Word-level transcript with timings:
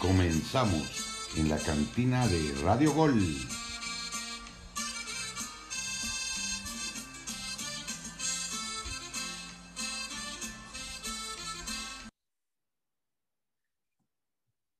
Comenzamos 0.00 1.28
en 1.36 1.50
la 1.50 1.58
cantina 1.58 2.26
de 2.26 2.54
Radio 2.62 2.94
Gol. 2.94 3.22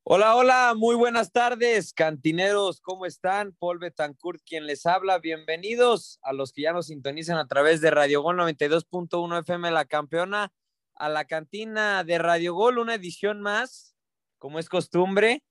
Hola, 0.05 0.37
hola, 0.37 0.75
muy 0.75 0.97
buenas 0.97 1.31
tardes, 1.33 1.93
cantineros, 1.93 2.81
¿cómo 2.81 3.05
están? 3.05 3.55
Paul 3.59 3.79
Betancourt, 3.79 4.41
quien 4.45 4.67
les 4.67 4.87
habla, 4.87 5.19
bienvenidos 5.19 6.19
a 6.23 6.33
los 6.33 6.51
que 6.53 6.63
ya 6.63 6.73
nos 6.73 6.87
sintonizan 6.87 7.37
a 7.37 7.47
través 7.47 7.83
de 7.83 7.91
Radio 7.91 8.23
Gol 8.23 8.39
92.1 8.39 9.41
FM 9.41 9.71
La 9.71 9.85
Campeona, 9.85 10.51
a 10.95 11.09
la 11.11 11.27
cantina 11.27 12.05
de 12.05 12.17
Radio 12.17 12.55
Gol, 12.55 12.79
una 12.79 12.95
edición 12.95 13.43
más, 13.43 13.95
como 14.41 14.59
es 14.59 14.69
costumbre, 14.71 15.45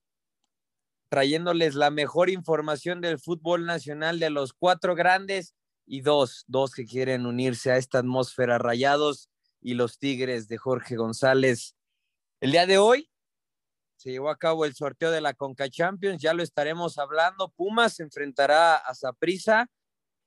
trayéndoles 1.09 1.75
la 1.75 1.91
mejor 1.91 2.29
información 2.29 3.01
del 3.01 3.19
fútbol 3.19 3.65
nacional 3.65 4.19
de 4.19 4.31
los 4.31 4.51
cuatro 4.51 4.95
grandes 4.95 5.53
y 5.85 6.01
dos, 6.01 6.43
dos 6.47 6.73
que 6.73 6.85
quieren 6.85 7.25
unirse 7.25 7.71
a 7.71 7.77
esta 7.77 7.99
atmósfera, 7.99 8.57
Rayados 8.57 9.29
y 9.61 9.75
los 9.75 9.99
Tigres 9.99 10.47
de 10.47 10.57
Jorge 10.57 10.95
González. 10.95 11.75
El 12.41 12.51
día 12.51 12.65
de 12.65 12.79
hoy 12.79 13.09
se 13.95 14.11
llevó 14.11 14.29
a 14.31 14.37
cabo 14.37 14.65
el 14.65 14.73
sorteo 14.73 15.11
de 15.11 15.21
la 15.21 15.35
Conca 15.35 15.69
Champions, 15.69 16.21
ya 16.21 16.33
lo 16.33 16.41
estaremos 16.41 16.97
hablando. 16.97 17.49
Pumas 17.49 17.99
enfrentará 17.99 18.75
a 18.75 18.95
Saprissa 18.95 19.69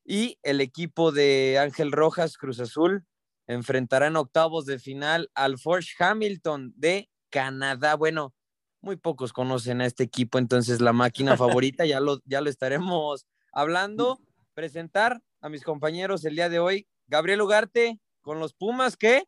y 0.05 0.39
el 0.43 0.61
equipo 0.61 1.11
de 1.11 1.59
Ángel 1.59 1.91
Rojas 1.91 2.37
Cruz 2.37 2.61
Azul 2.61 3.07
enfrentará 3.49 4.07
en 4.07 4.17
octavos 4.17 4.67
de 4.67 4.79
final 4.79 5.31
al 5.35 5.59
Forge 5.59 5.95
Hamilton 5.99 6.73
de 6.77 7.11
Canadá. 7.29 7.97
Bueno, 7.97 8.35
muy 8.83 8.97
pocos 8.97 9.33
conocen 9.33 9.81
a 9.81 9.87
este 9.87 10.05
equipo, 10.05 10.39
entonces 10.39 10.81
la 10.81 10.93
máquina 10.93 11.37
favorita, 11.37 11.87
ya 11.87 12.01
lo, 12.01 12.21
ya 12.25 12.41
lo 12.41 12.51
estaremos 12.51 13.27
hablando. 13.53 14.21
Presentar 14.55 15.23
a 15.41 15.49
mis 15.49 15.63
compañeros 15.63 16.25
el 16.25 16.35
día 16.35 16.51
de 16.51 16.59
hoy, 16.59 16.87
Gabriel 17.07 17.41
Ugarte 17.41 17.99
con 18.21 18.39
los 18.39 18.53
Pumas 18.53 18.97
que 18.97 19.25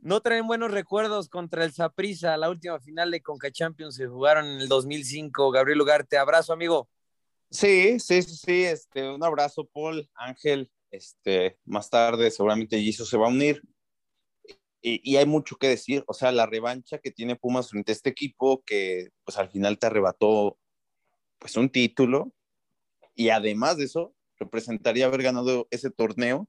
no 0.00 0.20
traen 0.20 0.46
buenos 0.46 0.70
recuerdos 0.70 1.28
contra 1.28 1.64
el 1.64 1.72
Saprissa, 1.72 2.36
la 2.36 2.50
última 2.50 2.78
final 2.78 3.10
de 3.10 3.20
Conca 3.20 3.50
Champions 3.50 3.96
se 3.96 4.06
jugaron 4.06 4.46
en 4.46 4.60
el 4.60 4.68
2005. 4.68 5.50
Gabriel 5.50 5.80
Ugarte, 5.80 6.18
abrazo, 6.18 6.52
amigo. 6.52 6.88
Sí, 7.50 7.98
sí, 7.98 8.22
sí, 8.22 8.36
sí, 8.36 8.64
este, 8.64 9.08
un 9.08 9.24
abrazo, 9.24 9.64
Paul, 9.64 10.08
Ángel, 10.14 10.70
este, 10.90 11.58
más 11.64 11.88
tarde 11.90 12.30
seguramente 12.30 12.80
Jesus 12.80 13.08
se 13.08 13.16
va 13.16 13.26
a 13.26 13.30
unir. 13.30 13.62
Y, 14.80 15.16
hay 15.16 15.26
mucho 15.26 15.56
que 15.56 15.68
decir, 15.68 16.04
o 16.06 16.14
sea, 16.14 16.30
la 16.30 16.46
revancha 16.46 16.98
que 16.98 17.10
tiene 17.10 17.36
Pumas 17.36 17.70
frente 17.70 17.92
a 17.92 17.94
este 17.94 18.10
equipo 18.10 18.62
que 18.64 19.08
pues 19.24 19.36
al 19.36 19.50
final 19.50 19.78
te 19.78 19.86
arrebató 19.86 20.56
pues 21.38 21.56
un 21.56 21.68
título 21.68 22.32
y 23.14 23.30
además 23.30 23.76
de 23.76 23.84
eso 23.84 24.14
representaría 24.38 25.06
haber 25.06 25.22
ganado 25.22 25.66
ese 25.70 25.90
torneo 25.90 26.48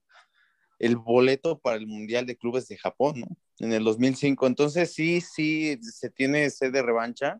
el 0.77 0.95
boleto 0.95 1.59
para 1.59 1.77
el 1.77 1.87
Mundial 1.87 2.25
de 2.25 2.37
Clubes 2.37 2.67
de 2.67 2.77
Japón, 2.77 3.19
¿no? 3.21 3.27
En 3.59 3.73
el 3.73 3.83
2005. 3.83 4.47
Entonces 4.47 4.93
sí, 4.93 5.21
sí, 5.21 5.77
se 5.81 6.09
tiene 6.09 6.49
sed 6.49 6.71
de 6.71 6.81
revancha, 6.81 7.39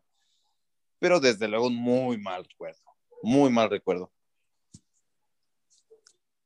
pero 0.98 1.20
desde 1.20 1.48
luego 1.48 1.68
un 1.68 1.76
muy 1.76 2.18
mal 2.18 2.44
recuerdo, 2.44 2.82
muy 3.22 3.50
mal 3.50 3.70
recuerdo. 3.70 4.12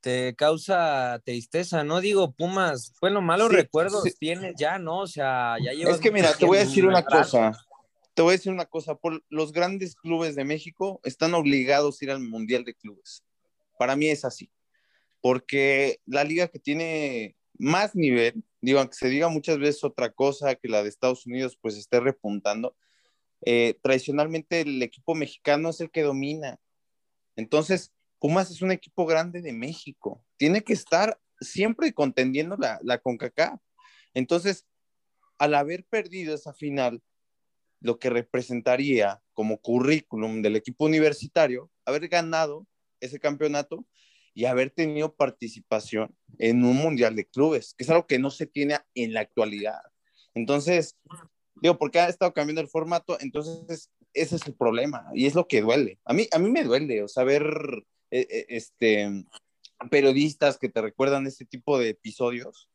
Te 0.05 0.37
causa 0.37 1.21
tristeza, 1.25 1.83
¿no? 1.83 2.01
Digo, 2.01 2.33
Pumas, 2.33 2.93
bueno, 3.01 3.21
malos 3.21 3.49
sí, 3.49 3.57
recuerdos 3.57 4.03
sí. 4.05 4.13
tienes 4.19 4.55
ya, 4.57 4.79
¿no? 4.79 5.01
O 5.01 5.07
sea, 5.07 5.57
ya 5.65 5.73
llevas... 5.73 5.95
Es 5.95 6.01
que 6.01 6.13
mira, 6.13 6.33
te 6.37 6.45
voy 6.45 6.59
a 6.59 6.61
decir 6.61 6.87
una 6.87 7.03
cosa, 7.03 7.53
te 8.15 8.23
voy 8.23 8.31
a 8.31 8.37
decir 8.37 8.53
una 8.53 8.67
cosa, 8.67 8.95
por 8.95 9.25
los 9.31 9.53
grandes 9.53 9.97
clubes 9.97 10.37
de 10.37 10.45
México 10.45 11.01
están 11.03 11.35
obligados 11.35 12.01
a 12.01 12.05
ir 12.05 12.11
al 12.11 12.21
Mundial 12.21 12.65
de 12.65 12.75
Clubes. 12.75 13.25
Para 13.79 13.97
mí 13.97 14.07
es 14.09 14.25
así 14.25 14.51
porque 15.25 16.03
la 16.05 16.23
liga 16.23 16.49
que 16.49 16.59
tiene 16.59 17.35
más 17.55 17.95
nivel, 17.95 18.45
digo, 18.61 18.79
aunque 18.79 18.95
se 18.95 19.09
diga 19.09 19.31
muchas 19.31 19.59
veces 19.59 19.83
otra 19.83 20.13
cosa, 20.13 20.55
que 20.55 20.69
la 20.69 20.83
de 20.83 20.91
Estados 20.91 21.25
Unidos 21.25 21.57
pues 21.59 21.79
esté 21.79 21.99
repuntando, 21.99 22.77
eh, 23.41 23.79
tradicionalmente 23.81 24.61
el 24.61 24.83
equipo 24.83 25.15
mexicano 25.15 25.71
es 25.71 25.81
el 25.81 25.91
que 25.91 26.03
domina. 26.03 26.61
Entonces, 27.37 27.94
Pumas 28.25 28.51
es 28.51 28.63
un 28.63 28.73
equipo 28.73 29.05
grande 29.05 29.43
de 29.43 29.53
México, 29.53 30.25
tiene 30.39 30.63
que 30.63 30.73
estar 30.73 31.21
siempre 31.41 31.93
contendiendo 31.93 32.57
la, 32.57 32.81
la 32.83 32.97
CONCACAF. 32.97 33.61
Entonces, 34.15 34.65
al 35.37 35.55
haber 35.55 35.85
perdido 35.85 36.35
esa 36.35 36.55
final, 36.55 37.03
lo 37.81 37.99
que 37.99 38.09
representaría 38.09 39.21
como 39.35 39.59
currículum 39.59 40.41
del 40.41 40.57
equipo 40.57 40.87
universitario, 40.87 41.71
haber 41.85 42.09
ganado 42.09 42.67
ese 42.99 43.21
campeonato, 43.21 43.87
y 44.33 44.47
haber 44.47 44.71
tenido 44.71 45.15
participación 45.15 46.17
en 46.39 46.65
un 46.65 46.79
mundial 46.79 47.15
de 47.17 47.27
clubes, 47.27 47.75
que 47.77 47.85
es 47.85 47.91
algo 47.91 48.07
que 48.07 48.19
no 48.19 48.31
se 48.31 48.47
tiene 48.47 48.79
en 48.95 49.13
la 49.13 49.21
actualidad. 49.21 49.83
Entonces, 50.33 50.97
digo, 51.57 51.77
porque 51.77 52.01
ha 52.01 52.09
estado 52.09 52.33
cambiando 52.33 52.63
el 52.63 52.69
formato, 52.69 53.19
entonces 53.21 53.91
ese 54.15 54.37
es 54.37 54.47
el 54.47 54.55
problema 54.55 55.11
y 55.13 55.27
es 55.27 55.35
lo 55.35 55.47
que 55.47 55.61
duele. 55.61 56.01
A 56.07 56.15
mí, 56.15 56.27
a 56.33 56.39
mí 56.39 56.51
me 56.51 56.65
duele, 56.65 57.03
o 57.03 57.09
sea, 57.09 57.25
ver 57.25 57.85
este, 58.15 59.25
periodistas 59.91 60.59
que 60.59 60.69
te 60.69 60.81
recuerdan 60.81 61.27
este 61.27 61.45
tipo 61.45 61.79
de 61.79 61.91
episodios, 61.91 62.69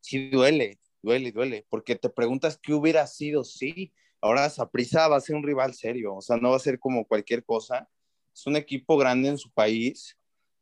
sí 0.00 0.30
duele, 0.30 0.78
duele, 1.02 1.32
duele, 1.32 1.66
porque 1.68 1.96
te 1.96 2.08
preguntas 2.08 2.58
qué 2.62 2.72
hubiera 2.72 3.06
sido, 3.06 3.44
sí, 3.44 3.92
ahora 4.20 4.48
Saprisa 4.50 5.08
va 5.08 5.16
a 5.16 5.20
ser 5.20 5.36
un 5.36 5.42
rival 5.42 5.74
serio, 5.74 6.14
o 6.14 6.22
sea, 6.22 6.36
no 6.36 6.50
va 6.50 6.56
a 6.56 6.60
ser 6.60 6.78
como 6.78 7.06
cualquier 7.06 7.44
cosa, 7.44 7.88
es 8.34 8.46
un 8.46 8.56
equipo 8.56 8.96
grande 8.96 9.28
en 9.28 9.38
su 9.38 9.50
país, 9.50 10.16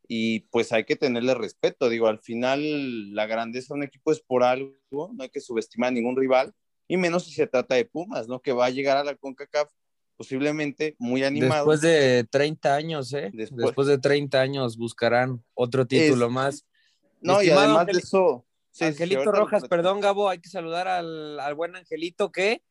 y 0.06 0.40
pues 0.50 0.72
hay 0.72 0.84
que 0.84 0.96
tenerle 0.96 1.34
respeto. 1.34 1.88
Digo, 1.88 2.08
al 2.08 2.18
final 2.18 3.14
la 3.14 3.26
grandeza 3.26 3.74
de 3.74 3.78
un 3.78 3.84
equipo 3.84 4.12
es 4.12 4.20
por 4.20 4.42
algo, 4.42 4.76
no 4.90 5.22
hay 5.22 5.30
que 5.30 5.40
subestimar 5.40 5.88
a 5.88 5.92
ningún 5.92 6.16
rival, 6.16 6.52
y 6.86 6.96
menos 6.96 7.24
si 7.24 7.32
se 7.32 7.46
trata 7.46 7.74
de 7.74 7.86
Pumas, 7.86 8.28
¿no? 8.28 8.40
Que 8.40 8.52
va 8.52 8.66
a 8.66 8.70
llegar 8.70 8.96
a 8.96 9.04
la 9.04 9.16
CONCACAF 9.16 9.70
posiblemente 10.16 10.96
muy 10.98 11.24
animado. 11.24 11.70
Después 11.70 11.80
de 11.80 12.26
30 12.30 12.74
años, 12.74 13.12
¿eh? 13.12 13.30
Después, 13.32 13.66
Después 13.66 13.88
de 13.88 13.98
30 13.98 14.40
años 14.40 14.76
buscarán 14.76 15.44
otro 15.54 15.86
título 15.86 16.26
es... 16.26 16.32
más. 16.32 16.66
No, 17.20 17.42
y 17.42 17.50
además 17.50 17.80
Angel... 17.80 17.96
de 17.96 18.02
eso... 18.02 18.46
Sí, 18.70 18.84
Angelito 18.84 19.22
sí, 19.22 19.28
Rojas, 19.30 19.62
lo... 19.62 19.68
perdón, 19.68 20.00
Gabo, 20.00 20.28
hay 20.28 20.40
que 20.40 20.48
saludar 20.48 20.88
al, 20.88 21.38
al 21.38 21.54
buen 21.54 21.76
Angelito 21.76 22.32
que 22.32 22.62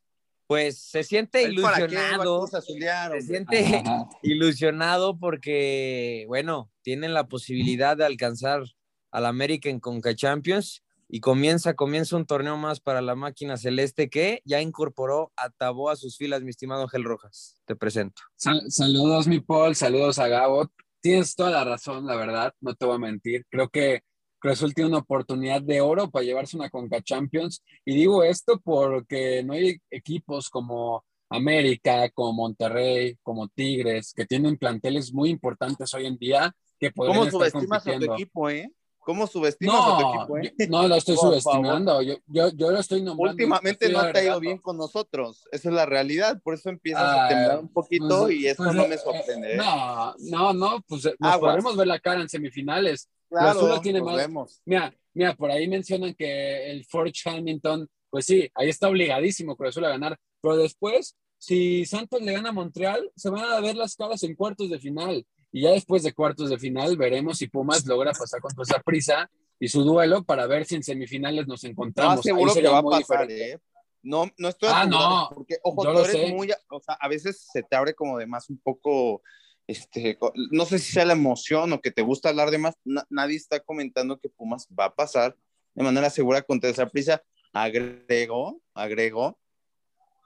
pues 0.48 0.78
se 0.78 1.04
siente 1.04 1.44
ilusionado, 1.44 2.46
se 2.48 3.22
siente 3.22 3.82
Ajá. 3.86 4.10
ilusionado 4.22 5.18
porque, 5.18 6.26
bueno, 6.28 6.70
tienen 6.82 7.14
la 7.14 7.28
posibilidad 7.28 7.96
de 7.96 8.06
alcanzar 8.06 8.64
al 9.12 9.26
América 9.26 9.70
en 9.70 9.80
Conca 9.80 10.14
Champions 10.16 10.84
y 11.16 11.20
comienza, 11.20 11.76
comienza 11.76 12.16
un 12.16 12.26
torneo 12.26 12.58
más 12.58 12.80
para 12.80 13.00
la 13.00 13.14
máquina 13.14 13.56
celeste 13.56 14.10
que 14.10 14.42
ya 14.46 14.62
incorporó 14.62 15.32
a 15.38 15.52
Tabó 15.52 15.92
a 15.92 15.96
sus 15.96 16.18
filas, 16.18 16.42
mi 16.42 16.50
estimado 16.50 16.82
Ángel 16.82 17.04
Rojas. 17.04 17.62
Te 17.66 17.76
presento. 17.76 18.24
Sal 18.36 18.64
saludos, 18.72 19.28
mi 19.28 19.40
Paul, 19.40 19.76
saludos 19.76 20.18
a 20.18 20.28
Gabo. 20.28 20.72
Tienes 21.02 21.36
toda 21.36 21.52
la 21.52 21.66
razón, 21.66 22.08
la 22.08 22.16
verdad, 22.16 22.52
no 22.62 22.74
te 22.74 22.88
voy 22.88 22.96
a 22.96 22.98
mentir. 22.98 23.46
Creo 23.52 23.70
que 23.70 24.02
Cruz 24.40 24.54
Azul 24.54 24.74
tiene 24.74 24.90
una 24.90 24.98
oportunidad 24.98 25.62
de 25.62 25.82
oro 25.82 26.10
para 26.10 26.26
llevarse 26.26 26.58
una 26.58 26.72
Conca 26.72 27.00
Champions. 27.04 27.64
Y 27.86 27.94
digo 27.94 28.24
esto 28.24 28.60
porque 28.64 29.44
no 29.44 29.54
hay 29.54 29.78
equipos 29.92 30.50
como 30.50 31.06
América, 31.30 32.10
como 32.10 32.34
Monterrey, 32.34 33.20
como 33.22 33.50
Tigres, 33.50 34.14
que 34.16 34.26
tienen 34.26 34.58
planteles 34.58 35.14
muy 35.14 35.30
importantes 35.30 35.94
hoy 35.94 36.08
en 36.08 36.18
día 36.18 36.56
que 36.80 36.90
podrían 36.90 37.20
¿Cómo 37.20 37.30
subestimas 37.30 37.86
a 37.86 38.00
tu 38.00 38.14
equipo, 38.14 38.50
eh? 38.50 38.68
¿Cómo 39.04 39.28
subestimas 39.28 39.76
no, 39.76 39.96
a 39.96 39.98
tu 39.98 40.36
equipo, 40.36 40.38
eh? 40.38 40.68
No, 40.70 40.88
lo 40.88 40.96
estoy 40.96 41.16
Por 41.16 41.28
subestimando. 41.28 42.02
Yo, 42.02 42.16
yo, 42.28 42.50
yo, 42.50 42.72
lo 42.72 42.80
estoy 42.80 43.02
nombrando. 43.02 43.32
Últimamente 43.32 43.90
no 43.90 44.12
te 44.12 44.20
ha 44.20 44.24
ido 44.24 44.40
bien 44.40 44.58
con 44.58 44.78
nosotros. 44.78 45.46
Esa 45.52 45.70
es 45.70 45.76
la 45.76 45.86
realidad. 45.86 46.42
Por 46.42 46.54
eso 46.54 46.70
empiezas 46.70 47.04
ah, 47.04 47.26
a 47.26 47.30
temblar 47.30 47.60
un 47.60 47.72
poquito 47.72 48.24
pues, 48.24 48.36
y 48.36 48.48
eso 48.48 48.64
pues, 48.64 48.76
no 48.76 48.88
me 48.88 48.98
sorprende. 48.98 49.54
Eh, 49.54 49.58
no, 49.58 50.16
no, 50.20 50.54
no. 50.54 50.82
Pues 50.88 51.10
nos 51.20 51.38
podemos 51.38 51.76
ver 51.76 51.88
la 51.88 52.00
cara 52.00 52.22
en 52.22 52.30
semifinales. 52.30 53.10
Claro, 53.30 53.82
tiene 53.82 54.02
más. 54.02 54.16
Vemos. 54.16 54.62
Mira, 54.66 54.94
mira, 55.14 55.36
por 55.36 55.52
ahí 55.52 55.68
mencionan 55.68 56.14
que 56.14 56.72
el 56.72 56.86
Forge 56.86 57.30
Hamilton, 57.30 57.88
pues 58.10 58.26
sí, 58.26 58.50
ahí 58.56 58.70
está 58.70 58.90
obligadísimo 58.90 59.56
Cruz 59.56 59.70
Azul 59.70 59.86
a 59.86 59.90
ganar, 59.90 60.18
pero 60.42 60.58
después, 60.58 61.16
si 61.38 61.86
Santos 61.86 62.22
le 62.22 62.34
gana 62.34 62.50
a 62.50 62.54
Montreal, 62.54 63.12
se 63.16 63.30
van 63.30 63.44
a 63.44 63.60
ver 63.60 63.76
las 63.76 63.96
caras 63.96 64.24
en 64.24 64.36
cuartos 64.36 64.70
de 64.70 64.80
final. 64.80 65.26
Y 65.54 65.62
ya 65.62 65.70
después 65.70 66.04
de 66.04 66.14
cuartos 66.14 66.50
de 66.50 66.58
final, 66.58 66.98
veremos 66.98 67.38
si 67.38 67.48
Pumas 67.48 67.86
logra 67.86 68.12
pasar 68.12 68.42
con 68.42 68.52
toda 68.54 68.64
esa 68.64 68.82
prisa 68.82 69.30
y 69.60 69.70
su 69.70 69.84
duelo 69.84 70.24
para 70.24 70.48
ver 70.48 70.66
si 70.66 70.76
en 70.76 70.84
semifinales 70.84 71.48
nos 71.48 71.64
encontramos. 71.64 72.18
No, 72.18 72.22
seguro 72.24 72.54
que 72.54 72.68
va 72.68 72.80
a 72.80 72.84
pasar, 72.84 73.32
¿eh? 73.32 73.60
No, 74.02 74.30
no 74.38 74.50
estoy 74.50 74.70
ah, 74.74 74.86
no, 74.86 75.30
porque, 75.34 75.58
ojo, 75.64 75.84
tú 75.84 76.00
eres 76.00 76.34
muy, 76.34 76.52
o 76.70 76.80
sea, 76.82 76.96
a 76.96 77.08
veces 77.08 77.48
se 77.54 77.64
te 77.64 77.76
abre 77.76 77.94
como 77.94 78.18
de 78.18 78.26
más 78.26 78.50
un 78.50 78.58
poco 78.58 79.22
este, 79.68 80.18
no 80.52 80.66
sé 80.66 80.80
si 80.80 80.92
sea 80.92 81.06
la 81.06 81.14
emoción 81.14 81.72
o 81.72 81.80
que 81.80 81.92
te 81.92 82.02
gusta 82.02 82.30
hablar 82.30 82.52
de 82.52 82.58
más, 82.58 82.76
na 82.84 83.06
nadie 83.10 83.38
está 83.38 83.62
comentando 83.62 84.20
que 84.20 84.30
Pumas 84.30 84.68
va 84.78 84.86
a 84.86 84.96
pasar 84.96 85.38
de 85.74 85.84
manera 85.84 86.10
segura 86.10 86.42
contra 86.42 86.70
esa 86.70 86.88
prisa. 86.88 87.24
Agregó, 87.54 88.60
agregó 88.74 89.40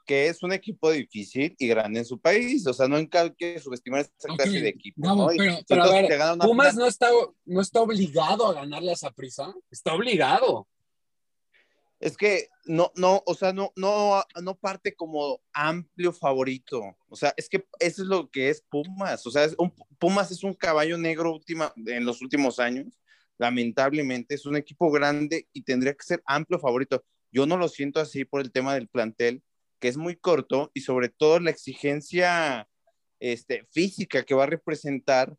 que 0.07 0.27
es 0.27 0.41
un 0.41 0.53
equipo 0.53 0.89
difícil 0.89 1.53
y 1.59 1.67
grande 1.67 1.99
en 1.99 2.05
su 2.05 2.19
país. 2.19 2.65
O 2.65 2.73
sea, 2.73 2.87
no 2.87 2.97
encalque 2.97 3.59
subestimar 3.59 4.01
esta 4.01 4.33
clase 4.33 4.61
de 4.61 4.69
equipo. 4.69 5.01
No, 5.01 5.27
pero, 5.67 5.83
a 5.83 5.91
ver, 5.91 6.09
Pumas 6.39 6.75
no 6.75 6.87
está, 6.87 7.09
no 7.45 7.61
está 7.61 7.81
obligado 7.81 8.47
a 8.47 8.53
ganarle 8.53 8.91
a 8.91 8.93
esa 8.93 9.11
prisa. 9.11 9.53
Está 9.69 9.93
obligado. 9.93 10.67
Es 11.99 12.15
que 12.15 12.47
no, 12.65 12.91
no, 12.95 13.21
o 13.25 13.33
sea, 13.33 13.53
no, 13.53 13.73
no, 13.75 14.23
no 14.41 14.55
parte 14.55 14.95
como 14.95 15.41
amplio 15.51 16.13
favorito. 16.13 16.95
O 17.09 17.15
sea, 17.15 17.33
es 17.35 17.49
que 17.49 17.65
eso 17.79 18.03
es 18.03 18.07
lo 18.07 18.29
que 18.29 18.49
es 18.49 18.61
Pumas. 18.61 19.25
O 19.27 19.31
sea, 19.31 19.43
es 19.43 19.55
un, 19.57 19.73
Pumas 19.99 20.31
es 20.31 20.43
un 20.43 20.53
caballo 20.53 20.97
negro 20.97 21.33
última, 21.33 21.73
en 21.85 22.05
los 22.05 22.21
últimos 22.21 22.59
años. 22.59 22.87
Lamentablemente, 23.37 24.35
es 24.35 24.45
un 24.45 24.55
equipo 24.55 24.89
grande 24.89 25.47
y 25.51 25.63
tendría 25.63 25.93
que 25.93 26.05
ser 26.05 26.23
amplio 26.25 26.59
favorito. 26.59 27.03
Yo 27.31 27.45
no 27.45 27.57
lo 27.57 27.67
siento 27.67 27.99
así 27.99 28.23
por 28.23 28.41
el 28.41 28.51
tema 28.51 28.73
del 28.73 28.87
plantel, 28.87 29.43
que 29.79 29.87
es 29.87 29.97
muy 29.97 30.15
corto 30.15 30.71
y 30.73 30.81
sobre 30.81 31.09
todo 31.09 31.39
la 31.39 31.51
exigencia 31.51 32.67
este, 33.19 33.65
física 33.71 34.23
que 34.23 34.35
va 34.35 34.43
a 34.43 34.47
representar 34.47 35.35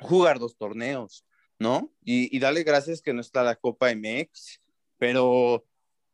jugar 0.00 0.38
dos 0.38 0.56
torneos, 0.56 1.26
¿no? 1.58 1.92
Y, 2.02 2.34
y 2.34 2.40
darle 2.40 2.62
gracias 2.62 3.02
que 3.02 3.12
no 3.12 3.20
está 3.20 3.42
la 3.42 3.56
Copa 3.56 3.94
MX, 3.94 4.60
pero, 4.98 5.66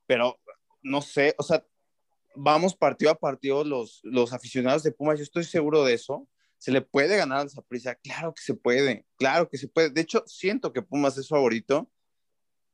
pero 0.06 0.38
no 0.82 1.02
sé, 1.02 1.34
o 1.38 1.42
sea, 1.42 1.64
vamos 2.36 2.76
partido 2.76 3.10
a 3.10 3.18
partido 3.18 3.64
los, 3.64 4.00
los 4.04 4.32
aficionados 4.32 4.82
de 4.82 4.92
Pumas, 4.92 5.18
yo 5.18 5.24
estoy 5.24 5.44
seguro 5.44 5.84
de 5.84 5.94
eso. 5.94 6.28
¿Se 6.58 6.72
le 6.72 6.80
puede 6.80 7.16
ganar 7.16 7.46
a 7.46 7.62
prisa? 7.62 7.96
Claro 7.96 8.32
que 8.32 8.42
se 8.42 8.54
puede, 8.54 9.04
claro 9.16 9.48
que 9.48 9.58
se 9.58 9.68
puede. 9.68 9.90
De 9.90 10.00
hecho, 10.00 10.22
siento 10.26 10.72
que 10.72 10.82
Pumas 10.82 11.18
es 11.18 11.28
favorito, 11.28 11.90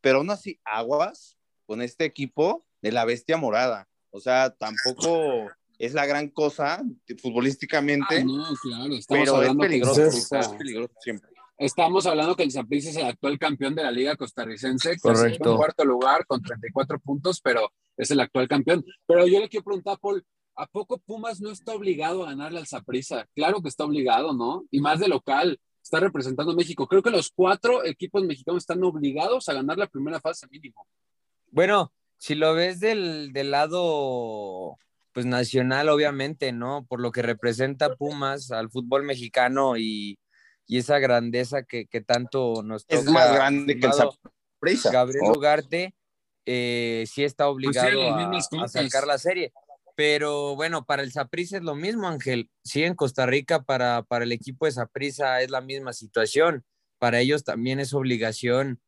pero 0.00 0.19
aún 0.19 0.31
así, 0.31 0.60
aguas 0.64 1.37
con 1.66 1.82
este 1.82 2.04
equipo 2.04 2.66
de 2.81 2.93
la 2.93 3.04
bestia 3.04 3.37
morada. 3.37 3.88
O 4.12 4.20
sea, 4.20 4.50
tampoco 4.50 5.50
es 5.79 5.94
la 5.94 6.06
gran 6.06 6.29
cosa 6.29 6.82
futbolísticamente. 7.19 8.19
Ah, 8.19 8.25
no, 8.25 8.44
claro, 8.62 8.94
pero 9.09 9.43
es 9.43 9.56
peligroso, 9.56 10.05
es, 10.05 10.49
peligroso 10.56 10.94
siempre. 11.00 11.29
Estamos 11.59 12.06
hablando 12.06 12.37
que 12.37 12.43
el 12.43 12.50
Saprissa 12.50 12.91
es 12.91 12.97
el 12.97 13.06
actual 13.06 13.38
campeón 13.38 13.75
de 13.75 13.82
la 13.82 13.91
Liga 13.91 14.17
Costarricense, 14.17 14.99
Correcto. 14.99 15.50
en 15.50 15.56
cuarto 15.56 15.85
lugar 15.85 16.26
con 16.26 16.43
34 16.43 16.99
puntos, 17.00 17.41
pero 17.41 17.73
es 17.97 18.11
el 18.11 18.20
actual 18.20 18.49
campeón. 18.49 18.85
Pero 19.06 19.26
yo 19.26 19.41
le 19.41 19.49
quiero 19.49 19.64
preguntar, 19.64 19.99
Paul, 20.00 20.25
¿a 20.56 20.67
poco 20.67 20.99
Pumas 20.99 21.41
no 21.41 21.50
está 21.50 21.73
obligado 21.73 22.25
a 22.25 22.31
ganarle 22.31 22.59
al 22.59 22.67
Saprissa? 22.67 23.26
Claro 23.35 23.62
que 23.62 23.69
está 23.69 23.85
obligado, 23.85 24.35
¿no? 24.35 24.64
Y 24.70 24.81
más 24.81 25.00
de 25.00 25.09
local, 25.09 25.59
está 25.82 26.00
representando 26.00 26.53
a 26.53 26.56
México. 26.56 26.87
Creo 26.87 27.03
que 27.03 27.11
los 27.11 27.31
cuatro 27.31 27.85
equipos 27.85 28.25
mexicanos 28.25 28.62
están 28.62 28.82
obligados 28.85 29.49
a 29.49 29.55
ganar 29.55 29.79
la 29.79 29.87
primera 29.87 30.20
fase 30.20 30.47
mínimo. 30.49 30.87
Bueno, 31.50 31.93
si 32.22 32.36
lo 32.36 32.54
ves 32.54 32.78
del, 32.78 33.32
del 33.32 33.50
lado 33.50 34.78
pues 35.10 35.26
nacional, 35.26 35.88
obviamente, 35.88 36.52
¿no? 36.52 36.86
Por 36.88 37.00
lo 37.00 37.10
que 37.10 37.20
representa 37.20 37.96
Pumas 37.96 38.52
al 38.52 38.70
fútbol 38.70 39.02
mexicano 39.02 39.76
y, 39.76 40.20
y 40.69 40.78
esa 40.78 41.00
grandeza 41.00 41.64
que, 41.64 41.86
que, 41.86 42.00
tanto 42.00 42.62
nos 42.62 42.86
toca. 42.86 43.02
Es 43.02 43.10
más 43.10 43.34
grande 43.34 43.76
que 43.76 43.88
el 43.88 43.92
Zaprisa. 43.92 44.92
Gabriel 44.92 45.24
oh. 45.26 45.36
Ugarte 45.36 45.96
eh, 46.46 47.06
sí 47.10 47.24
está 47.24 47.46
pues 47.46 47.54
obligado 47.56 48.14
a, 48.14 48.68
sacar 48.68 49.04
la 49.04 49.18
serie. 49.18 49.52
Pero 49.96 50.54
bueno, 50.54 50.84
para 50.84 51.02
el 51.02 51.10
Zaprisa 51.10 51.56
es 51.56 51.64
lo 51.64 51.75
mismo, 51.75 52.06
Ángel. 52.06 52.48
Sí, 52.62 52.84
en 52.84 52.94
Costa 52.94 53.26
Rica 53.26 53.64
para, 53.64 54.04
para 54.04 54.22
el 54.22 54.30
equipo 54.30 54.66
de 54.66 54.72
Zaprisa 54.72 55.42
es 55.42 55.50
la 55.50 55.60
misma 55.60 55.92
situación. 55.92 56.64
Para 57.00 57.18
ellos 57.18 57.42
también 57.42 57.80
es 57.80 57.92
obligación 57.92 58.80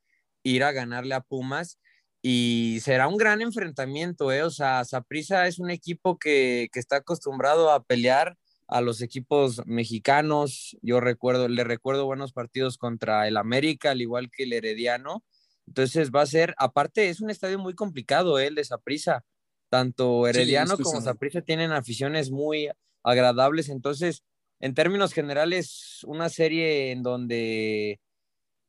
ir 0.45 0.63
a 0.63 0.71
ganarle 0.71 1.17
a 1.17 1.21
Pumas 1.21 1.81
y 2.27 2.79
será 2.81 3.07
un 3.07 3.19
gran 3.19 3.43
enfrentamiento, 3.43 4.33
¿eh? 4.33 4.45
O 4.45 4.51
sea, 4.51 4.83
Saprissa 4.87 5.47
es 5.47 5.59
un 5.59 5.69
equipo 5.69 6.19
que, 6.19 6.71
que, 6.73 6.81
está 6.81 6.97
acostumbrado 6.97 7.71
a 7.71 7.85
pelear 7.85 8.39
a 8.67 8.81
los 8.81 9.03
equipos 9.03 9.61
mexicanos. 9.67 10.75
Yo 10.81 11.01
recuerdo, 11.01 11.49
le 11.49 11.65
recuerdo 11.65 12.07
buenos 12.07 12.33
partidos 12.33 12.79
contra 12.79 13.29
el 13.29 13.37
América, 13.37 13.91
al 13.91 14.01
igual 14.01 14.31
que 14.31 14.45
el 14.45 14.55
Herediano. 14.55 15.23
Entonces 15.67 16.13
va 16.13 16.23
a 16.23 16.27
ser, 16.27 16.55
aparte 16.57 17.11
es 17.11 17.21
un 17.21 17.29
estadio 17.29 17.59
muy 17.59 17.75
complicado, 17.75 18.39
¿eh? 18.39 18.47
el 18.47 18.55
de 18.55 18.65
Saprissa. 18.65 19.23
Tanto 19.69 20.27
Herediano 20.27 20.79
como 20.79 21.03
Saprissa 21.03 21.43
tienen 21.43 21.73
aficiones 21.73 22.31
muy 22.31 22.71
agradables. 23.03 23.69
Entonces, 23.69 24.25
en 24.61 24.73
términos 24.73 25.13
generales, 25.13 26.01
una 26.05 26.31
serie 26.31 26.91
en 26.91 27.03
donde 27.03 28.01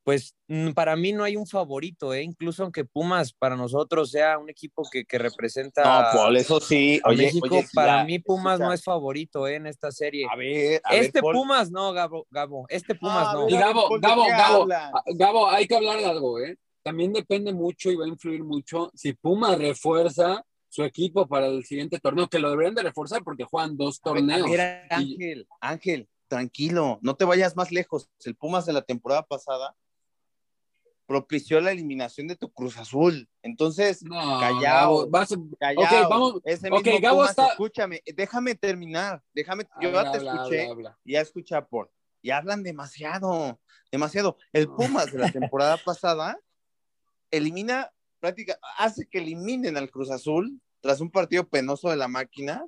pues 0.06 0.36
para 0.76 0.94
mí 0.94 1.12
no 1.12 1.24
hay 1.24 1.34
un 1.34 1.48
favorito, 1.48 2.14
¿eh? 2.14 2.22
incluso 2.22 2.62
aunque 2.62 2.84
Pumas 2.84 3.32
para 3.32 3.56
nosotros 3.56 4.12
sea 4.12 4.38
un 4.38 4.48
equipo 4.48 4.84
que, 4.88 5.04
que 5.04 5.18
representa. 5.18 5.82
No, 5.82 6.16
Paul, 6.16 6.36
eso 6.36 6.60
sí. 6.60 7.00
Oye, 7.04 7.24
México, 7.24 7.60
para 7.74 8.04
mí 8.04 8.20
Pumas 8.20 8.60
no 8.60 8.72
es 8.72 8.84
favorito 8.84 9.48
¿eh? 9.48 9.56
en 9.56 9.66
esta 9.66 9.90
serie. 9.90 10.28
A 10.32 10.36
ver, 10.36 10.80
a 10.84 10.94
este 10.94 11.20
Pumas 11.20 11.72
no, 11.72 11.92
Gabo, 11.92 12.24
Gabo, 12.30 12.66
este 12.68 12.94
Pumas 12.94 13.34
no. 13.34 13.48
Y 13.48 13.54
Gabo, 13.54 13.98
Gabo, 13.98 14.26
Gabo, 14.28 14.68
ah, 14.72 15.02
Gabo, 15.06 15.50
hay 15.50 15.66
que 15.66 15.74
hablar 15.74 15.98
de 15.98 16.06
algo, 16.06 16.38
¿eh? 16.38 16.56
También 16.84 17.12
depende 17.12 17.52
mucho 17.52 17.90
y 17.90 17.96
va 17.96 18.04
a 18.04 18.08
influir 18.08 18.44
mucho 18.44 18.92
si 18.94 19.12
Pumas 19.12 19.58
refuerza 19.58 20.40
su 20.68 20.84
equipo 20.84 21.26
para 21.26 21.46
el 21.46 21.64
siguiente 21.64 21.98
torneo, 21.98 22.28
que 22.28 22.38
lo 22.38 22.50
deberían 22.50 22.76
de 22.76 22.84
reforzar 22.84 23.24
porque 23.24 23.42
juegan 23.42 23.76
dos 23.76 24.00
torneos. 24.00 24.48
Ángel, 24.88 25.48
Ángel, 25.60 26.08
tranquilo, 26.28 27.00
no 27.02 27.16
te 27.16 27.24
vayas 27.24 27.56
más 27.56 27.72
lejos. 27.72 28.08
El 28.24 28.36
Pumas 28.36 28.66
de 28.66 28.72
la 28.72 28.82
temporada 28.82 29.24
pasada 29.24 29.74
propició 31.06 31.60
la 31.60 31.72
eliminación 31.72 32.26
de 32.26 32.36
tu 32.36 32.52
Cruz 32.52 32.76
Azul. 32.76 33.28
Entonces, 33.42 34.02
callado. 34.08 35.08
callado. 35.58 36.08
vamos. 36.08 36.40
Ese 36.44 36.70
mismo 36.70 37.00
Gabo 37.00 37.24
escúchame, 37.24 38.02
déjame 38.14 38.54
terminar, 38.54 39.22
déjame, 39.32 39.64
yo 39.80 39.90
ya 39.92 40.12
te 40.12 40.18
escuché, 40.18 40.68
ya 41.04 41.20
escucha 41.20 41.64
por, 41.64 41.90
y 42.20 42.30
hablan 42.30 42.62
demasiado, 42.62 43.60
demasiado. 43.90 44.36
El 44.52 44.68
Pumas 44.68 45.12
de 45.12 45.18
la 45.18 45.30
temporada 45.32 45.76
pasada 45.76 46.38
elimina, 47.30 47.92
práctica, 48.20 48.58
hace 48.78 49.06
que 49.06 49.18
eliminen 49.18 49.76
al 49.76 49.90
Cruz 49.90 50.10
Azul 50.10 50.60
tras 50.80 51.00
un 51.00 51.10
partido 51.10 51.48
penoso 51.48 51.90
de 51.90 51.96
la 51.96 52.08
máquina 52.08 52.64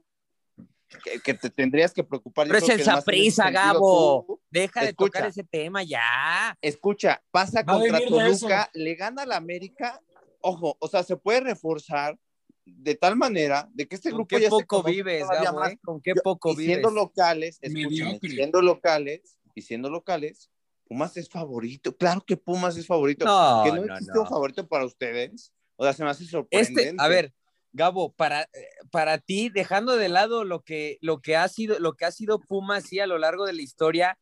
que, 1.24 1.34
te 1.34 1.50
tendrías 1.50 1.92
que 1.92 2.04
preocupar. 2.04 2.46
Pero 2.46 2.58
es 2.58 2.68
esa 2.68 3.02
prisa, 3.02 3.50
Gabo. 3.50 4.40
Deja 4.50 4.84
de 4.84 4.92
tocar 4.92 5.26
ese 5.26 5.44
tema 5.44 5.82
ya. 5.82 6.56
Escucha, 6.60 7.22
pasa 7.30 7.64
contra 7.64 8.00
Toluca, 8.00 8.70
le 8.74 8.94
gana 8.94 9.22
a 9.22 9.26
la 9.26 9.36
América. 9.36 10.00
Ojo, 10.40 10.76
o 10.78 10.88
sea, 10.88 11.02
se 11.02 11.16
puede 11.16 11.40
reforzar 11.40 12.18
de 12.64 12.94
tal 12.94 13.16
manera 13.16 13.68
de 13.72 13.88
que 13.88 13.96
este 13.96 14.10
grupo 14.10 14.36
qué 14.36 14.48
poco 14.48 14.82
vives, 14.82 15.26
Gabo, 15.28 15.64
eh? 15.64 15.78
¿Con 15.82 16.00
qué 16.00 16.14
poco 16.14 16.54
vives? 16.54 16.74
Siendo 16.74 16.90
locales, 16.90 17.58
siendo 17.62 18.62
locales 18.62 19.38
y 19.54 19.62
siendo 19.62 19.90
locales, 19.90 20.50
Pumas 20.86 21.16
es 21.16 21.28
favorito. 21.28 21.96
Claro 21.96 22.22
que 22.26 22.36
Pumas 22.36 22.76
es 22.76 22.86
favorito. 22.86 23.24
No, 23.24 23.62
que 23.64 23.72
no, 23.72 23.84
no 23.84 23.94
existe 23.94 24.18
un 24.18 24.26
favorito 24.26 24.66
para 24.66 24.86
ustedes. 24.86 25.52
O 25.76 25.84
sea, 25.84 25.92
se 25.92 26.02
me 26.02 26.10
hace 26.10 26.24
sorprendente. 26.24 26.88
Este, 26.88 26.96
a 26.98 27.08
ver, 27.08 27.32
Gabo, 27.78 28.12
para, 28.12 28.50
para 28.90 29.18
ti, 29.18 29.48
dejando 29.48 29.96
de 29.96 30.10
lado 30.10 30.44
lo 30.44 30.62
que, 30.62 30.98
lo 31.00 31.20
que 31.20 31.36
ha 31.36 31.48
sido, 31.48 31.78
lo 31.78 31.94
que 31.94 32.04
ha 32.04 32.12
sido 32.12 32.40
Puma 32.40 32.80
sí, 32.82 33.00
a 33.00 33.06
lo 33.06 33.16
largo 33.16 33.46
de 33.46 33.54
la 33.54 33.62
historia, 33.62 34.18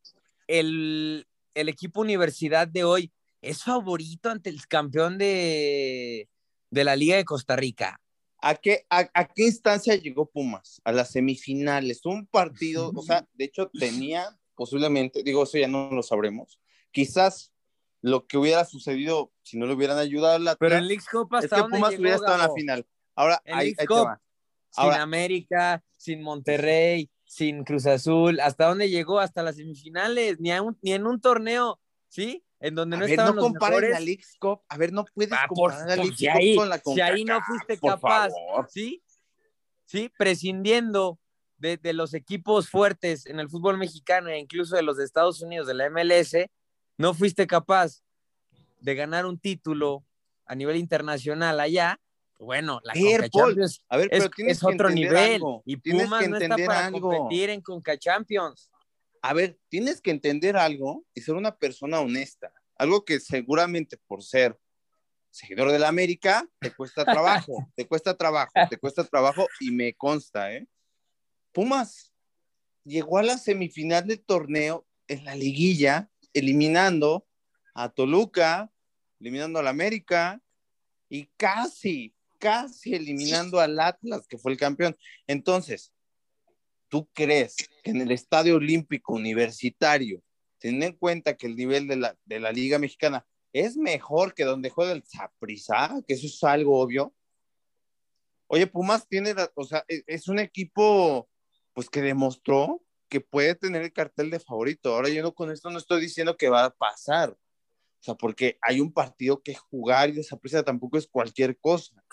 el, 0.47 1.27
equipo 1.53 2.01
universidad 2.01 2.67
de 2.67 2.83
hoy 2.83 3.11
es 3.41 3.63
favorito 3.63 4.29
ante 4.29 4.49
el 4.49 4.65
campeón 4.67 5.17
de, 5.17 6.29
la 6.71 6.95
Liga 6.95 7.17
de 7.17 7.25
Costa 7.25 7.55
Rica. 7.55 7.99
¿A 8.39 8.55
qué, 8.55 8.85
a, 8.89 9.03
qué 9.25 9.47
instancia 9.47 9.95
llegó 9.95 10.29
Pumas? 10.29 10.79
A 10.85 10.91
las 10.91 11.11
semifinales. 11.11 12.05
Un 12.05 12.27
partido, 12.27 12.91
o 12.95 13.01
sea, 13.01 13.27
de 13.33 13.45
hecho 13.45 13.69
tenía 13.73 14.37
posiblemente, 14.57 15.23
digo, 15.23 15.43
eso 15.43 15.57
ya 15.57 15.67
no 15.67 15.89
lo 15.91 16.03
sabremos, 16.03 16.59
quizás 16.91 17.53
lo 18.01 18.27
que 18.27 18.37
hubiera 18.37 18.65
sucedido 18.65 19.31
si 19.43 19.57
no 19.57 19.65
le 19.65 19.73
hubieran 19.73 19.97
ayudado 19.97 20.35
a 20.35 20.39
la 20.39 20.55
Pero 20.55 20.75
en 20.75 20.87
League 20.87 21.03
Cup 21.09 21.33
hasta 21.35 21.55
es 21.55 21.61
que 21.61 21.69
Pumas 21.69 21.97
hubiera 21.97 22.15
estado 22.15 22.35
en 22.35 22.41
la 22.41 22.53
final. 22.53 22.87
Ahora, 23.17 23.41
ahí, 23.47 23.73
Sin 24.69 24.91
América, 24.91 25.83
sin 25.97 26.21
Monterrey, 26.21 27.09
sin 27.25 27.63
Cruz 27.63 27.87
Azul, 27.87 28.39
¿hasta 28.39 28.67
dónde 28.67 28.91
llegó? 28.91 29.19
Hasta 29.19 29.41
las 29.41 29.55
semifinales, 29.55 30.39
ni, 30.39 30.51
ni 30.83 30.93
en 30.93 31.07
un 31.07 31.19
torneo, 31.19 31.79
¿sí? 32.09 32.45
En 32.59 32.75
donde 32.75 32.95
no 32.95 33.05
estaban 33.05 33.35
no 33.35 33.41
los 33.41 33.53
mejores. 33.53 33.89
la 33.89 33.99
League 33.99 34.23
Cup. 34.39 34.61
A 34.69 34.77
ver, 34.77 34.93
no 34.93 35.03
puedes 35.05 35.33
ah, 35.33 35.47
comparar 35.47 35.87
la 35.87 35.95
League 35.95 36.15
Cup 36.15 36.55
con 36.55 36.69
la 36.69 36.79
Si 36.79 37.01
ahí 37.01 37.25
no 37.25 37.41
fuiste 37.41 37.79
capaz, 37.79 38.29
¿sí? 38.69 39.03
¿Sí? 39.85 40.11
Prescindiendo 40.15 41.19
de, 41.57 41.77
de, 41.77 41.93
los 41.93 42.13
equipos 42.13 42.69
fuertes 42.69 43.25
en 43.25 43.39
el 43.39 43.49
fútbol 43.49 43.79
mexicano 43.79 44.29
e 44.29 44.37
incluso 44.37 44.75
de 44.75 44.83
los 44.83 44.97
de 44.97 45.05
Estados 45.05 45.41
Unidos, 45.41 45.65
de 45.65 45.73
la 45.73 45.89
MLS, 45.89 46.35
no 46.97 47.15
fuiste 47.15 47.47
capaz 47.47 48.03
de 48.79 48.93
ganar 48.93 49.25
un 49.25 49.39
título 49.39 50.05
a 50.45 50.53
nivel 50.53 50.77
internacional 50.77 51.59
allá, 51.59 51.99
bueno, 52.39 52.79
la 52.83 52.93
Conca 52.93 53.29
Champions 53.29 53.83
a 53.89 53.97
ver, 53.97 54.09
pero 54.09 54.29
es, 54.37 54.63
otro 54.63 54.89
nivel 54.89 55.41
y 55.65 55.77
Pumas 55.77 56.29
no 56.29 56.37
está 56.37 56.55
para 56.55 56.91
competir 56.91 57.49
en 57.49 57.61
Conca 57.61 57.97
Champions. 57.97 58.69
A 59.21 59.33
ver, 59.33 59.57
tienes 59.69 60.01
que 60.01 60.11
entender 60.11 60.55
algo 60.55 61.03
y 61.13 61.21
ser 61.21 61.35
una 61.35 61.57
persona 61.57 61.99
honesta, 61.99 62.53
algo 62.75 63.03
que 63.03 63.19
seguramente 63.19 63.97
por 63.97 64.23
ser 64.23 64.57
seguidor 65.31 65.71
de 65.71 65.79
la 65.79 65.87
América, 65.87 66.47
te 66.59 66.73
cuesta 66.73 67.03
trabajo, 67.05 67.67
te 67.75 67.87
cuesta 67.87 68.15
trabajo, 68.15 68.51
te 68.69 68.77
cuesta 68.77 69.03
trabajo 69.03 69.47
y 69.59 69.71
me 69.71 69.93
consta, 69.93 70.53
¿eh? 70.53 70.67
Pumas 71.51 72.13
llegó 72.83 73.17
a 73.17 73.23
la 73.23 73.37
semifinal 73.37 74.07
del 74.07 74.23
torneo 74.23 74.87
en 75.07 75.25
la 75.25 75.35
liguilla, 75.35 76.09
eliminando 76.33 77.27
a 77.73 77.89
Toluca, 77.89 78.71
eliminando 79.19 79.59
al 79.59 79.67
América 79.67 80.41
y 81.09 81.25
casi, 81.37 82.15
casi 82.37 82.93
eliminando 82.93 83.59
al 83.59 83.79
Atlas, 83.79 84.27
que 84.27 84.37
fue 84.37 84.51
el 84.51 84.57
campeón. 84.57 84.97
Entonces, 85.27 85.93
¿tú 86.89 87.09
crees 87.13 87.55
que 87.83 87.91
en 87.91 88.01
el 88.01 88.11
Estadio 88.11 88.55
Olímpico 88.55 89.13
Universitario, 89.13 90.23
teniendo 90.59 90.87
en 90.87 90.93
cuenta 90.93 91.35
que 91.35 91.47
el 91.47 91.55
nivel 91.55 91.87
de 91.87 91.97
la, 91.97 92.17
de 92.25 92.39
la 92.39 92.51
Liga 92.51 92.79
Mexicana 92.79 93.25
es 93.53 93.77
mejor 93.77 94.33
que 94.33 94.43
donde 94.43 94.69
juega 94.69 94.91
el 94.91 95.03
Zaprisa, 95.03 96.01
que 96.07 96.13
eso 96.13 96.27
es 96.27 96.43
algo 96.43 96.79
obvio? 96.79 97.13
Oye, 98.47 98.67
Pumas 98.67 99.07
tiene, 99.07 99.33
o 99.55 99.63
sea, 99.65 99.83
e, 99.87 100.03
es 100.07 100.27
un 100.27 100.39
equipo, 100.39 101.29
pues 101.73 101.89
que 101.89 102.01
demostró 102.01 102.81
que 103.09 103.21
puede 103.21 103.55
tener 103.55 103.83
el 103.83 103.93
cartel 103.93 104.29
de 104.29 104.39
favorito. 104.39 104.93
Ahora 104.93 105.09
yo 105.09 105.21
no, 105.21 105.33
con 105.33 105.51
esto 105.51 105.69
no 105.69 105.77
estoy 105.77 106.01
diciendo 106.01 106.37
que 106.37 106.49
va 106.49 106.65
a 106.65 106.69
pasar, 106.75 107.31
o 107.31 108.03
sea, 108.03 108.15
porque 108.15 108.57
hay 108.61 108.79
un 108.79 108.93
partido 108.93 109.41
que 109.41 109.55
jugar 109.55 110.09
y 110.09 110.19
esa 110.19 110.37
prisa 110.37 110.63
tampoco 110.63 110.97
es 110.97 111.07
cualquier 111.07 111.57
cosa, 111.57 112.03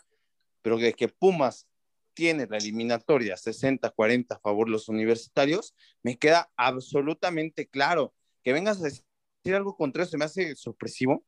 pero 0.64 0.78
de 0.78 0.94
que 0.94 1.08
Pumas 1.08 1.68
tiene 2.14 2.46
la 2.46 2.56
eliminatoria 2.56 3.36
60-40 3.36 4.26
a 4.30 4.38
favor 4.38 4.66
de 4.66 4.72
los 4.72 4.88
universitarios, 4.88 5.74
me 6.02 6.16
queda 6.16 6.50
absolutamente 6.56 7.66
claro. 7.66 8.14
Que 8.42 8.54
vengas 8.54 8.80
a 8.80 8.84
decir 8.84 9.04
algo 9.54 9.76
contrario 9.76 10.10
se 10.10 10.16
me 10.16 10.24
hace 10.24 10.56
sorpresivo 10.56 11.22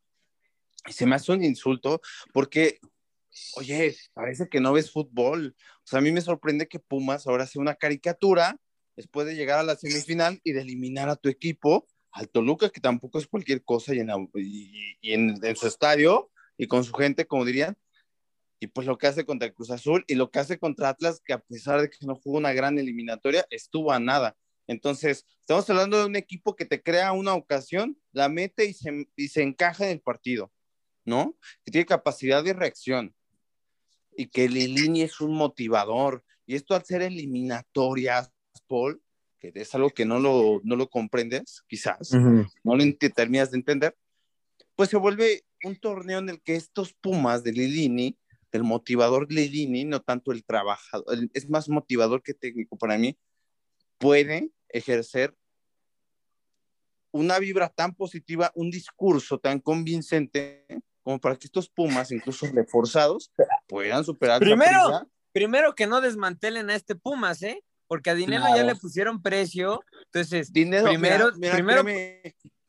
y 0.87 0.93
se 0.95 1.05
me 1.05 1.17
hace 1.17 1.33
un 1.33 1.45
insulto 1.45 2.01
porque, 2.33 2.79
oye, 3.57 3.95
parece 4.15 4.49
que 4.49 4.61
no 4.61 4.73
ves 4.73 4.91
fútbol. 4.91 5.55
O 5.85 5.87
sea, 5.87 5.99
a 5.99 6.03
mí 6.03 6.13
me 6.13 6.23
sorprende 6.23 6.67
que 6.67 6.79
Pumas 6.79 7.27
ahora 7.27 7.47
sea 7.47 7.61
una 7.61 7.75
caricatura 7.75 8.57
después 8.97 9.27
de 9.27 9.35
llegar 9.35 9.59
a 9.59 9.65
la 9.65 9.77
semifinal 9.77 10.41
y 10.45 10.53
de 10.53 10.63
eliminar 10.63 11.11
a 11.11 11.17
tu 11.17 11.29
equipo, 11.29 11.87
al 12.11 12.31
Toluca, 12.31 12.71
que 12.71 12.81
tampoco 12.81 13.19
es 13.19 13.27
cualquier 13.27 13.63
cosa, 13.63 13.95
y 13.95 14.01
en, 14.01 14.31
en, 15.43 15.57
su 15.57 15.67
estadio 15.67 16.31
y 16.57 16.67
con 16.69 16.85
su 16.85 16.95
gente, 16.95 17.27
como 17.27 17.45
dirían, 17.45 17.77
y 18.59 18.69
pues 18.69 18.87
lo 18.87 18.97
que 18.99 19.07
hace 19.07 19.25
contra 19.25 19.49
el 19.49 19.55
Cruz 19.55 19.71
Azul 19.71 20.05
y 20.07 20.15
lo 20.15 20.31
que 20.31 20.39
hace 20.39 20.59
contra 20.59 20.89
Atlas, 20.89 21.21
que 21.25 21.33
a 21.33 21.41
pesar 21.41 21.81
de 21.81 21.91
que 21.91 22.07
no 22.07 22.15
jugó 22.17 22.39
una 22.39 22.53
gran 22.53 22.79
eliminatoria, 22.79 23.47
estuvo 23.51 23.93
a 23.93 23.99
nada. 23.99 24.37
Entonces, 24.67 25.27
estamos 25.41 25.69
hablando 25.71 25.99
de 25.99 26.07
un 26.07 26.17
equipo 26.17 26.57
que 26.57 26.65
te 26.65 26.83
crea 26.83 27.13
una 27.13 27.35
ocasión, 27.35 27.97
la 28.13 28.29
mete 28.29 28.65
y 28.65 28.73
se, 28.73 29.09
y 29.15 29.29
se 29.29 29.43
encaja 29.43 29.85
en 29.85 29.93
el 29.93 30.01
partido, 30.01 30.53
¿no? 31.05 31.37
Que 31.65 31.71
tiene 31.71 31.87
capacidad 31.87 32.43
de 32.43 32.53
reacción 32.53 33.15
y 34.17 34.27
que 34.27 34.49
Lilini 34.49 35.03
es 35.03 35.21
un 35.21 35.35
motivador. 35.35 36.25
Y 36.47 36.55
esto 36.55 36.75
al 36.75 36.85
ser 36.85 37.03
eliminatorias, 37.03 38.33
Paul, 38.67 39.03
que 39.39 39.53
es 39.55 39.75
algo 39.75 39.91
que 39.91 40.05
no 40.05 40.19
lo, 40.19 40.61
no 40.65 40.77
lo 40.77 40.89
comprendes, 40.89 41.63
quizás, 41.69 42.13
no 42.13 42.77
lo 42.77 42.85
terminas 43.15 43.51
de 43.51 43.59
entender, 43.59 43.97
pues 44.75 44.91
se 44.91 44.97
vuelve 44.97 45.45
un 45.65 45.77
torneo 45.77 46.19
en 46.19 46.29
el 46.31 46.41
que 46.41 46.55
estos 46.55 46.93
Pumas 46.95 47.43
de 47.43 47.53
Lilini, 47.53 48.19
del 48.57 48.65
motivador 48.65 49.31
Lilini, 49.31 49.85
no 49.85 50.01
tanto 50.01 50.33
el 50.33 50.45
trabajador, 50.45 51.19
es 51.35 51.49
más 51.49 51.69
motivador 51.69 52.23
que 52.23 52.35
técnico 52.35 52.77
para 52.77 52.97
mí, 52.99 53.19
puede 53.99 54.51
ejercer 54.69 55.37
una 57.13 57.39
vibra 57.39 57.69
tan 57.69 57.95
positiva, 57.95 58.51
un 58.55 58.71
discurso 58.71 59.39
tan 59.39 59.61
convincente 59.61 60.67
como 61.03 61.21
para 61.21 61.37
que 61.37 61.47
estos 61.47 61.69
Pumas, 61.69 62.11
incluso 62.11 62.47
reforzados, 62.53 63.33
puedan 63.69 64.05
superar. 64.05 64.41
Primero, 64.41 65.09
primero 65.33 65.75
que 65.75 65.87
no 65.87 66.01
desmantelen 66.01 66.69
a 66.71 66.75
este 66.75 66.97
Pumas, 66.97 67.43
¿eh? 67.43 67.63
porque 67.87 68.11
a 68.11 68.15
Dinero 68.15 68.45
ya 68.55 68.65
le 68.65 68.75
pusieron 68.75 69.23
precio. 69.23 69.83
Entonces, 70.07 70.53
dinero, 70.53 70.87
primero, 70.87 71.33
primero 71.33 71.85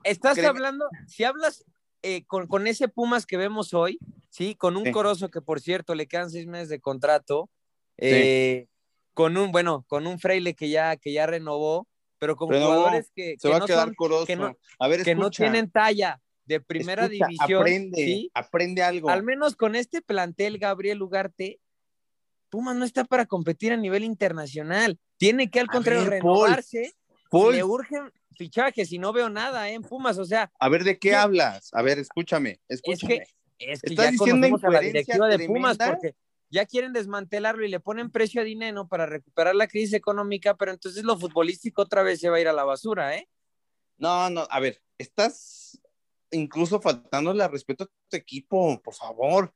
estás 0.03 0.38
hablando, 0.39 0.88
si 1.08 1.24
hablas 1.24 1.65
eh, 2.03 2.25
con, 2.25 2.67
ese 2.67 2.88
Pumas 2.88 3.25
que 3.25 3.38
vemos 3.38 3.74
hoy, 3.74 4.00
sí, 4.38 4.53
con 4.53 4.77
un 4.77 4.91
Corozo 4.91 5.29
que 5.29 5.41
por 5.41 5.60
cierto 5.60 5.96
le 5.96 6.08
quedan 6.08 6.29
seis 6.29 6.46
meses 6.46 6.70
de 6.70 6.79
contrato, 6.79 7.50
eh, 7.98 8.67
con 9.15 9.36
un, 9.36 9.51
bueno, 9.51 9.84
con 9.88 10.06
un 10.06 10.20
Freile 10.20 10.53
que 10.53 10.70
ya, 10.70 10.96
que 10.96 11.12
ya 11.12 11.25
renovó, 11.25 11.88
pero 12.20 12.36
con 12.36 12.50
jugadores 12.50 13.12
que, 13.15 13.36
se 13.39 13.50
va 13.50 13.58
a 13.58 13.65
quedar 13.65 13.94
que 14.27 14.36
no, 14.36 14.56
a 14.77 14.88
ver, 14.88 15.03
que 15.03 15.15
no 15.15 15.32
tienen 15.32 15.72
talla 15.72 16.22
de 16.46 16.62
primera 16.62 17.08
división. 17.08 17.62
Aprende, 17.62 18.29
aprende 18.36 18.84
algo. 18.84 19.10
Al 19.10 19.24
menos 19.24 19.56
con 19.56 19.75
este 19.75 20.03
plantel, 20.03 20.60
Gabriel 20.60 21.01
Ugarte, 21.01 21.60
Pumas 22.50 22.75
no 22.75 22.86
está 22.86 23.06
para 23.06 23.25
competir 23.25 23.74
a 23.74 23.77
nivel 23.77 24.03
internacional. 24.03 25.00
Tiene 25.17 25.50
que 25.50 25.60
al 25.60 25.67
contrario 25.67 26.06
renovarse. 26.06 26.94
Le 27.51 27.63
urgen 27.63 28.12
fichajes 28.38 28.91
y 28.91 29.00
no 29.00 29.12
veo 29.12 29.29
nada 29.29 29.67
¿eh? 29.70 29.74
en 29.74 29.82
Pumas, 29.82 30.17
o 30.20 30.25
sea. 30.25 30.51
A 30.60 30.70
ver, 30.70 30.84
¿de 30.84 30.98
qué 31.00 31.15
hablas? 31.15 31.70
A 31.74 31.82
ver, 31.82 31.98
escúchame, 31.98 32.60
escúchame. 32.70 33.15
Es 33.15 33.20
que, 33.20 33.38
ya 33.60 34.12
conocemos 34.18 34.64
a 34.64 34.70
la 34.70 34.80
directiva 34.80 35.28
de 35.28 35.48
Pumas 35.48 35.78
porque 35.78 36.16
ya 36.50 36.66
quieren 36.66 36.94
desmantelarlo 36.94 37.66
y 37.66 37.70
le 37.70 37.80
ponen 37.80 38.10
precio 38.10 38.42
a 38.42 38.44
dinero 38.44 38.88
para 38.88 39.06
recuperar 39.06 39.56
la 39.56 39.68
crisis 39.68 39.94
económica, 39.94 40.56
pero 40.56 40.72
entonces 40.72 41.04
lo 41.04 41.18
futbolístico 41.18 41.82
otra 41.82 42.04
vez 42.04 42.20
se 42.20 42.30
va 42.30 42.38
a 42.38 42.42
ir 42.42 42.48
a 42.48 42.54
la 42.54 42.64
basura, 42.64 43.16
¿eh? 43.16 43.28
No, 43.98 44.30
no, 44.30 44.48
a 44.50 44.60
ver, 44.60 44.82
estás 44.98 45.82
incluso 46.32 46.80
faltándole 46.80 47.44
al 47.44 47.52
respeto 47.52 47.86
a 47.86 47.88
tu 48.10 48.18
equipo, 48.18 48.82
por 48.82 48.94
favor. 48.94 49.54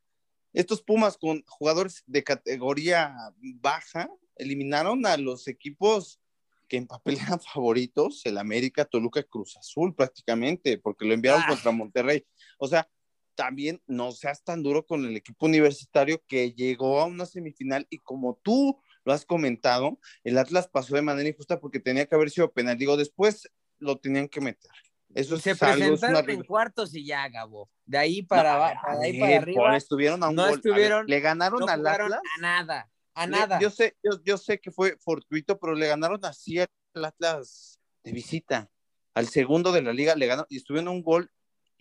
Estos 0.53 0.81
Pumas 0.81 1.17
con 1.17 1.43
jugadores 1.48 2.03
de 2.08 2.24
categoría 2.24 3.15
baja 3.39 4.10
eliminaron 4.36 5.05
a 5.05 5.15
los 5.17 5.48
equipos 5.48 6.20
que 6.67 6.77
en 6.77 6.88
papel 6.88 7.17
eran 7.36 7.39
favoritos, 7.39 8.25
el 8.25 8.38
América, 8.38 8.86
Toluca, 8.86 9.24
Cruz 9.24 9.55
Azul 9.58 9.96
prácticamente, 9.96 10.77
porque 10.77 11.05
lo 11.05 11.13
enviaron 11.13 11.41
ah. 11.43 11.50
contra 11.50 11.72
Monterrey. 11.72 12.25
O 12.58 12.67
sea, 12.67 12.89
también 13.35 13.81
no 13.88 14.11
seas 14.11 14.43
tan 14.43 14.63
duro 14.63 14.85
con 14.85 15.05
el 15.05 15.15
equipo 15.15 15.45
universitario 15.45 16.21
que 16.27 16.53
llegó 16.53 17.00
a 17.00 17.05
una 17.05 17.25
semifinal 17.25 17.88
y 17.89 18.00
como 18.00 18.39
tú 18.43 18.79
lo 19.03 19.13
has 19.13 19.25
comentado, 19.25 20.00
el 20.23 20.38
Atlas 20.38 20.67
pasó 20.67 20.95
de 20.95 21.01
manera 21.01 21.29
injusta 21.29 21.59
porque 21.59 21.79
tenía 21.79 22.05
que 22.05 22.15
haber 22.15 22.29
sido 22.29 22.51
penal. 22.51 22.77
Digo, 22.77 22.97
después 22.97 23.50
lo 23.79 23.97
tenían 23.97 24.27
que 24.27 24.41
meter. 24.41 24.71
Eso 25.13 25.38
se 25.38 25.55
presentaron 25.55 26.29
en 26.29 26.43
cuartos 26.43 26.95
y 26.95 27.05
ya, 27.05 27.27
Gabo. 27.27 27.69
De 27.85 27.97
ahí 27.97 28.21
para, 28.21 28.53
abajo, 28.53 29.00
de 29.00 29.05
ahí 29.05 29.19
para 29.19 29.38
arriba. 29.38 29.75
estuvieron 29.75 30.23
a 30.23 30.29
un 30.29 30.35
no 30.35 30.47
Estuvieron, 30.47 31.05
le 31.07 31.19
ganaron 31.19 31.69
al 31.69 31.85
Atlas. 31.85 32.19
A 32.38 32.41
nada, 32.41 32.89
a 33.13 33.27
nada. 33.27 33.59
yo, 33.59 33.69
sé, 33.69 33.97
yo, 34.23 34.38
sé 34.38 34.59
que 34.59 34.71
fue 34.71 34.97
fortuito, 34.97 35.59
pero 35.59 35.75
le 35.75 35.88
ganaron 35.88 36.23
así 36.23 36.59
al 36.59 36.69
Atlas 37.05 37.79
de 38.03 38.11
visita. 38.11 38.69
Al 39.13 39.27
segundo 39.27 39.73
de 39.73 39.81
la 39.81 39.91
liga 39.91 40.15
le 40.15 40.27
ganaron 40.27 40.47
y 40.50 40.57
estuvieron 40.57 40.88
a 40.88 40.91
un 40.91 41.03
gol 41.03 41.29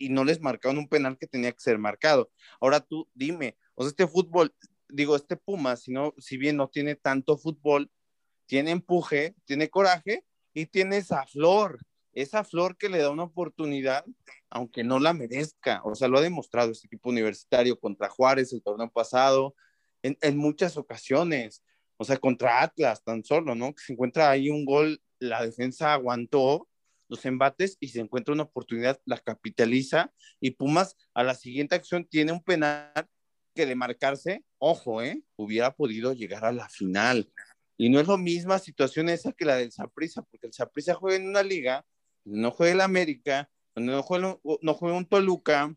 y 0.05 0.09
no 0.09 0.23
les 0.23 0.41
marcaron 0.41 0.77
un 0.77 0.87
penal 0.87 1.17
que 1.17 1.27
tenía 1.27 1.51
que 1.51 1.59
ser 1.59 1.77
marcado. 1.77 2.31
Ahora 2.59 2.79
tú 2.79 3.07
dime, 3.13 3.57
o 3.75 3.83
sea, 3.83 3.89
este 3.89 4.07
fútbol, 4.07 4.53
digo, 4.89 5.15
este 5.15 5.37
Puma, 5.37 5.75
si, 5.75 5.91
no, 5.91 6.13
si 6.17 6.37
bien 6.37 6.57
no 6.57 6.69
tiene 6.69 6.95
tanto 6.95 7.37
fútbol, 7.37 7.91
tiene 8.45 8.71
empuje, 8.71 9.35
tiene 9.45 9.69
coraje 9.69 10.25
y 10.53 10.65
tiene 10.65 10.97
esa 10.97 11.25
flor 11.25 11.79
esa 12.13 12.43
flor 12.43 12.77
que 12.77 12.89
le 12.89 12.99
da 12.99 13.09
una 13.09 13.23
oportunidad, 13.23 14.05
aunque 14.49 14.83
no 14.83 14.99
la 14.99 15.13
merezca. 15.13 15.81
O 15.83 15.95
sea, 15.95 16.07
lo 16.07 16.17
ha 16.17 16.21
demostrado 16.21 16.71
este 16.71 16.87
equipo 16.87 17.09
universitario 17.09 17.79
contra 17.79 18.09
Juárez 18.09 18.51
el 18.53 18.61
torneo 18.61 18.89
pasado, 18.91 19.55
en, 20.03 20.37
muchas 20.37 20.77
ocasiones. 20.77 21.63
O 21.97 22.03
sea, 22.03 22.17
contra 22.17 22.63
Atlas 22.63 23.03
tan 23.03 23.23
solo, 23.23 23.55
¿no? 23.55 23.73
Que 23.73 23.83
se 23.83 23.93
encuentra 23.93 24.29
ahí 24.29 24.49
un 24.49 24.65
gol, 24.65 25.01
la 25.19 25.45
defensa 25.45 25.93
aguantó 25.93 26.67
los 27.11 27.25
embates 27.25 27.77
y 27.81 27.89
se 27.89 27.99
encuentra 27.99 28.33
una 28.33 28.43
oportunidad, 28.43 29.01
la 29.03 29.17
capitaliza 29.17 30.13
y 30.39 30.51
Pumas 30.51 30.95
a 31.13 31.23
la 31.23 31.35
siguiente 31.35 31.75
acción 31.75 32.05
tiene 32.05 32.31
un 32.31 32.41
penal 32.41 33.07
que 33.53 33.65
de 33.65 33.75
marcarse, 33.75 34.45
ojo, 34.57 35.01
¿eh? 35.01 35.21
Hubiera 35.35 35.75
podido 35.75 36.13
llegar 36.13 36.45
a 36.45 36.53
la 36.53 36.69
final. 36.69 37.29
Y 37.77 37.89
no 37.89 37.99
es 37.99 38.07
la 38.07 38.15
misma 38.15 38.59
situación 38.59 39.09
esa 39.09 39.33
que 39.33 39.43
la 39.43 39.57
del 39.57 39.73
Saprissa, 39.73 40.21
porque 40.21 40.47
el 40.47 40.53
Saprissa 40.53 40.93
juega 40.93 41.17
en 41.17 41.27
una 41.27 41.43
liga 41.43 41.85
no 42.23 42.51
juega 42.51 42.73
el 42.73 42.81
América, 42.81 43.49
donde 43.75 43.91
no 43.93 44.03
juega, 44.03 44.39
no 44.61 44.73
juega 44.73 44.97
un 44.97 45.05
Toluca, 45.05 45.75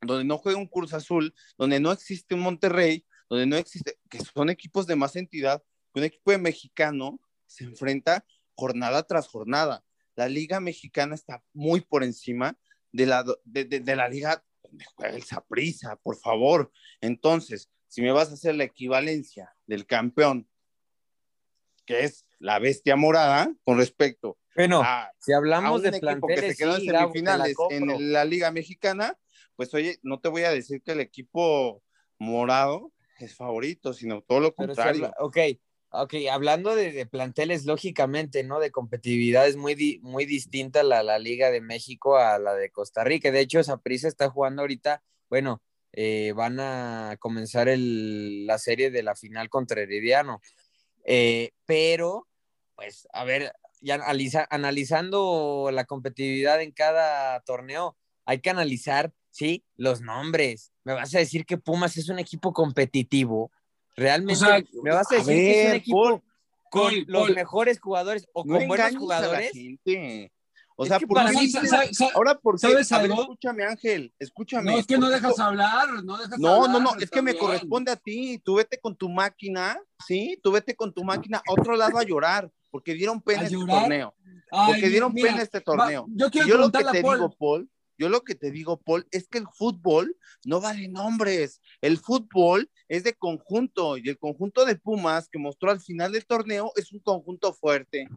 donde 0.00 0.24
no 0.24 0.38
juega 0.38 0.58
un 0.58 0.68
Cruz 0.68 0.94
Azul, 0.94 1.34
donde 1.58 1.80
no 1.80 1.92
existe 1.92 2.34
un 2.34 2.40
Monterrey, 2.40 3.04
donde 3.28 3.46
no 3.46 3.56
existe, 3.56 3.98
que 4.08 4.20
son 4.20 4.48
equipos 4.48 4.86
de 4.86 4.96
más 4.96 5.16
entidad, 5.16 5.62
un 5.94 6.04
equipo 6.04 6.30
de 6.30 6.38
mexicano 6.38 7.20
se 7.46 7.64
enfrenta 7.64 8.24
jornada 8.54 9.02
tras 9.02 9.26
jornada. 9.26 9.84
La 10.16 10.28
liga 10.28 10.60
mexicana 10.60 11.14
está 11.14 11.42
muy 11.52 11.80
por 11.80 12.04
encima 12.04 12.56
de 12.92 13.06
la, 13.06 13.24
de, 13.44 13.96
la 13.96 14.08
liga 14.08 14.44
donde 14.62 14.84
juega 14.94 15.14
el 15.14 15.22
Saprissa, 15.22 15.96
por 15.96 16.16
favor. 16.16 16.70
Entonces, 17.00 17.70
si 17.88 18.02
me 18.02 18.12
vas 18.12 18.30
a 18.30 18.34
hacer 18.34 18.54
la 18.54 18.64
equivalencia 18.64 19.54
del 19.66 19.86
campeón, 19.86 20.48
que 21.86 22.04
es 22.04 22.26
la 22.38 22.58
bestia 22.58 22.96
morada, 22.96 23.52
con 23.64 23.78
respecto 23.78 24.38
bueno, 24.56 24.82
si 25.18 25.32
hablamos 25.32 25.82
de 25.82 25.92
planteles, 25.92 26.40
que 26.40 26.50
se 26.50 26.56
quedó 26.56 26.76
en 26.76 26.82
semifinales 26.82 27.56
en 27.70 28.12
la 28.12 28.24
Liga 28.24 28.50
Mexicana, 28.50 29.16
pues 29.56 29.72
oye, 29.74 29.98
no 30.02 30.20
te 30.20 30.28
voy 30.28 30.42
a 30.42 30.50
decir 30.50 30.82
que 30.82 30.92
el 30.92 31.00
equipo 31.00 31.82
morado 32.18 32.92
es 33.18 33.34
favorito, 33.34 33.92
sino 33.92 34.22
todo 34.22 34.40
lo 34.40 34.54
contrario. 34.54 35.12
ok, 35.18 35.36
ok, 35.90 36.14
hablando 36.30 36.74
de, 36.74 37.06
planteles, 37.06 37.64
lógicamente, 37.66 38.44
¿no? 38.44 38.60
De 38.60 38.70
competitividad 38.70 39.46
es 39.46 39.56
muy, 39.56 40.00
muy 40.02 40.24
distinta 40.24 40.82
la, 40.82 41.02
la 41.02 41.18
Liga 41.18 41.50
de 41.50 41.60
México 41.60 42.16
a 42.16 42.38
la 42.38 42.54
de 42.54 42.70
Costa 42.70 43.04
Rica. 43.04 43.30
De 43.30 43.40
hecho, 43.40 43.62
Saprissa 43.62 44.08
está 44.08 44.30
jugando 44.30 44.62
ahorita, 44.62 45.02
bueno, 45.28 45.62
eh, 45.92 46.32
van 46.36 46.60
a 46.60 47.16
comenzar 47.18 47.68
el, 47.68 48.46
la 48.46 48.58
serie 48.58 48.90
de 48.90 49.02
la 49.02 49.16
final 49.16 49.48
contra 49.48 49.80
Herediano. 49.80 50.40
Eh, 51.04 51.52
pero, 51.66 52.28
pues, 52.76 53.08
a 53.12 53.24
ver, 53.24 53.52
ya 53.80 54.00
analizando 54.50 55.70
la 55.72 55.84
competitividad 55.84 56.60
en 56.62 56.72
cada 56.72 57.40
torneo, 57.40 57.96
hay 58.24 58.40
que 58.40 58.50
analizar, 58.50 59.12
sí, 59.30 59.64
los 59.76 60.00
nombres. 60.00 60.72
Me 60.84 60.92
vas 60.94 61.14
a 61.14 61.18
decir 61.18 61.44
que 61.46 61.58
Pumas 61.58 61.96
es 61.96 62.08
un 62.08 62.18
equipo 62.18 62.52
competitivo. 62.52 63.50
Realmente, 64.00 64.66
me 64.82 64.94
vas 64.94 65.12
a 65.12 65.16
decir 65.16 65.34
que 65.34 65.60
es 65.60 65.68
un 65.68 65.74
equipo 65.74 66.22
con 66.70 66.94
los 67.06 67.30
mejores 67.30 67.78
jugadores 67.78 68.26
o 68.32 68.44
con 68.46 68.66
buenos 68.66 68.96
jugadores. 68.96 69.52
O 70.74 70.86
sea, 70.86 70.98
por 70.98 71.16
para 71.16 71.30
mí, 71.32 71.52
ahora 72.14 72.38
por 72.38 72.58
¿sabes 72.58 72.90
algo? 72.92 73.20
escúchame, 73.20 73.64
Ángel, 73.66 74.14
escúchame. 74.18 74.72
No, 74.72 74.78
es 74.78 74.86
que 74.86 74.96
no 74.96 75.10
dejas 75.10 75.38
hablar, 75.38 76.02
no 76.02 76.16
dejas 76.16 76.38
No, 76.38 76.64
hablar, 76.64 76.70
no, 76.70 76.80
no, 76.80 76.98
es 76.98 77.10
que 77.10 77.20
me 77.20 77.36
corresponde 77.36 77.92
a 77.92 77.96
ti. 77.96 78.40
Tú 78.42 78.54
vete 78.54 78.80
con 78.80 78.96
tu 78.96 79.10
máquina, 79.10 79.78
¿sí? 80.06 80.40
Tú 80.42 80.52
vete 80.52 80.74
con 80.74 80.94
tu 80.94 81.04
máquina 81.04 81.42
a 81.46 81.52
otro 81.52 81.76
lado 81.76 81.98
a 81.98 82.02
llorar, 82.02 82.50
porque 82.70 82.94
dieron 82.94 83.20
pena 83.20 83.42
este 83.42 83.58
torneo. 83.58 84.14
porque 84.66 84.88
dieron 84.88 85.12
pena 85.12 85.42
este 85.42 85.60
torneo. 85.60 86.06
yo 86.08 86.30
quiero 86.30 86.48
yo 86.48 86.56
lo 86.56 86.72
que 86.72 86.84
te 86.84 87.02
digo, 87.02 87.36
Paul, 87.38 87.68
yo 88.00 88.08
lo 88.08 88.22
que 88.22 88.34
te 88.34 88.50
digo, 88.50 88.78
Paul, 88.78 89.06
es 89.10 89.28
que 89.28 89.36
el 89.36 89.46
fútbol 89.52 90.16
no 90.46 90.58
vale 90.62 90.88
nombres. 90.88 91.60
El 91.82 91.98
fútbol 91.98 92.70
es 92.88 93.04
de 93.04 93.12
conjunto 93.12 93.98
y 93.98 94.08
el 94.08 94.18
conjunto 94.18 94.64
de 94.64 94.76
Pumas 94.76 95.28
que 95.28 95.38
mostró 95.38 95.70
al 95.70 95.80
final 95.80 96.12
del 96.12 96.24
torneo 96.24 96.72
es 96.76 96.92
un 96.92 97.00
conjunto 97.00 97.52
fuerte. 97.52 98.08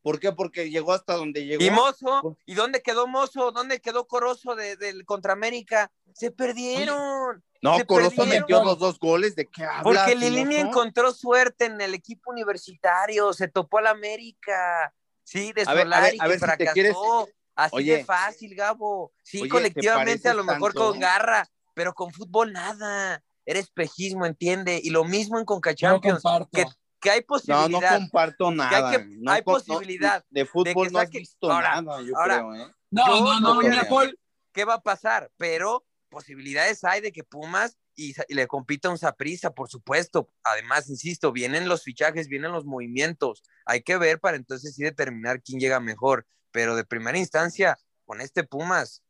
¿Por 0.00 0.20
qué? 0.20 0.30
Porque 0.30 0.70
llegó 0.70 0.92
hasta 0.92 1.14
donde 1.14 1.44
llegó. 1.44 1.64
¿Y 1.64 1.70
Mozo? 1.70 2.38
¿Y 2.46 2.54
dónde 2.54 2.80
quedó 2.82 3.08
Mozo? 3.08 3.50
¿Dónde 3.50 3.80
quedó 3.80 4.06
Corozo 4.06 4.54
del 4.54 4.78
de, 4.78 5.04
contra 5.04 5.32
América? 5.32 5.90
Se 6.14 6.30
perdieron. 6.30 7.42
No, 7.60 7.84
Corozo 7.84 8.24
metió 8.26 8.62
los 8.62 8.78
dos 8.78 9.00
goles. 9.00 9.34
¿De 9.34 9.46
qué 9.46 9.64
hablas? 9.64 9.82
Porque 9.82 10.14
Lilini 10.14 10.54
encontró 10.54 11.10
suerte 11.10 11.64
en 11.64 11.80
el 11.80 11.94
equipo 11.94 12.30
universitario. 12.30 13.32
Se 13.32 13.48
topó 13.48 13.78
al 13.78 13.88
América. 13.88 14.94
Sí, 15.24 15.52
de 15.52 15.64
Solari, 15.64 16.16
que 16.16 16.38
fracasó. 16.38 17.28
Así 17.56 17.84
de 17.84 18.04
fácil, 18.04 18.54
Gabo. 18.54 19.12
Sí, 19.22 19.48
colectivamente 19.48 20.28
a 20.28 20.34
lo 20.34 20.44
mejor 20.44 20.74
con 20.74 21.00
garra, 21.00 21.48
pero 21.74 21.94
con 21.94 22.12
fútbol 22.12 22.52
nada. 22.52 23.22
Era 23.44 23.58
espejismo, 23.58 24.26
entiende. 24.26 24.80
Y 24.82 24.90
lo 24.90 25.04
mismo 25.04 25.38
en 25.38 25.44
Conca 25.44 25.74
Champions. 25.74 26.22
que 26.52 26.64
que 27.00 27.10
hay 27.10 27.22
posibilidad. 27.22 27.68
No, 27.68 27.80
no 27.80 27.88
comparto 27.88 28.50
nada. 28.50 28.90
Que 28.90 29.06
hay, 29.28 29.42
posibilidad. 29.42 30.24
de 30.30 30.44
fútbol 30.44 30.92
no 30.92 30.98
has 30.98 31.10
visto 31.10 31.48
nada, 31.48 32.02
yo 32.02 32.14
creo, 32.14 32.54
¿eh? 32.54 32.72
No, 32.90 33.40
no, 33.40 33.62
no, 33.62 33.88
Paul. 33.88 34.18
¿Qué 34.52 34.64
va 34.64 34.74
a 34.74 34.80
pasar? 34.80 35.30
Pero 35.36 35.84
posibilidades 36.08 36.82
hay 36.84 37.00
de 37.00 37.12
que 37.12 37.22
Pumas 37.22 37.78
y, 37.94 38.14
le 38.28 38.46
compita 38.46 38.88
un 38.88 38.98
Saprisa, 38.98 39.52
por 39.52 39.68
supuesto. 39.68 40.30
Además, 40.42 40.88
insisto, 40.88 41.30
vienen 41.30 41.68
los 41.68 41.82
fichajes, 41.82 42.28
vienen 42.28 42.52
los 42.52 42.64
movimientos. 42.64 43.42
Hay 43.66 43.82
que 43.82 43.98
ver 43.98 44.18
para 44.18 44.36
entonces 44.36 44.74
sí 44.74 44.82
determinar 44.82 45.42
quién 45.42 45.60
llega 45.60 45.78
mejor. 45.78 46.26
Pero 46.50 46.76
de 46.76 46.84
primera 46.84 47.18
instancia, 47.18 47.76
con 48.04 48.20
este 48.20 48.44
Pumas, 48.44 49.02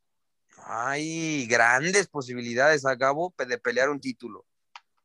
hay 0.64 1.46
grandes 1.46 2.08
posibilidades 2.08 2.84
a 2.86 2.94
Gabo 2.94 3.34
de 3.38 3.58
pelear 3.58 3.90
un 3.90 4.00
título. 4.00 4.44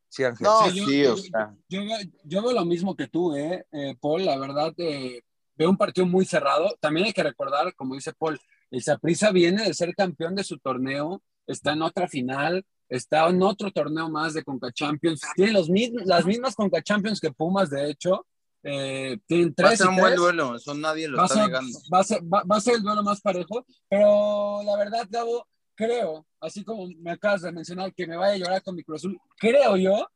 Sí, 0.10 0.24
Ángel. 0.24 0.44
No, 0.44 0.70
sí, 0.70 1.04
yo, 1.04 1.14
o 1.14 1.18
sea. 1.18 1.56
Yo, 1.70 2.42
veo 2.42 2.52
lo 2.52 2.66
mismo 2.66 2.96
que 2.96 3.08
tú, 3.08 3.36
¿eh? 3.36 3.66
eh 3.72 3.96
Paul, 4.00 4.26
la 4.26 4.38
verdad, 4.38 4.74
eh, 4.78 5.22
veo 5.56 5.70
un 5.70 5.78
partido 5.78 6.06
muy 6.06 6.26
cerrado. 6.26 6.76
También 6.82 7.08
hay 7.08 7.14
que 7.14 7.24
recordar, 7.24 7.74
como 7.76 7.96
dice 7.96 8.12
Paul, 8.14 8.40
el 8.72 8.84
Saprissa 8.84 9.32
viene 9.32 9.64
de 9.64 9.74
ser 9.74 9.94
campeón 9.96 10.36
de 10.36 10.44
su 10.44 10.58
torneo, 10.58 11.22
está 11.48 11.74
en 11.74 11.82
otra 11.82 12.08
final, 12.08 12.66
está 12.90 13.28
en 13.30 13.42
otro 13.42 13.72
torneo 13.72 14.10
más 14.10 14.34
de 14.34 14.44
Conca 14.44 14.72
Champions. 14.72 15.22
Tiene 15.36 15.54
los 15.54 15.70
mismos, 15.70 16.06
las 16.06 16.26
mismas 16.26 16.56
Conca 16.56 16.82
Champions 16.82 17.22
que 17.22 17.32
Pumas, 17.32 17.70
de 17.70 17.90
hecho. 17.90 18.26
Eh, 18.64 19.18
tienen 19.26 19.54
tres 19.56 19.70
va 19.70 19.74
a 19.74 19.78
ser 19.78 19.88
un 19.88 19.96
buen 19.96 20.16
duelo, 20.16 20.56
eso 20.56 20.74
nadie 20.76 21.08
lo 21.08 21.24
está 21.24 21.48
negando. 21.48 21.80
Va 21.92 22.00
a, 22.00 22.04
ser, 22.04 22.22
va, 22.22 22.44
a 22.48 22.62
ser 22.62 22.76
el 22.76 22.84
duelo 22.84 23.02
más 23.02 23.20
parejo, 23.22 23.66
pero 23.90 24.62
la 24.64 24.78
verdad, 24.78 25.08
Gabo, 25.10 25.48
creo, 25.74 26.26
así 26.40 26.64
como 26.64 26.88
me 27.00 27.12
acabas 27.12 27.42
de 27.42 27.52
mencionar, 27.52 27.94
que 27.94 28.06
me 28.06 28.18
vaya 28.18 28.34
a 28.34 28.38
llorar 28.38 28.62
con 28.62 28.76
mi 28.76 28.84
Cruz 28.84 29.02
Azul, 29.02 29.20
creo 29.38 29.78
yo 29.78 30.08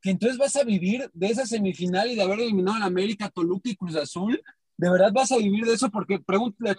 que 0.00 0.10
entonces 0.10 0.38
vas 0.38 0.54
a 0.56 0.64
vivir 0.64 1.10
de 1.12 1.26
esa 1.26 1.44
semifinal 1.44 2.10
y 2.10 2.14
de 2.14 2.22
haber 2.22 2.40
eliminado 2.40 2.82
a 2.82 2.86
América, 2.86 3.28
Toluca 3.30 3.68
y 3.68 3.76
Cruz 3.76 3.96
Azul. 3.96 4.40
¿De 4.76 4.88
verdad 4.88 5.10
vas 5.12 5.32
a 5.32 5.38
vivir 5.38 5.64
de 5.64 5.74
eso? 5.74 5.90
Porque 5.90 6.18
te 6.18 6.24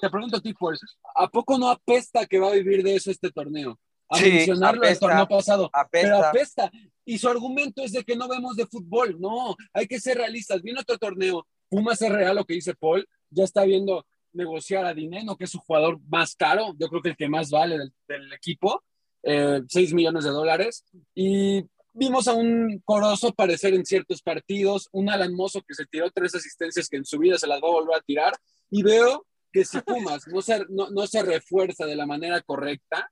pregunto 0.09 0.37
a 0.37 0.41
ti, 0.41 0.53
pues, 0.53 0.79
¿a 1.15 1.27
poco 1.27 1.57
no 1.57 1.69
apesta 1.69 2.25
que 2.25 2.39
va 2.39 2.47
a 2.47 2.53
vivir 2.53 2.81
de 2.81 2.95
eso 2.95 3.11
este 3.11 3.29
torneo? 3.29 3.77
A 4.09 4.19
mencionarlo 4.19 4.83
el 4.83 4.99
torneo 4.99 5.27
pasado, 5.27 5.69
pero 5.91 6.23
apesta. 6.23 6.71
Y 7.05 7.17
su 7.17 7.29
argumento 7.29 7.83
es 7.83 7.91
de 7.91 8.03
que 8.03 8.15
no 8.15 8.27
vemos 8.27 8.55
de 8.55 8.65
fútbol. 8.65 9.19
No, 9.19 9.55
hay 9.73 9.87
que 9.87 9.99
ser 9.99 10.17
realistas. 10.17 10.61
Viene 10.61 10.81
otro 10.81 10.97
torneo. 10.97 11.45
Pumas 11.69 12.01
es 12.01 12.11
real 12.11 12.35
lo 12.35 12.45
que 12.45 12.55
dice 12.55 12.75
Paul. 12.75 13.07
Ya 13.29 13.43
está 13.43 13.63
viendo 13.63 14.05
negociar 14.33 14.85
a 14.85 14.93
Dineno, 14.93 15.37
que 15.37 15.45
es 15.45 15.51
su 15.51 15.59
jugador 15.59 15.99
más 16.07 16.35
caro, 16.35 16.75
yo 16.77 16.87
creo 16.87 17.01
que 17.01 17.09
el 17.09 17.17
que 17.17 17.29
más 17.29 17.49
vale 17.49 17.77
del, 18.07 18.33
equipo, 18.33 18.83
eh, 19.23 19.61
6 19.67 19.93
millones 19.93 20.23
de 20.23 20.29
dólares. 20.29 20.85
Y 21.15 21.65
vimos 21.93 22.27
a 22.27 22.33
un 22.33 22.81
Corozo 22.85 23.29
aparecer 23.29 23.73
en 23.73 23.85
ciertos 23.85 24.21
partidos, 24.21 24.89
un 24.91 25.09
Alan 25.09 25.33
Mozo 25.33 25.61
que 25.61 25.73
se 25.73 25.85
tiró 25.85 26.11
tres 26.11 26.35
asistencias 26.35 26.87
que 26.87 26.97
en 26.97 27.05
su 27.05 27.17
vida 27.17 27.37
se 27.37 27.47
las 27.47 27.61
va 27.61 27.67
a 27.67 27.71
volver 27.71 27.97
a 27.97 28.01
tirar. 28.01 28.33
Y 28.69 28.83
veo 28.83 29.25
que 29.51 29.65
si 29.65 29.79
Pumas 29.81 30.27
no 30.27 30.41
se, 30.41 30.65
no, 30.69 30.89
no 30.89 31.07
se 31.07 31.23
refuerza 31.23 31.85
de 31.85 31.95
la 31.95 32.05
manera 32.05 32.41
correcta, 32.41 33.11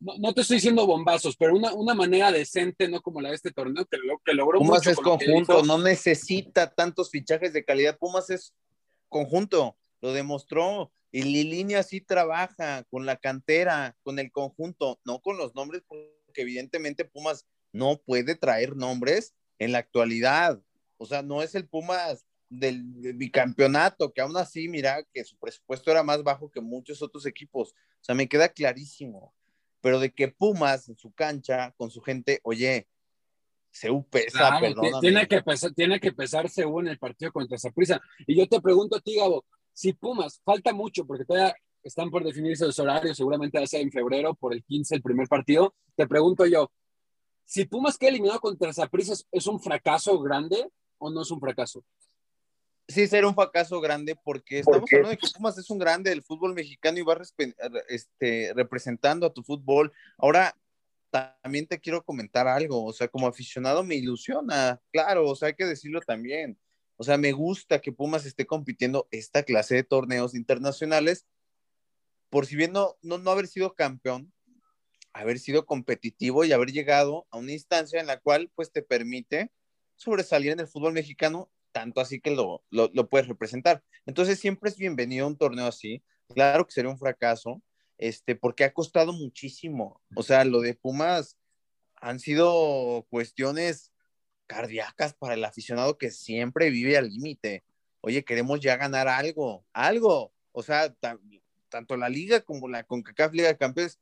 no, 0.00 0.18
no, 0.18 0.34
te 0.34 0.40
estoy 0.40 0.56
diciendo 0.56 0.86
bombazos, 0.86 1.36
pero 1.36 1.54
una, 1.54 1.72
una, 1.74 1.94
manera 1.94 2.32
decente, 2.32 2.88
no 2.88 3.00
como 3.00 3.20
la 3.20 3.28
de 3.28 3.36
este 3.36 3.52
torneo, 3.52 3.86
que, 3.86 3.98
lo, 3.98 4.18
que 4.24 4.32
logró. 4.32 4.58
Pumas 4.58 4.86
es 4.86 4.96
conjunto, 4.96 5.62
no 5.62 5.78
necesita 5.78 6.72
tantos 6.72 7.10
fichajes 7.10 7.52
de 7.52 7.64
calidad. 7.64 7.98
Pumas 7.98 8.30
es 8.30 8.54
conjunto 9.08 9.76
lo 10.00 10.12
demostró. 10.12 10.92
Y 11.12 11.22
Lilini 11.22 11.74
así 11.74 12.00
trabaja 12.00 12.84
con 12.84 13.04
la 13.04 13.16
cantera, 13.16 13.96
con 14.02 14.18
el 14.18 14.30
conjunto, 14.30 15.00
no 15.04 15.20
con 15.20 15.36
los 15.36 15.54
nombres, 15.54 15.82
porque 15.88 16.12
evidentemente 16.36 17.04
Pumas 17.04 17.46
no 17.72 18.00
puede 18.04 18.36
traer 18.36 18.76
nombres 18.76 19.34
en 19.58 19.72
la 19.72 19.78
actualidad. 19.78 20.60
O 20.98 21.06
sea, 21.06 21.22
no 21.22 21.42
es 21.42 21.54
el 21.54 21.66
Pumas 21.66 22.26
del, 22.48 22.84
bicampeonato, 23.14 24.12
que 24.12 24.20
aún 24.20 24.36
así, 24.36 24.68
mira, 24.68 25.04
que 25.12 25.24
su 25.24 25.36
presupuesto 25.36 25.90
era 25.90 26.04
más 26.04 26.22
bajo 26.22 26.50
que 26.50 26.60
muchos 26.60 27.02
otros 27.02 27.26
equipos. 27.26 27.72
O 27.72 28.04
sea, 28.04 28.14
me 28.14 28.28
queda 28.28 28.48
clarísimo. 28.48 29.34
Pero 29.80 29.98
de 29.98 30.12
que 30.12 30.28
Pumas 30.28 30.88
en 30.88 30.96
su 30.96 31.12
cancha, 31.12 31.72
con 31.76 31.90
su 31.90 32.00
gente, 32.00 32.40
oye, 32.42 32.88
se 33.70 33.88
pesa, 34.10 34.60
Tiene 35.00 35.26
que 35.26 35.42
pesar, 35.42 35.72
tiene 35.72 36.00
que 36.00 36.12
pesar 36.12 36.48
según 36.48 36.88
el 36.88 36.98
partido 36.98 37.32
contra 37.32 37.58
Zaprisa. 37.58 38.00
Y 38.26 38.36
yo 38.36 38.48
te 38.48 38.60
pregunto 38.60 38.96
a 38.96 39.00
ti, 39.00 39.16
Gabo, 39.16 39.44
si 39.72 39.92
Pumas, 39.92 40.40
falta 40.44 40.72
mucho 40.72 41.06
porque 41.06 41.24
todavía 41.24 41.54
están 41.82 42.10
por 42.10 42.24
definirse 42.24 42.66
los 42.66 42.78
horarios, 42.78 43.16
seguramente 43.16 43.58
va 43.58 43.64
a 43.64 43.68
ser 43.68 43.80
en 43.80 43.90
febrero 43.90 44.34
por 44.34 44.52
el 44.52 44.62
15 44.64 44.96
el 44.96 45.02
primer 45.02 45.28
partido. 45.28 45.74
Te 45.94 46.06
pregunto 46.06 46.46
yo, 46.46 46.70
si 47.44 47.64
Pumas 47.64 47.96
queda 47.96 48.10
eliminado 48.10 48.40
contra 48.40 48.72
Saprissa, 48.72 49.14
¿es 49.32 49.46
un 49.46 49.60
fracaso 49.60 50.18
grande 50.20 50.68
o 50.98 51.10
no 51.10 51.22
es 51.22 51.30
un 51.30 51.40
fracaso? 51.40 51.84
Sí, 52.90 53.06
será 53.06 53.28
un 53.28 53.34
fracaso 53.34 53.80
grande 53.80 54.16
porque 54.16 54.58
estamos 54.58 54.88
hablando 54.92 55.10
de 55.10 55.16
que 55.16 55.28
Pumas 55.36 55.56
es 55.56 55.70
un 55.70 55.78
grande 55.78 56.10
del 56.10 56.22
fútbol 56.22 56.54
mexicano 56.54 56.98
y 56.98 57.02
va 57.02 57.16
este, 57.88 58.52
representando 58.54 59.26
a 59.26 59.32
tu 59.32 59.44
fútbol. 59.44 59.92
Ahora, 60.18 60.56
también 61.10 61.66
te 61.66 61.78
quiero 61.78 62.04
comentar 62.04 62.48
algo, 62.48 62.84
o 62.84 62.92
sea, 62.92 63.08
como 63.08 63.26
aficionado 63.26 63.84
me 63.84 63.94
ilusiona, 63.96 64.80
claro, 64.92 65.28
o 65.28 65.36
sea, 65.36 65.48
hay 65.48 65.54
que 65.54 65.66
decirlo 65.66 66.00
también. 66.00 66.58
O 66.96 67.04
sea, 67.04 67.16
me 67.16 67.32
gusta 67.32 67.80
que 67.80 67.92
Pumas 67.92 68.26
esté 68.26 68.46
compitiendo 68.46 69.08
esta 69.10 69.42
clase 69.42 69.76
de 69.76 69.84
torneos 69.84 70.34
internacionales, 70.34 71.26
por 72.28 72.46
si 72.46 72.56
bien 72.56 72.72
no, 72.72 72.96
no, 73.02 73.30
haber 73.30 73.46
sido 73.46 73.74
campeón, 73.74 74.32
haber 75.12 75.38
sido 75.38 75.64
competitivo 75.64 76.44
y 76.44 76.52
haber 76.52 76.72
llegado 76.72 77.26
a 77.30 77.38
una 77.38 77.52
instancia 77.52 78.00
en 78.00 78.06
la 78.06 78.20
cual 78.20 78.50
pues 78.54 78.70
te 78.70 78.82
permite 78.82 79.50
sobresalir 79.96 80.52
en 80.52 80.60
el 80.60 80.68
fútbol 80.68 80.92
mexicano, 80.92 81.50
tanto 81.72 82.00
así 82.00 82.20
que 82.20 82.30
lo, 82.30 82.62
lo, 82.70 82.90
lo 82.92 83.08
puedes 83.08 83.28
representar. 83.28 83.82
Entonces 84.06 84.38
siempre 84.38 84.70
es 84.70 84.76
bienvenido 84.76 85.26
un 85.26 85.36
torneo 85.36 85.66
así. 85.66 86.02
Claro 86.34 86.66
que 86.66 86.72
sería 86.72 86.90
un 86.90 86.98
fracaso, 86.98 87.62
este, 87.98 88.36
porque 88.36 88.64
ha 88.64 88.72
costado 88.72 89.12
muchísimo. 89.12 90.00
O 90.14 90.22
sea, 90.22 90.44
lo 90.44 90.60
de 90.60 90.74
Pumas 90.74 91.36
han 91.96 92.18
sido 92.18 93.06
cuestiones 93.10 93.92
cardíacas 94.46 95.14
para 95.14 95.34
el 95.34 95.44
aficionado 95.44 95.98
que 95.98 96.10
siempre 96.10 96.70
vive 96.70 96.96
al 96.96 97.08
límite. 97.08 97.64
Oye, 98.00 98.24
queremos 98.24 98.60
ya 98.60 98.76
ganar 98.76 99.06
algo, 99.08 99.64
algo. 99.72 100.32
O 100.52 100.62
sea, 100.62 100.94
tanto 101.68 101.96
la 101.96 102.08
liga 102.08 102.40
como 102.40 102.68
la 102.68 102.84
CONCACAF 102.84 103.32
Liga 103.32 103.48
de 103.48 103.56
Campeones, 103.56 104.00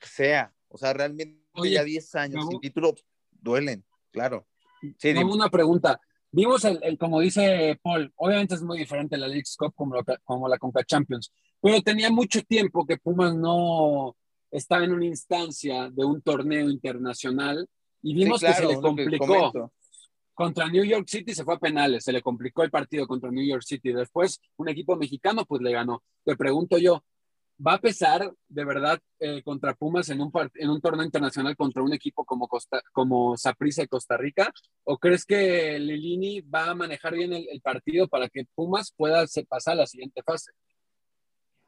sea, 0.00 0.54
O 0.68 0.78
sea, 0.78 0.92
realmente 0.92 1.42
ya 1.64 1.84
10 1.84 2.14
años 2.14 2.46
sin 2.48 2.60
título 2.60 2.94
duelen, 3.30 3.84
claro. 4.12 4.46
Sí, 4.80 5.12
Tengo 5.12 5.34
una 5.34 5.50
pregunta. 5.50 6.00
Vimos 6.32 6.64
el, 6.64 6.96
como 6.96 7.20
dice 7.20 7.78
Paul, 7.82 8.12
obviamente 8.16 8.54
es 8.54 8.62
muy 8.62 8.78
diferente 8.78 9.16
la 9.16 9.26
League 9.26 9.44
Cup 9.58 9.74
como, 9.74 9.96
como 10.24 10.48
la 10.48 10.58
Conca 10.58 10.84
Champions, 10.84 11.32
pero 11.60 11.82
tenía 11.82 12.10
mucho 12.10 12.42
tiempo 12.42 12.86
que 12.86 12.98
Pumas 12.98 13.34
no 13.34 14.16
estaba 14.50 14.84
en 14.84 14.92
una 14.92 15.06
instancia 15.06 15.90
de 15.90 16.04
un 16.04 16.22
torneo 16.22 16.70
internacional 16.70 17.68
y 18.02 18.14
vimos 18.14 18.40
que 18.40 18.52
se 18.52 18.66
le 18.66 18.80
complicó. 18.80 19.72
Contra 20.32 20.68
New 20.68 20.84
York 20.84 21.06
City 21.06 21.34
se 21.34 21.44
fue 21.44 21.54
a 21.54 21.58
penales, 21.58 22.02
se 22.04 22.12
le 22.12 22.22
complicó 22.22 22.62
el 22.62 22.70
partido 22.70 23.06
contra 23.06 23.30
New 23.30 23.44
York 23.44 23.62
City. 23.62 23.92
Después, 23.92 24.40
un 24.56 24.70
equipo 24.70 24.96
mexicano 24.96 25.44
pues 25.44 25.60
le 25.60 25.72
ganó. 25.72 26.02
Te 26.24 26.34
pregunto 26.34 26.78
yo, 26.78 27.04
¿va 27.64 27.74
a 27.74 27.80
pesar 27.80 28.32
de 28.48 28.64
verdad 28.64 29.00
eh, 29.18 29.42
contra 29.42 29.74
Pumas 29.74 30.08
en 30.08 30.20
un, 30.20 30.30
torneo 30.80 31.04
internacional 31.04 31.56
contra 31.56 31.82
un 31.82 31.92
equipo 31.92 32.24
como, 32.24 32.48
Costa, 32.48 32.82
como 32.92 33.36
Saprissa 33.36 33.82
y 33.82 33.88
Costa 33.88 34.16
Rica? 34.16 34.52
¿O 34.84 34.98
crees 34.98 35.24
que 35.24 35.78
Lilini 35.78 36.40
va 36.40 36.70
a 36.70 36.74
manejar 36.74 37.14
bien 37.14 37.32
el, 37.32 37.60
partido 37.60 38.08
para 38.08 38.28
que 38.28 38.44
Pumas 38.54 38.92
pueda 38.96 39.24
pasar 39.48 39.74
a 39.74 39.76
la 39.76 39.86
siguiente 39.86 40.22
fase? 40.22 40.52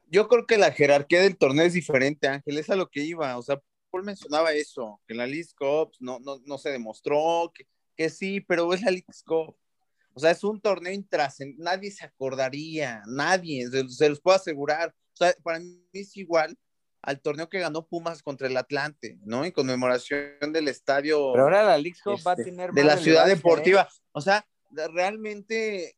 Yo 0.06 0.28
creo 0.28 0.46
que 0.46 0.58
la 0.58 0.72
jerarquía 0.72 1.22
del 1.22 1.36
torneo 1.36 1.64
es 1.64 1.72
diferente, 1.72 2.28
Ángel, 2.28 2.58
es 2.58 2.70
a 2.70 2.76
lo 2.76 2.88
que 2.88 3.02
iba. 3.02 3.36
O 3.38 3.42
sea, 3.42 3.60
Paul 3.90 4.04
mencionaba 4.04 4.52
eso, 4.52 5.00
que 5.06 5.14
la 5.14 5.26
League 5.26 5.48
Cup 5.56 5.92
no, 6.00 6.18
no, 6.20 6.38
no 6.44 6.58
se 6.58 6.70
demostró, 6.70 7.50
que, 7.54 7.64
que 7.96 8.10
sí, 8.10 8.40
pero 8.40 8.72
es 8.72 8.82
la 8.82 8.90
League 8.90 9.06
Cup. 9.24 9.56
O 10.14 10.20
sea, 10.20 10.30
es 10.30 10.44
un 10.44 10.60
torneo 10.60 10.92
intrascendente, 10.92 11.62
nadie 11.62 11.90
se 11.90 12.04
acordaría, 12.04 13.02
nadie, 13.06 13.66
se, 13.88 14.08
los 14.08 14.20
puedo 14.20 14.36
asegurar. 14.36 14.94
O 15.12 15.16
sea, 15.16 15.34
para 15.42 15.58
mí 15.60 15.82
es 15.92 16.16
igual 16.16 16.56
al 17.02 17.20
torneo 17.20 17.48
que 17.48 17.58
ganó 17.58 17.86
Pumas 17.86 18.22
contra 18.22 18.46
el 18.46 18.56
Atlante, 18.56 19.18
¿no? 19.24 19.44
En 19.44 19.50
conmemoración 19.50 20.52
del 20.52 20.68
estadio. 20.68 21.32
Pero 21.32 21.44
ahora 21.44 21.64
la 21.64 21.78
League 21.78 21.98
Cup 22.02 22.20
va 22.26 22.32
a 22.32 22.34
este, 22.34 22.44
tener. 22.44 22.72
De 22.72 22.84
la 22.84 22.96
ciudad 22.96 23.26
deportiva. 23.26 23.88
O 24.12 24.20
sea, 24.20 24.46
realmente 24.70 25.96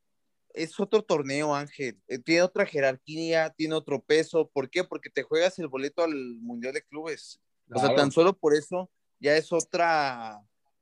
es 0.55 0.81
otro 0.81 1.03
torneo, 1.03 1.55
Ángel. 1.55 2.01
Eh, 2.09 2.19
tiene 2.19 2.43
otra 2.43 2.65
jerarquía, 2.65 3.51
tiene 3.51 3.75
otro 3.75 4.01
peso. 4.01 4.49
¿Por 4.49 4.71
qué? 4.71 4.83
Porque 4.83 5.11
te 5.11 5.23
juegas 5.23 5.59
el 5.59 5.69
boleto 5.69 6.03
al 6.03 6.15
Mundial 6.41 6.73
de 6.73 6.83
Clubes. 6.83 7.41
O 7.71 7.79
sea, 7.79 7.95
tan 7.95 8.11
solo 8.11 8.37
por 8.37 8.55
eso 8.55 8.91
ya 9.21 9.37
es 9.37 9.53
otra 9.53 10.41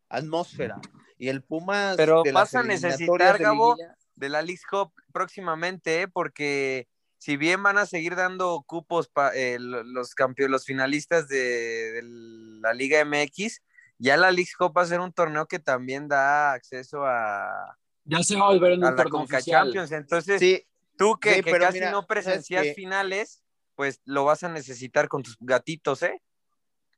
atmósfera. 0.08 0.80
Y 1.18 1.28
el 1.28 1.42
Pumas. 1.42 1.96
Pero 1.96 2.22
vas 2.32 2.54
a 2.54 2.62
necesitar, 2.62 3.38
Gabo, 3.38 3.76
de 4.14 4.28
la 4.28 4.42
League 4.42 4.62
Cup 4.70 4.92
próximamente, 5.12 6.02
¿eh? 6.02 6.08
porque 6.08 6.88
si 7.22 7.36
bien 7.36 7.62
van 7.62 7.78
a 7.78 7.86
seguir 7.86 8.16
dando 8.16 8.64
cupos 8.66 9.06
para 9.06 9.32
eh, 9.36 9.56
los 9.60 10.12
campeones, 10.12 10.50
los 10.50 10.64
finalistas 10.64 11.28
de, 11.28 12.00
la 12.60 12.74
Liga 12.74 13.04
MX, 13.04 13.62
ya 13.98 14.16
la 14.16 14.32
League 14.32 14.50
Cup 14.58 14.76
va 14.76 14.82
a 14.82 14.86
ser 14.86 14.98
un 14.98 15.12
torneo 15.12 15.46
que 15.46 15.60
también 15.60 16.08
da 16.08 16.52
acceso 16.52 17.04
a. 17.06 17.78
Ya 18.02 18.24
se 18.24 18.34
va 18.34 18.46
a 18.46 18.48
volver 18.48 18.72
en 18.72 18.82
un 18.82 18.96
torneo 18.96 19.40
Champions. 19.40 19.92
Entonces, 19.92 20.40
sí, 20.40 20.66
tú 20.98 21.16
que, 21.20 21.44
casi 21.44 21.78
no 21.78 22.08
presencias 22.08 22.74
finales, 22.74 23.44
pues 23.76 24.00
lo 24.04 24.24
vas 24.24 24.42
a 24.42 24.48
necesitar 24.48 25.06
con 25.06 25.22
tus 25.22 25.36
gatitos, 25.38 26.02
¿eh? 26.02 26.20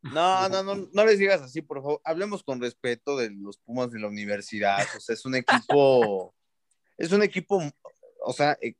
No, 0.00 0.48
no, 0.48 0.62
no, 0.62 0.88
no 0.90 1.04
les 1.04 1.18
digas 1.18 1.42
así, 1.42 1.60
por 1.60 1.82
favor. 1.82 2.00
Hablemos 2.02 2.42
con 2.42 2.62
respeto 2.62 3.18
de 3.18 3.28
los 3.28 3.58
Pumas 3.58 3.90
de 3.90 4.00
la 4.00 4.08
universidad. 4.08 4.78
O 4.96 5.00
sea, 5.00 5.12
es 5.12 5.26
un 5.26 5.34
equipo, 5.34 6.34
es 6.96 7.12
un 7.12 7.22
equipo, 7.22 7.62
o 8.22 8.32
sea, 8.32 8.56
eh, 8.62 8.74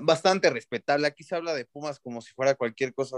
bastante 0.00 0.50
respetable. 0.50 1.06
Aquí 1.06 1.24
se 1.24 1.36
habla 1.36 1.54
de 1.54 1.64
Pumas 1.64 1.98
como 1.98 2.20
si 2.20 2.32
fuera 2.32 2.54
cualquier 2.54 2.94
cosa. 2.94 3.16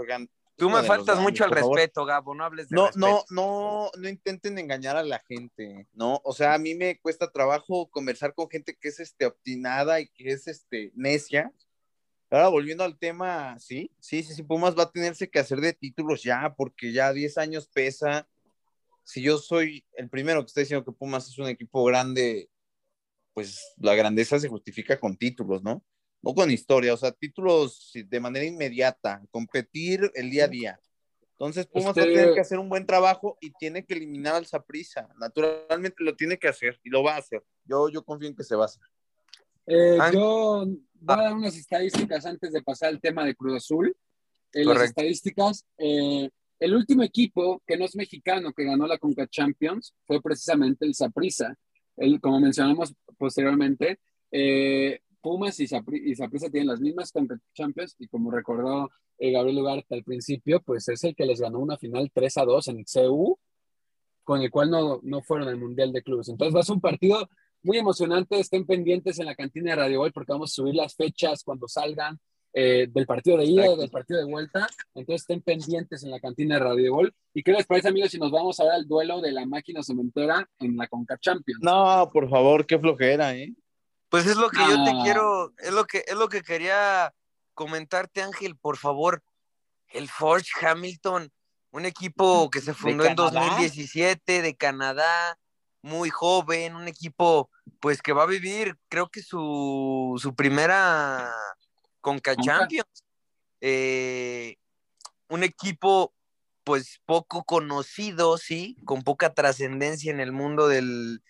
Tú 0.55 0.69
me 0.69 0.83
faltas 0.83 1.19
mucho 1.19 1.45
al 1.45 1.51
respeto, 1.51 2.05
Gabo, 2.05 2.35
no 2.35 2.43
hables 2.43 2.69
de 2.69 2.75
no, 2.75 2.87
respeto. 2.87 3.07
No, 3.07 3.23
no, 3.29 3.91
no 3.97 4.09
intenten 4.09 4.57
engañar 4.57 4.97
a 4.97 5.03
la 5.03 5.19
gente, 5.19 5.87
¿no? 5.93 6.21
O 6.23 6.33
sea, 6.33 6.53
a 6.53 6.57
mí 6.57 6.75
me 6.75 6.99
cuesta 6.99 7.31
trabajo 7.31 7.89
conversar 7.89 8.33
con 8.33 8.49
gente 8.49 8.75
que 8.75 8.89
es 8.89 8.99
este 8.99 9.25
obstinada 9.25 9.99
y 10.01 10.07
que 10.09 10.31
es 10.31 10.47
este 10.47 10.91
necia 10.95 11.53
Ahora 12.31 12.47
volviendo 12.49 12.83
al 12.83 12.97
tema, 12.97 13.57
sí, 13.57 13.91
sí, 13.99 14.21
sí, 14.21 14.35
sí, 14.35 14.43
Pumas 14.43 14.77
va 14.77 14.83
a 14.83 14.91
tenerse 14.91 15.29
que 15.29 15.39
hacer 15.39 15.61
de 15.61 15.73
títulos 15.73 16.21
ya, 16.21 16.53
porque 16.55 16.91
ya 16.91 17.11
10 17.11 17.39
años 17.39 17.67
pesa. 17.67 18.27
Si 19.03 19.23
yo 19.23 19.39
soy 19.39 19.83
el 19.93 20.09
primero 20.09 20.41
que 20.41 20.47
está 20.47 20.61
diciendo 20.61 20.85
que 20.85 20.91
Pumas 20.91 21.27
es 21.27 21.39
un 21.39 21.47
equipo 21.47 21.83
grande, 21.85 22.47
pues 23.33 23.73
la 23.77 23.95
grandeza 23.95 24.39
se 24.39 24.47
justifica 24.47 24.99
con 24.99 25.17
títulos, 25.17 25.63
¿no? 25.63 25.83
No 26.21 26.33
con 26.33 26.51
historia, 26.51 26.93
o 26.93 26.97
sea, 26.97 27.11
títulos 27.11 27.91
de 27.93 28.19
manera 28.19 28.45
inmediata, 28.45 29.21
competir 29.31 30.11
el 30.15 30.29
día 30.29 30.45
a 30.45 30.49
día. 30.49 30.79
Entonces 31.39 31.67
Pumas 31.67 31.97
va 31.97 32.01
a 32.01 32.05
tener 32.05 32.33
que 32.33 32.41
hacer 32.41 32.59
un 32.59 32.67
buen 32.67 32.85
trabajo 32.85 33.37
y 33.39 33.51
tiene 33.51 33.85
que 33.85 33.93
eliminar 33.93 34.35
al 34.35 34.45
Saprisa. 34.45 35.07
Naturalmente 35.17 36.03
lo 36.03 36.13
tiene 36.13 36.37
que 36.37 36.49
hacer 36.49 36.77
y 36.83 36.89
lo 36.89 37.01
va 37.01 37.15
a 37.15 37.19
hacer. 37.19 37.41
Yo, 37.63 37.87
yo 37.87 38.03
confío 38.03 38.27
en 38.27 38.35
que 38.35 38.43
se 38.43 38.57
va 38.57 38.63
a 38.63 38.65
hacer. 38.65 38.83
Eh, 39.65 39.97
yo 40.11 40.65
voy 40.95 41.15
a 41.15 41.21
dar 41.21 41.33
unas 41.33 41.55
estadísticas 41.55 42.25
antes 42.25 42.51
de 42.51 42.61
pasar 42.61 42.89
al 42.89 42.99
tema 42.99 43.23
de 43.23 43.35
Cruz 43.35 43.55
Azul. 43.55 43.95
Eh, 44.51 44.65
las 44.65 44.81
estadísticas, 44.81 45.65
eh, 45.77 46.29
el 46.59 46.75
último 46.75 47.03
equipo 47.03 47.63
que 47.65 47.77
no 47.77 47.85
es 47.85 47.95
mexicano 47.95 48.51
que 48.51 48.65
ganó 48.65 48.85
la 48.85 48.97
Conca 48.97 49.25
Champions 49.25 49.93
fue 50.05 50.21
precisamente 50.21 50.85
el 50.85 50.93
Saprissa. 50.93 51.55
Como 52.21 52.41
mencionamos 52.41 52.93
posteriormente, 53.17 53.99
Pumas 55.21 55.59
y 55.59 55.67
Saprissa 55.67 56.49
tienen 56.49 56.67
las 56.67 56.79
mismas 56.79 57.13
Champions 57.53 57.95
y 57.99 58.07
como 58.07 58.31
recordó 58.31 58.89
Gabriel 59.19 59.59
Ugarte 59.59 59.95
al 59.95 60.03
principio, 60.03 60.61
pues 60.61 60.87
es 60.87 61.03
el 61.03 61.15
que 61.15 61.25
les 61.25 61.41
ganó 61.41 61.59
una 61.59 61.77
final 61.77 62.09
3 62.13 62.37
a 62.37 62.45
2 62.45 62.67
en 62.69 62.85
CU, 62.85 63.37
con 64.23 64.41
el 64.41 64.49
cual 64.49 64.69
no, 64.69 64.99
no 65.03 65.21
fueron 65.21 65.47
al 65.47 65.57
Mundial 65.57 65.91
de 65.91 66.01
Clubes. 66.01 66.29
Entonces 66.29 66.55
va 66.55 66.61
a 66.61 66.63
ser 66.63 66.75
un 66.75 66.81
partido 66.81 67.29
muy 67.63 67.77
emocionante. 67.77 68.39
Estén 68.39 68.65
pendientes 68.65 69.19
en 69.19 69.25
la 69.25 69.35
cantina 69.35 69.71
de 69.71 69.77
Radio 69.77 69.99
Gol 69.99 70.13
porque 70.13 70.31
vamos 70.31 70.51
a 70.51 70.55
subir 70.55 70.75
las 70.75 70.95
fechas 70.95 71.43
cuando 71.43 71.67
salgan 71.67 72.19
eh, 72.51 72.87
del 72.89 73.05
partido 73.05 73.37
de 73.37 73.45
ida 73.45 73.75
del 73.75 73.89
partido 73.89 74.19
de 74.19 74.31
vuelta. 74.31 74.67
Entonces 74.95 75.21
estén 75.21 75.41
pendientes 75.41 76.03
en 76.03 76.11
la 76.11 76.19
cantina 76.19 76.55
de 76.55 76.61
Radio 76.61 76.93
Gol. 76.93 77.13
¿Y 77.33 77.43
qué 77.43 77.51
les 77.51 77.65
parece, 77.65 77.89
amigos, 77.89 78.11
si 78.11 78.19
nos 78.19 78.31
vamos 78.31 78.59
a 78.59 78.63
ver 78.63 78.73
al 78.73 78.87
duelo 78.87 79.21
de 79.21 79.31
la 79.31 79.45
máquina 79.45 79.83
cementera 79.83 80.47
en 80.59 80.75
la 80.77 80.87
Conca 80.87 81.17
Champions? 81.19 81.61
No, 81.61 82.09
por 82.11 82.29
favor, 82.29 82.65
qué 82.65 82.79
flojera, 82.79 83.35
¿eh? 83.35 83.53
Pues 84.09 84.25
es 84.25 84.37
lo 84.37 84.49
que 84.49 84.59
yo 84.59 84.83
te 84.83 84.91
ah. 84.91 84.99
quiero, 85.03 85.53
es 85.59 85.71
lo 85.71 85.85
que, 85.85 86.03
es 86.07 86.15
lo 86.15 86.29
que 86.29 86.41
quería 86.41 87.13
comentarte, 87.53 88.21
Ángel, 88.21 88.57
por 88.57 88.77
favor. 88.77 89.23
El 89.87 90.07
Forge 90.07 90.51
Hamilton, 90.65 91.31
un 91.71 91.85
equipo 91.85 92.49
que 92.49 92.61
se 92.61 92.73
fundó 92.73 93.05
en 93.05 93.15
2017 93.15 94.41
de 94.41 94.55
Canadá, 94.55 95.39
muy 95.81 96.09
joven, 96.09 96.75
un 96.75 96.87
equipo 96.87 97.49
pues 97.79 98.01
que 98.01 98.13
va 98.13 98.23
a 98.23 98.27
vivir, 98.27 98.77
creo 98.89 99.09
que 99.09 99.23
su, 99.23 100.19
su 100.21 100.35
primera 100.35 101.33
Conca 102.01 102.35
Champions. 102.35 103.03
Eh, 103.61 104.57
un 105.29 105.43
equipo 105.43 106.13
pues 106.63 107.01
poco 107.05 107.43
conocido, 107.43 108.37
sí, 108.37 108.77
con 108.85 109.03
poca 109.03 109.33
trascendencia 109.33 110.11
en 110.11 110.19
el 110.19 110.31
mundo 110.31 110.67
del, 110.67 111.21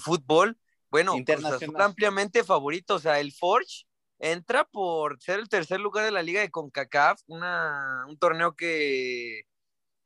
fútbol. 0.00 0.58
Bueno, 0.92 1.14
pues, 1.24 1.40
ampliamente 1.78 2.44
favorito, 2.44 2.96
o 2.96 2.98
sea, 2.98 3.18
el 3.18 3.32
Forge 3.32 3.86
entra 4.18 4.64
por 4.66 5.18
ser 5.22 5.40
el 5.40 5.48
tercer 5.48 5.80
lugar 5.80 6.04
de 6.04 6.10
la 6.10 6.22
liga 6.22 6.42
de 6.42 6.50
CONCACAF, 6.50 7.22
una, 7.28 8.04
un 8.06 8.18
torneo 8.18 8.54
que 8.54 9.44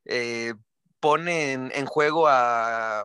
eh, 0.05 0.55
pone 1.01 1.55
en, 1.55 1.87
juego 1.87 2.29
a 2.29 3.05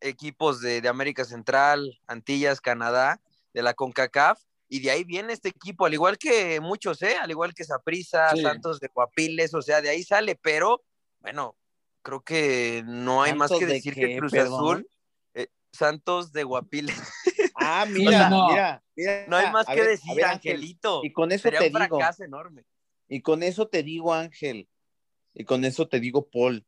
equipos 0.00 0.60
de, 0.60 0.86
América 0.88 1.24
Central, 1.24 2.00
Antillas, 2.08 2.60
Canadá, 2.60 3.20
de 3.54 3.62
la 3.62 3.74
CONCACAF, 3.74 4.42
y 4.68 4.80
de 4.80 4.90
ahí 4.90 5.04
viene 5.04 5.32
este 5.34 5.50
equipo, 5.50 5.86
al 5.86 5.94
igual 5.94 6.18
que 6.18 6.60
muchos, 6.60 7.00
¿eh? 7.02 7.16
Al 7.16 7.30
igual 7.30 7.54
que 7.54 7.62
Saprisa, 7.62 8.34
Santos 8.34 8.80
de 8.80 8.88
Guapiles, 8.88 9.54
o 9.54 9.62
sea, 9.62 9.80
de 9.80 9.90
ahí 9.90 10.02
sale, 10.02 10.34
pero 10.34 10.82
bueno, 11.20 11.54
creo 12.02 12.22
que 12.22 12.82
no 12.84 13.22
hay 13.22 13.34
más 13.34 13.52
que 13.52 13.66
decir 13.66 13.94
que 13.94 14.18
Cruz 14.18 14.34
Azul, 14.34 14.84
Santos 15.72 16.32
de 16.32 16.44
Guapiles. 16.44 16.96
Ah, 17.60 17.84
mira, 17.90 18.30
no, 18.30 18.50
mira, 18.50 19.26
No 19.26 19.36
hay 19.36 19.50
más 19.50 19.66
que 19.66 19.82
decir, 19.82 20.24
Angelito. 20.24 21.00
Y 21.02 21.12
con 21.12 21.32
eso 21.32 21.50
te 21.50 21.66
un 21.66 21.72
digo. 21.72 21.98
enorme. 22.20 22.64
Y 23.08 23.20
con 23.20 23.42
eso 23.42 23.66
te 23.66 23.82
digo, 23.82 24.14
Ángel. 24.14 24.68
Y 25.34 25.44
con 25.44 25.64
eso 25.64 25.88
te 25.88 25.98
digo, 25.98 26.28
Paul. 26.28 26.64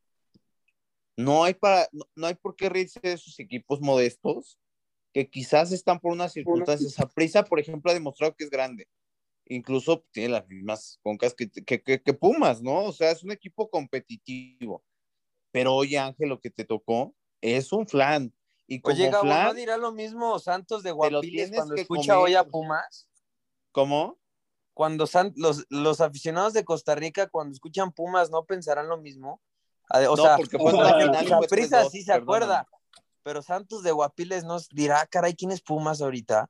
No 1.17 1.45
hay, 1.45 1.55
para, 1.55 1.89
no, 1.93 2.27
hay 2.27 2.35
por 2.35 2.57
qué 2.57 2.69
reírse 2.69 2.99
de 3.01 3.13
esos 3.13 3.39
equipos 3.39 3.81
modestos 3.81 4.59
que 5.13 5.29
quizás 5.29 5.71
están 5.71 6.01
por 6.01 6.13
unas 6.13 6.33
circunstancias. 6.33 6.99
A 6.99 7.09
prisa, 7.09 7.45
por 7.45 7.61
ejemplo, 7.61 7.91
ha 7.91 7.95
demostrado 7.95 8.35
que 8.35 8.45
es 8.45 8.51
grande. 8.51 8.89
Incluso 9.47 10.05
tiene 10.13 10.31
las 10.31 10.47
mismas 10.49 10.99
concas 11.03 11.35
que, 11.35 11.51
que, 11.51 12.15
Pumas, 12.15 12.63
¿no? 12.63 12.85
O 12.85 12.93
sea, 12.93 13.11
es 13.11 13.23
un 13.23 13.33
equipo 13.33 13.69
competitivo. 13.69 14.83
Pero 15.51 15.75
oye, 15.75 15.99
Ángel, 15.99 16.29
lo 16.29 16.41
que 16.41 16.51
te 16.51 16.65
tocó 16.65 17.15
es 17.41 17.73
un 17.73 17.87
flan. 17.87 18.33
Y 18.73 18.81
como 18.81 18.95
oye, 18.95 19.11
flan, 19.11 19.49
¿no 19.49 19.55
dirá 19.55 19.77
lo 19.77 19.91
mismo 19.91 20.39
Santos 20.39 20.85
de 20.85 20.93
Guapiles 20.93 21.51
cuando 21.53 21.75
escucha 21.75 22.21
hoy 22.21 22.37
a 22.37 22.45
Pumas? 22.45 23.09
¿Cómo? 23.73 24.17
Cuando 24.75 25.07
los, 25.35 25.67
los 25.71 26.01
aficionados 26.01 26.53
de 26.53 26.65
Costa 26.65 26.95
Rica, 26.95 27.27
cuando 27.27 27.53
escuchan 27.53 27.91
Pumas, 27.91 28.31
¿no 28.31 28.45
pensarán 28.45 28.89
lo 28.89 28.97
mismo? 28.97 29.43
O 30.09 30.17
sea, 30.17 30.37
porque 30.37 30.57
fue 30.57 31.49
Prisa 31.49 31.91
sí 31.91 32.05
se 32.05 32.13
acuerda, 32.13 32.69
pero 33.25 33.43
Santos 33.43 33.83
de 33.83 33.91
Guapiles 33.91 34.45
nos 34.45 34.69
dirá, 34.69 35.05
caray, 35.07 35.35
¿quién 35.35 35.51
es 35.51 35.63
Pumas 35.63 36.01
ahorita? 36.01 36.49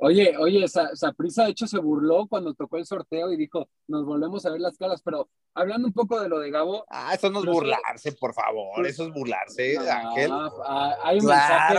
Oye, 0.00 0.36
oye, 0.38 0.66
Saprisa 0.68 1.44
de 1.44 1.50
hecho 1.50 1.66
se 1.66 1.78
burló 1.78 2.28
cuando 2.28 2.54
tocó 2.54 2.76
el 2.76 2.86
sorteo 2.86 3.32
y 3.32 3.36
dijo, 3.36 3.68
nos 3.88 4.04
volvemos 4.04 4.46
a 4.46 4.50
ver 4.50 4.60
las 4.60 4.78
caras, 4.78 5.02
pero 5.02 5.28
hablando 5.54 5.88
un 5.88 5.92
poco 5.92 6.20
de 6.20 6.28
lo 6.28 6.38
de 6.38 6.50
Gabo. 6.50 6.84
Ah, 6.88 7.14
eso 7.14 7.30
no 7.30 7.40
es 7.40 7.46
burlarse, 7.46 8.12
por 8.12 8.32
favor, 8.32 8.86
eso 8.86 9.08
es 9.08 9.12
burlarse, 9.12 9.76
Ángel. 9.76 10.30
Ah, 10.32 10.96
hay, 11.02 11.18
un 11.18 11.26
mensaje, 11.26 11.78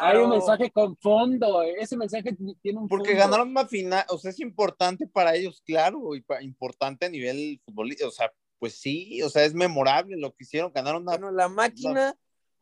hay 0.00 0.18
un 0.18 0.30
mensaje 0.30 0.70
con 0.70 0.96
fondo, 0.98 1.62
ese 1.62 1.96
mensaje 1.96 2.36
tiene 2.60 2.78
un 2.78 2.88
Porque 2.88 3.14
ganaron 3.14 3.48
una 3.48 3.66
final, 3.66 4.04
o 4.10 4.18
sea, 4.18 4.30
es 4.30 4.40
importante 4.40 5.06
para 5.06 5.34
ellos, 5.34 5.62
claro, 5.64 6.14
y 6.14 6.22
importante 6.42 7.06
a 7.06 7.08
nivel 7.08 7.60
futbolístico, 7.64 8.10
o 8.10 8.12
sea, 8.12 8.30
pues 8.58 8.74
sí, 8.74 9.22
o 9.22 9.30
sea, 9.30 9.44
es 9.44 9.54
memorable 9.54 10.16
lo 10.18 10.32
que 10.32 10.44
hicieron, 10.44 10.72
ganaron 10.74 11.02
una... 11.02 11.12
Bueno, 11.12 11.30
la 11.30 11.48
máquina 11.48 12.14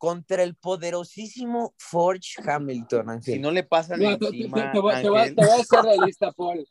contra 0.05 0.43
el 0.43 0.53
poderosísimo 0.53 1.73
Forge 1.79 2.39
Hamilton, 2.45 3.23
Si 3.23 3.39
no 3.39 3.49
le 3.49 3.63
pasa 3.63 3.95
te, 3.95 4.05
encima, 4.05 4.71
te, 4.71 4.79
voy, 4.79 4.93
a 4.93 5.01
ser 5.01 5.81
realista, 5.83 6.31
Paul. 6.31 6.63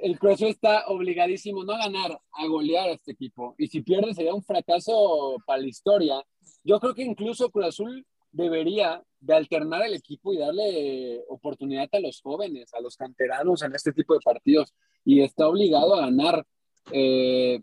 El 0.00 0.18
Cruz 0.18 0.40
está 0.40 0.86
obligadísimo 0.86 1.64
no 1.64 1.74
a 1.74 1.80
ganar, 1.80 2.18
a 2.32 2.46
golear 2.46 2.88
a 2.88 2.92
este 2.92 3.12
equipo. 3.12 3.54
Y 3.58 3.66
si 3.66 3.82
pierde 3.82 4.14
sería 4.14 4.32
un 4.32 4.42
fracaso 4.42 5.36
para 5.44 5.60
la 5.60 5.68
historia. 5.68 6.24
Yo 6.64 6.80
creo 6.80 6.94
que 6.94 7.02
incluso 7.02 7.50
Cruz 7.50 7.66
Azul 7.66 8.06
debería 8.30 9.02
de 9.20 9.34
alternar 9.34 9.82
el 9.82 9.92
equipo 9.92 10.32
y 10.32 10.38
darle 10.38 11.22
oportunidad 11.28 11.90
a 11.92 12.00
los 12.00 12.22
jóvenes, 12.22 12.72
a 12.72 12.80
los 12.80 12.96
canteranos 12.96 13.60
en 13.60 13.74
este 13.74 13.92
tipo 13.92 14.14
de 14.14 14.20
partidos. 14.20 14.72
Y 15.04 15.20
está 15.20 15.46
obligado 15.46 15.94
a 15.94 16.06
ganar. 16.06 16.46
Eh, 16.90 17.60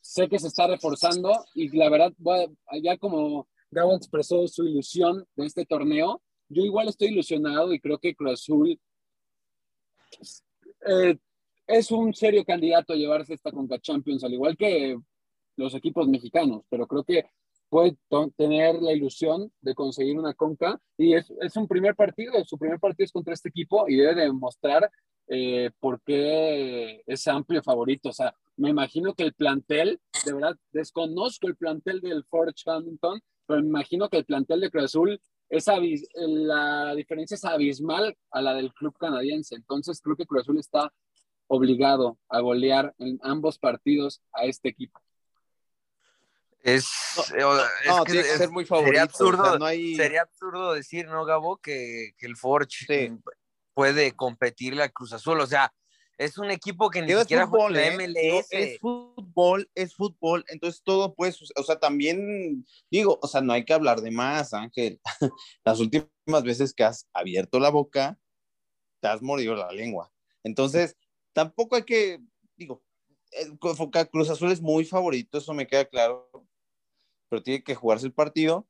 sé 0.00 0.26
que 0.26 0.38
se 0.38 0.48
está 0.48 0.66
reforzando 0.66 1.38
y 1.54 1.68
la 1.76 1.90
verdad, 1.90 2.14
ya 2.82 2.96
como 2.96 3.46
Gabo 3.70 3.96
expresó 3.96 4.46
su 4.48 4.64
ilusión 4.64 5.24
de 5.36 5.46
este 5.46 5.66
torneo. 5.66 6.22
Yo 6.48 6.64
igual 6.64 6.88
estoy 6.88 7.08
ilusionado 7.08 7.72
y 7.72 7.80
creo 7.80 7.98
que 7.98 8.14
Cruz 8.14 8.32
Azul 8.32 8.80
eh, 10.86 11.18
es 11.66 11.90
un 11.90 12.14
serio 12.14 12.44
candidato 12.44 12.92
a 12.92 12.96
llevarse 12.96 13.34
esta 13.34 13.52
Conca 13.52 13.78
Champions, 13.78 14.24
al 14.24 14.32
igual 14.32 14.56
que 14.56 14.96
los 15.56 15.74
equipos 15.74 16.08
mexicanos, 16.08 16.62
pero 16.70 16.86
creo 16.86 17.04
que 17.04 17.26
puede 17.68 17.96
tener 18.36 18.80
la 18.80 18.92
ilusión 18.92 19.52
de 19.60 19.74
conseguir 19.74 20.18
una 20.18 20.32
Conca 20.32 20.80
y 20.96 21.14
es, 21.14 21.30
es 21.42 21.56
un 21.56 21.68
primer 21.68 21.94
partido, 21.94 22.32
su 22.44 22.56
primer 22.56 22.80
partido 22.80 23.04
es 23.04 23.12
contra 23.12 23.34
este 23.34 23.50
equipo 23.50 23.86
y 23.88 23.96
debe 23.96 24.22
demostrar 24.22 24.90
eh, 25.26 25.70
por 25.78 26.00
qué 26.02 27.02
es 27.06 27.28
amplio 27.28 27.62
favorito. 27.62 28.08
O 28.08 28.12
sea, 28.12 28.34
me 28.56 28.70
imagino 28.70 29.14
que 29.14 29.24
el 29.24 29.34
plantel, 29.34 30.00
de 30.24 30.32
verdad, 30.32 30.56
desconozco 30.72 31.46
el 31.46 31.56
plantel 31.56 32.00
del 32.00 32.24
Forge 32.24 32.62
Hamilton, 32.64 33.20
pero 33.48 33.62
me 33.62 33.68
imagino 33.68 34.08
que 34.08 34.18
el 34.18 34.26
plantel 34.26 34.60
de 34.60 34.70
Cruz 34.70 34.84
Azul, 34.84 35.20
es 35.48 35.64
la 36.14 36.94
diferencia 36.94 37.34
es 37.34 37.44
abismal 37.44 38.16
a 38.30 38.42
la 38.42 38.52
del 38.52 38.72
club 38.74 38.94
canadiense. 38.98 39.54
Entonces 39.54 40.00
creo 40.02 40.14
que 40.14 40.26
Cruz 40.26 40.42
Azul 40.42 40.58
está 40.58 40.92
obligado 41.46 42.18
a 42.28 42.40
golear 42.40 42.94
en 42.98 43.18
ambos 43.22 43.58
partidos 43.58 44.20
a 44.34 44.44
este 44.44 44.68
equipo. 44.68 45.00
Es, 46.62 46.86
no, 47.86 48.04
tiene 48.04 48.22
que 48.22 48.36
ser 48.36 48.50
muy 48.50 48.66
favorito. 48.66 48.90
Sería 48.90 49.02
absurdo, 49.04 49.58
sería 49.96 50.22
absurdo 50.22 50.74
decir, 50.74 51.06
¿no, 51.06 51.24
Gabo? 51.24 51.56
Que, 51.56 52.10
que 52.18 52.26
el 52.26 52.36
Forge 52.36 53.16
puede 53.72 54.12
competirle 54.12 54.82
a 54.82 54.90
Cruz 54.90 55.14
Azul. 55.14 55.40
O 55.40 55.46
sea, 55.46 55.72
es 56.18 56.36
un 56.36 56.50
equipo 56.50 56.90
que 56.90 57.00
ni 57.00 57.12
siquiera 57.12 57.44
es 57.44 57.48
fútbol, 57.48 57.76
¿eh? 57.76 57.92
MLS. 57.92 58.48
es 58.50 58.78
fútbol, 58.80 59.70
es 59.74 59.94
fútbol, 59.94 60.44
entonces 60.48 60.82
todo 60.82 61.14
puede, 61.14 61.32
o 61.56 61.62
sea, 61.62 61.78
también 61.78 62.66
digo, 62.90 63.20
o 63.22 63.28
sea, 63.28 63.40
no 63.40 63.52
hay 63.52 63.64
que 63.64 63.72
hablar 63.72 64.00
de 64.00 64.10
más, 64.10 64.52
Ángel. 64.52 65.00
Las 65.64 65.78
últimas 65.78 66.42
veces 66.42 66.74
que 66.74 66.82
has 66.82 67.08
abierto 67.12 67.60
la 67.60 67.70
boca, 67.70 68.18
te 69.00 69.06
has 69.06 69.22
mordido 69.22 69.54
la 69.54 69.70
lengua. 69.70 70.12
Entonces, 70.42 70.96
tampoco 71.32 71.76
hay 71.76 71.84
que, 71.84 72.20
digo, 72.56 72.82
Cruz 74.10 74.28
Azul 74.28 74.50
es 74.50 74.60
muy 74.60 74.84
favorito, 74.84 75.38
eso 75.38 75.54
me 75.54 75.68
queda 75.68 75.84
claro, 75.84 76.28
pero 77.28 77.44
tiene 77.44 77.62
que 77.62 77.76
jugarse 77.76 78.06
el 78.06 78.12
partido. 78.12 78.66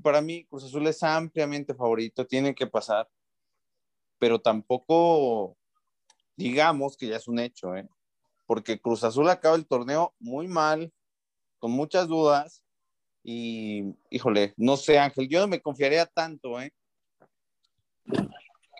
Para 0.00 0.20
mí, 0.20 0.44
Cruz 0.44 0.64
Azul 0.64 0.86
es 0.86 1.02
ampliamente 1.02 1.74
favorito, 1.74 2.26
tiene 2.28 2.54
que 2.54 2.68
pasar, 2.68 3.10
pero 4.20 4.40
tampoco 4.40 5.56
digamos 6.36 6.96
que 6.96 7.08
ya 7.08 7.16
es 7.16 7.28
un 7.28 7.38
hecho, 7.38 7.74
¿eh? 7.76 7.88
porque 8.46 8.78
Cruz 8.78 9.02
Azul 9.04 9.28
acaba 9.30 9.56
el 9.56 9.66
torneo 9.66 10.14
muy 10.18 10.46
mal, 10.46 10.92
con 11.58 11.70
muchas 11.70 12.08
dudas, 12.08 12.62
y 13.24 13.94
híjole, 14.10 14.52
no 14.56 14.76
sé, 14.76 14.98
Ángel, 14.98 15.28
yo 15.28 15.40
no 15.40 15.46
me 15.46 15.62
confiaría 15.62 16.06
tanto, 16.06 16.60
¿eh? 16.60 16.72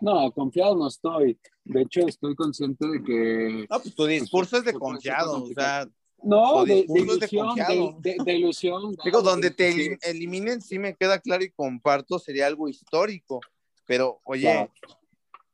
No, 0.03 0.33
confiado 0.33 0.77
no 0.77 0.88
estoy. 0.88 1.38
De 1.65 1.83
hecho, 1.83 2.01
estoy 2.09 2.35
consciente 2.35 2.87
de 2.88 3.03
que. 3.03 3.67
No, 3.71 3.81
pues 3.81 3.95
tu 3.95 4.05
discurso 4.05 4.57
es 4.57 4.65
de 4.65 4.75
confiado, 4.75 5.45
o 5.45 5.47
sea. 5.47 5.88
No, 6.25 6.65
de, 6.65 6.85
ilusión, 6.88 7.55
de, 8.01 8.33
ilusión. 8.35 8.95
Digo, 9.05 9.23
donde 9.23 9.51
te 9.53 9.99
eliminen, 10.03 10.61
sí 10.61 10.79
me 10.79 10.95
queda 10.95 11.19
claro 11.19 11.43
y 11.45 11.51
comparto, 11.51 12.19
sería 12.19 12.47
algo 12.47 12.69
histórico. 12.69 13.41
Pero, 13.87 14.21
oye, 14.25 14.71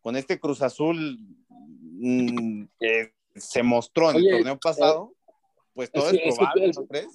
con 0.03 0.17
este 0.17 0.41
Cruz 0.41 0.61
Azul 0.61 1.19
Mm, 2.01 2.65
que 2.79 3.13
se 3.35 3.63
mostró 3.63 4.11
en 4.11 4.17
el 4.19 4.31
torneo 4.31 4.59
pasado, 4.59 5.13
pues 5.75 5.91
todo 5.91 6.11
es, 6.11 6.37
probable, 6.37 6.73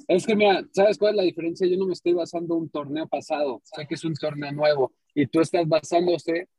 es, 0.07 0.25
que 0.25 0.35
mira, 0.35 0.61
¿sabes 0.71 0.97
cuál 0.97 1.11
es 1.11 1.17
la 1.17 1.23
diferencia? 1.23 1.67
Yo 1.67 1.77
no 1.77 1.85
me 1.85 1.93
estoy 1.93 2.13
basando 2.13 2.55
en 2.55 2.61
un 2.63 2.69
torneo 2.69 3.07
pasado, 3.07 3.61
sé 3.63 3.85
que 3.87 3.95
es 3.95 4.03
un 4.03 4.13
torneo 4.13 4.51
nuevo, 4.51 4.93
y 5.15 5.27
tú 5.27 5.39
estás 5.39 5.67
basándose 5.67 6.49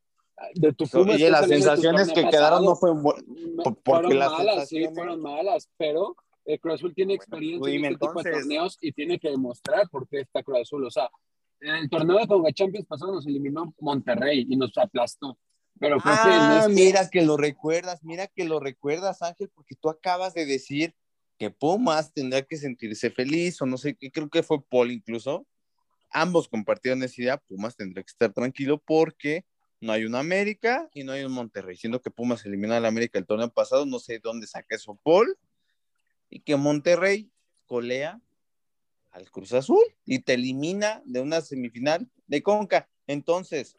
de 0.54 0.72
tu. 0.72 0.84
Y 1.16 1.30
las 1.30 1.48
sensaciones 1.48 2.12
que 2.12 2.28
quedaron 2.28 2.64
no 2.64 2.76
fueron 2.76 3.02
porque 3.82 4.14
las 4.14 4.32
malas, 4.32 4.68
sí, 4.68 4.86
fueron 4.94 5.20
malas, 5.20 5.68
pero 5.76 6.16
el 6.46 6.58
Cruz 6.60 6.74
Azul 6.74 6.94
tiene 6.94 7.14
experiencia 7.14 7.74
en 7.74 7.84
este 7.84 7.98
tipo 7.98 8.22
de 8.22 8.30
torneos 8.32 8.78
y 8.80 8.92
tiene 8.92 9.18
que 9.18 9.30
demostrar 9.30 9.88
por 9.90 10.08
qué 10.08 10.20
está 10.20 10.42
Cruz 10.42 10.60
Azul. 10.60 10.84
O 10.84 10.90
sea, 10.90 11.10
en 11.60 11.74
el 11.76 11.90
torneo 11.90 12.18
de 12.18 12.26
Conga 12.26 12.52
Champions 12.52 12.86
pasado 12.86 13.12
nos 13.12 13.26
eliminó 13.26 13.74
Monterrey 13.80 14.46
y 14.48 14.56
nos 14.56 14.76
aplastó. 14.78 15.38
Pero 15.80 15.98
ah, 16.04 16.68
mira 16.70 17.10
que 17.10 17.22
lo 17.22 17.36
recuerdas, 17.36 18.04
mira 18.04 18.26
que 18.28 18.44
lo 18.44 18.60
recuerdas, 18.60 19.22
Ángel, 19.22 19.50
porque 19.54 19.74
tú 19.74 19.88
acabas 19.88 20.34
de 20.34 20.46
decir 20.46 20.94
que 21.36 21.50
Pumas 21.50 22.12
tendrá 22.12 22.42
que 22.42 22.56
sentirse 22.56 23.10
feliz, 23.10 23.60
o 23.60 23.66
no 23.66 23.76
sé, 23.76 23.96
creo 23.96 24.30
que 24.30 24.42
fue 24.42 24.62
Paul 24.62 24.92
incluso. 24.92 25.46
Ambos 26.10 26.48
compartieron 26.48 27.02
esa 27.02 27.20
idea, 27.20 27.36
Pumas 27.38 27.76
tendrá 27.76 28.02
que 28.02 28.10
estar 28.10 28.32
tranquilo 28.32 28.78
porque 28.78 29.44
no 29.80 29.92
hay 29.92 30.04
un 30.04 30.14
América 30.14 30.88
y 30.94 31.02
no 31.02 31.12
hay 31.12 31.24
un 31.24 31.32
Monterrey, 31.32 31.76
siendo 31.76 32.00
que 32.00 32.10
Pumas 32.10 32.46
eliminó 32.46 32.74
al 32.74 32.86
América 32.86 33.18
el 33.18 33.26
torneo 33.26 33.50
pasado, 33.50 33.84
no 33.84 33.98
sé 33.98 34.20
dónde 34.20 34.46
saca 34.46 34.76
eso 34.76 34.98
Paul, 35.02 35.36
y 36.30 36.40
que 36.40 36.56
Monterrey 36.56 37.30
colea 37.66 38.20
al 39.10 39.30
Cruz 39.30 39.52
Azul 39.52 39.84
y 40.04 40.20
te 40.20 40.34
elimina 40.34 41.02
de 41.04 41.20
una 41.20 41.40
semifinal 41.40 42.08
de 42.26 42.42
Conca. 42.42 42.88
Entonces, 43.06 43.76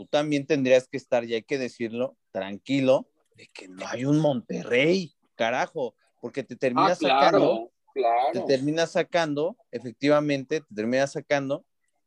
tú 0.00 0.06
también 0.06 0.46
tendrías 0.46 0.88
que 0.88 0.96
estar, 0.96 1.26
ya 1.26 1.36
hay 1.36 1.42
que 1.42 1.58
decirlo, 1.58 2.16
tranquilo, 2.30 3.06
de 3.36 3.48
que 3.48 3.68
no 3.68 3.86
hay 3.86 4.06
un 4.06 4.18
Monterrey, 4.18 5.12
carajo, 5.34 5.94
porque 6.22 6.42
te 6.42 6.56
termina 6.56 6.92
ah, 6.92 6.94
sacando, 6.94 7.70
te 8.32 8.40
termina 8.40 8.86
sacando, 8.86 9.58
efectivamente, 9.70 10.62
te 10.62 10.74
termina 10.74 11.06
sacando 11.06 11.66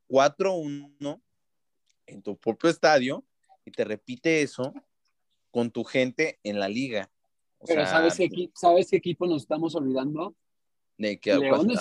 4-1 0.09 1.21
en 2.07 2.23
tu 2.23 2.35
propio 2.35 2.71
estadio 2.71 3.23
y 3.63 3.69
te 3.69 3.83
repite 3.83 4.41
eso 4.41 4.73
con 5.51 5.69
tu 5.69 5.83
gente 5.83 6.39
en 6.41 6.59
la 6.59 6.69
liga. 6.69 7.11
Pero 7.63 7.85
¿sabes, 7.85 8.17
qué, 8.17 8.49
¿sabes 8.55 8.89
qué 8.89 8.97
equipo 8.97 9.27
nos 9.27 9.43
estamos 9.43 9.75
olvidando? 9.75 10.35
Leones, 10.97 11.79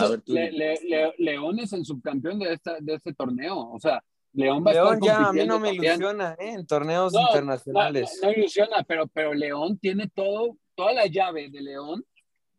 Leones 1.17 1.73
en 1.73 1.87
subcampeón 1.87 2.39
de, 2.39 2.53
esta, 2.53 2.79
de 2.81 2.97
este 2.97 3.15
torneo. 3.15 3.71
O 3.73 3.81
sea, 3.81 4.05
León 4.33 4.65
va 4.67 4.71
a 4.71 4.99
ya 5.01 5.29
a 5.29 5.33
mí 5.33 5.45
no 5.47 5.59
me 5.59 5.75
ilusiona 5.75 6.33
¿eh? 6.39 6.53
en 6.53 6.67
torneos 6.67 7.13
internacionales. 7.15 8.19
No, 8.23 8.33
ilusiona, 8.33 8.83
pero, 8.83 9.07
pero 9.09 9.35
León 9.35 9.79
tiene 9.79 10.09
todo, 10.09 10.57
toda 10.75 10.93
la 10.95 11.07
llave 11.07 11.51
de 11.51 11.61
León. 11.61 12.05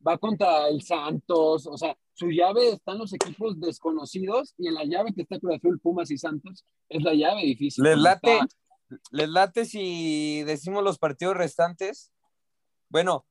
Va 0.05 0.17
contra 0.17 0.67
el 0.67 0.81
Santos, 0.81 1.65
o 1.65 1.77
sea, 1.77 1.97
su 2.13 2.27
llave 2.29 2.73
están 2.73 2.97
los 2.97 3.13
equipos 3.13 3.59
desconocidos 3.59 4.53
y 4.57 4.67
en 4.67 4.75
la 4.75 4.83
llave 4.83 5.13
que 5.13 5.21
está 5.21 5.39
Cruz 5.39 5.55
Azul, 5.55 5.79
Pumas 5.79 6.11
y 6.11 6.17
Santos, 6.17 6.65
es 6.89 7.01
la 7.01 7.13
llave 7.13 7.41
difícil. 7.41 7.83
¿Les 7.83 7.97
late, 7.97 8.39
¿Les 9.11 9.29
late 9.29 9.65
si 9.65 10.43
decimos 10.43 10.83
los 10.83 10.99
partidos 10.99 11.37
restantes? 11.37 12.11
Bueno, 12.89 13.25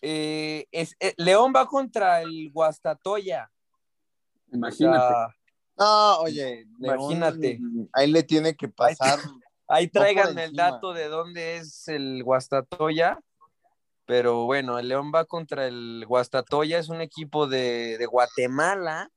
eh, 0.00 0.66
es, 0.70 0.96
eh, 1.00 1.14
León 1.16 1.52
va 1.54 1.66
contra 1.66 2.22
el 2.22 2.50
Guastatoya. 2.52 3.50
Imagínate. 4.52 5.34
No, 5.78 6.18
oye, 6.20 6.66
imagínate. 6.78 7.60
ahí 7.92 8.10
le 8.10 8.22
tiene 8.22 8.54
que 8.54 8.68
pasar. 8.68 9.18
Ahí, 9.70 9.86
traigan 9.88 10.38
el 10.38 10.54
dato 10.54 10.94
de 10.94 11.08
dónde 11.08 11.58
es 11.58 11.88
el 11.88 12.24
Guastatoya. 12.24 13.20
Pero 14.06 14.46
bueno, 14.46 14.78
el 14.78 14.88
León 14.88 15.12
va 15.14 15.26
contra 15.26 15.66
el 15.66 16.06
Guastatoya, 16.08 16.78
es 16.78 16.88
un 16.88 17.02
equipo 17.02 17.46
de, 17.46 18.02
Guatemala. 18.10 19.10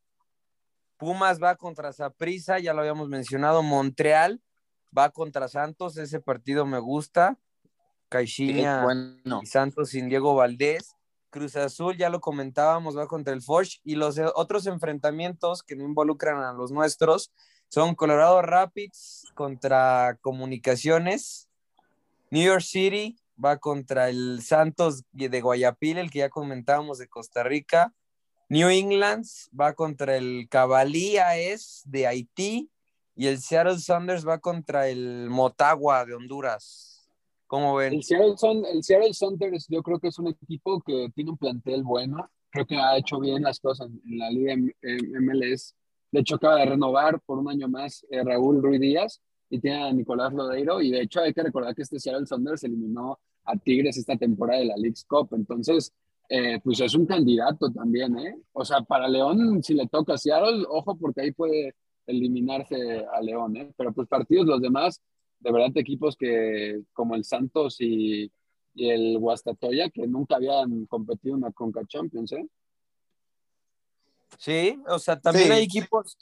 Pumas 0.98 1.42
va 1.42 1.56
contra 1.56 1.94
Saprissa, 1.94 2.60
ya 2.60 2.74
lo 2.74 2.82
habíamos 2.82 3.08
mencionado. 3.08 3.64
Montreal 3.64 4.42
va 4.96 5.10
contra 5.12 5.48
Santos, 5.48 5.96
ese 5.96 6.20
partido 6.20 6.66
me 6.66 6.80
gusta. 6.80 7.40
Caixinha 8.10 8.86
y 9.42 9.46
Santos 9.46 9.92
sin 9.92 10.10
Diego 10.10 10.36
Valdés. 10.36 10.98
Cruz 11.32 11.56
Azul, 11.56 11.98
ya 11.98 12.10
lo 12.10 12.22
comentábamos, 12.22 12.96
va 12.96 13.08
contra 13.08 13.34
el 13.34 13.42
Forge. 13.42 13.80
Y 13.84 13.96
los 13.96 14.20
otros 14.36 14.68
enfrentamientos 14.68 15.64
que 15.64 15.76
no 15.76 15.84
involucran 15.84 16.44
a 16.44 16.54
los 16.54 16.72
nuestros 16.72 17.32
son 17.70 17.96
Colorado 17.96 18.42
Rapids 18.42 19.24
contra 19.34 20.18
Comunicaciones. 20.22 21.48
New 22.30 22.44
York 22.44 22.62
City 22.62 23.18
va 23.44 23.58
contra 23.58 24.10
el 24.10 24.42
Santos 24.44 25.04
de 25.12 25.42
Guayapil, 25.42 25.98
el 25.98 26.12
que 26.12 26.20
ya 26.20 26.30
comentábamos 26.30 27.00
de 27.00 27.08
Costa 27.08 27.44
Rica. 27.44 27.94
New 28.50 28.70
England 28.70 29.26
va 29.58 29.74
contra 29.74 30.18
el 30.18 30.48
Cabalía 30.50 31.38
es 31.38 31.84
de 31.86 32.06
Haití 32.06 32.70
y 33.16 33.28
el 33.28 33.40
Seattle 33.40 33.80
Saunders 33.80 34.28
va 34.28 34.40
contra 34.40 34.90
el 34.90 35.30
Motagua 35.30 36.06
de 36.06 36.16
Honduras. 36.16 36.91
¿Cómo 37.52 37.76
ven? 37.76 37.96
El 37.96 38.02
Seattle, 38.02 38.64
el 38.72 38.82
Seattle 38.82 39.14
Saunders 39.14 39.68
yo 39.68 39.84
creo 39.84 40.00
que 40.00 40.08
es 40.08 40.18
un 40.18 40.30
equipo 40.30 40.80
que 40.80 41.10
tiene 41.14 41.32
un 41.32 41.38
plantel 41.38 41.84
bueno. 41.84 42.30
Creo 42.50 42.66
que 42.66 42.78
ha 42.78 42.96
hecho 42.96 43.20
bien 43.20 43.44
las 43.44 43.60
cosas 43.60 43.90
en 43.90 44.18
la 44.18 44.30
Liga 44.30 44.56
MLS. 44.56 45.76
De 46.14 46.22
hecho, 46.22 46.36
acaba 46.36 46.56
de 46.60 46.68
renovar 46.68 47.20
por 47.20 47.40
un 47.40 47.50
año 47.50 47.68
más 47.68 48.06
eh, 48.10 48.24
Raúl 48.24 48.64
Ruiz 48.64 48.80
Díaz 48.80 49.22
y 49.50 49.60
tiene 49.60 49.84
a 49.84 49.92
Nicolás 49.92 50.32
Lodeiro. 50.32 50.82
Y 50.82 50.92
de 50.92 51.02
hecho, 51.02 51.20
hay 51.20 51.34
que 51.34 51.44
recordar 51.44 51.76
que 51.76 51.82
este 51.82 52.00
Seattle 52.00 52.26
Saunders 52.26 52.64
eliminó 52.64 53.20
a 53.44 53.58
Tigres 53.58 53.98
esta 53.98 54.16
temporada 54.16 54.62
de 54.62 54.68
la 54.68 54.78
League's 54.78 55.04
Cup. 55.04 55.28
Entonces, 55.34 55.92
eh, 56.30 56.58
pues 56.64 56.80
es 56.80 56.96
un 56.96 57.06
candidato 57.06 57.70
también, 57.70 58.18
¿eh? 58.18 58.34
O 58.54 58.64
sea, 58.64 58.80
para 58.80 59.10
León, 59.10 59.62
si 59.62 59.74
le 59.74 59.88
toca 59.88 60.14
a 60.14 60.18
Seattle, 60.18 60.64
ojo, 60.70 60.96
porque 60.96 61.20
ahí 61.20 61.32
puede 61.34 61.76
eliminarse 62.08 63.06
a 63.14 63.20
León, 63.20 63.58
¿eh? 63.58 63.74
Pero 63.76 63.92
pues 63.92 64.08
partidos 64.08 64.48
los 64.48 64.62
demás, 64.62 65.02
de 65.42 65.52
verdad, 65.52 65.72
equipos 65.76 66.16
que 66.16 66.82
como 66.94 67.16
el 67.16 67.26
Santos 67.26 67.78
y, 67.80 68.32
el 68.74 69.20
Guastatoya, 69.20 69.90
que 69.90 70.08
nunca 70.08 70.38
habían 70.38 70.86
competido 70.86 71.36
en 71.36 71.42
la 71.42 71.52
Conca 71.52 71.82
Champions, 71.86 72.32
¿eh? 72.32 72.48
Sí, 74.38 74.82
o 74.88 74.98
sea, 74.98 75.20
también 75.20 75.52
hay 75.52 75.64
equipos, 75.64 76.18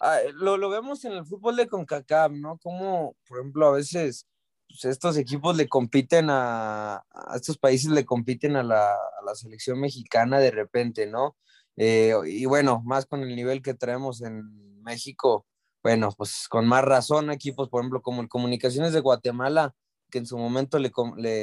ah, 0.00 0.18
lo, 0.32 0.56
lo, 0.56 0.70
vemos 0.70 1.04
en 1.04 1.12
el 1.12 1.26
fútbol 1.26 1.56
de 1.56 1.68
CONCACAF, 1.68 2.32
¿no? 2.32 2.56
Como, 2.58 3.14
por 3.28 3.40
ejemplo, 3.40 3.66
a 3.66 3.72
veces 3.72 4.26
pues, 4.72 4.86
estos 4.86 5.18
equipos 5.18 5.54
le 5.54 5.68
compiten 5.68 6.28
a, 6.30 7.04
estos 7.34 7.58
países 7.58 7.90
le 7.90 8.06
compiten 8.06 8.56
a 8.56 8.62
la, 8.62 8.98
selección 9.34 9.80
mexicana 9.80 10.38
de 10.38 10.50
repente, 10.50 11.06
¿no? 11.06 11.36
Eh, 11.76 12.14
y 12.26 12.46
bueno, 12.46 12.82
más 12.84 13.06
con 13.06 13.22
el 13.22 13.34
nivel 13.36 13.62
que 13.62 13.74
traemos 13.74 14.22
en 14.22 14.82
México, 14.82 15.46
bueno, 15.82 16.10
pues 16.16 16.48
con 16.48 16.66
más 16.66 16.84
razón 16.84 17.30
equipos, 17.30 17.68
por 17.68 17.80
ejemplo, 17.80 18.02
como 18.02 18.22
el 18.22 18.28
Comunicaciones 18.28 18.92
de 18.92 19.00
Guatemala, 19.00 19.74
que 20.10 20.18
en 20.18 20.26
su 20.26 20.38
momento 20.38 20.78
le, 20.78 20.92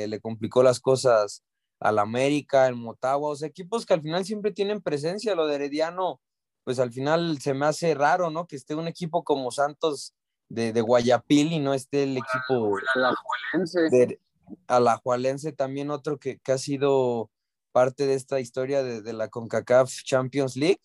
le, 0.08 0.20
complicó 0.22 0.64
las 0.64 0.80
cosas 0.80 1.44
al 1.80 2.00
América, 2.00 2.68
el 2.68 2.76
Motagua, 2.76 3.32
o 3.32 3.36
sea, 3.36 3.48
equipos 3.48 3.86
que 3.86 3.94
al 3.94 4.02
final 4.02 4.24
siempre 4.26 4.52
tienen 4.52 4.82
presencia, 4.82 5.36
lo 5.36 5.48
de 5.48 5.56
Herediano, 5.56 6.22
pues 6.64 6.80
al 6.80 6.92
final 6.92 7.40
se 7.40 7.54
me 7.54 7.66
hace 7.66 7.94
raro, 7.96 8.30
¿no? 8.30 8.48
Que 8.48 8.56
esté 8.56 8.76
un 8.76 8.88
equipo 8.88 9.24
como 9.24 9.52
Santos 9.52 10.14
de, 10.50 10.72
de 10.72 10.82
Guayapil 10.82 11.52
y 11.52 11.60
no 11.60 11.74
esté 11.74 12.04
el 12.04 12.18
equipo 12.18 12.78
alajuelense. 12.96 14.20
Alajuelense 14.68 15.52
también 15.52 15.92
otro 15.92 16.18
que, 16.18 16.40
que, 16.40 16.52
ha 16.52 16.58
sido 16.58 17.30
parte 17.72 18.08
de 18.08 18.16
esta 18.16 18.40
historia 18.40 18.84
de, 18.84 19.02
de, 19.02 19.14
la 19.14 19.30
CONCACAF 19.30 19.92
Champions 20.04 20.56
League, 20.56 20.82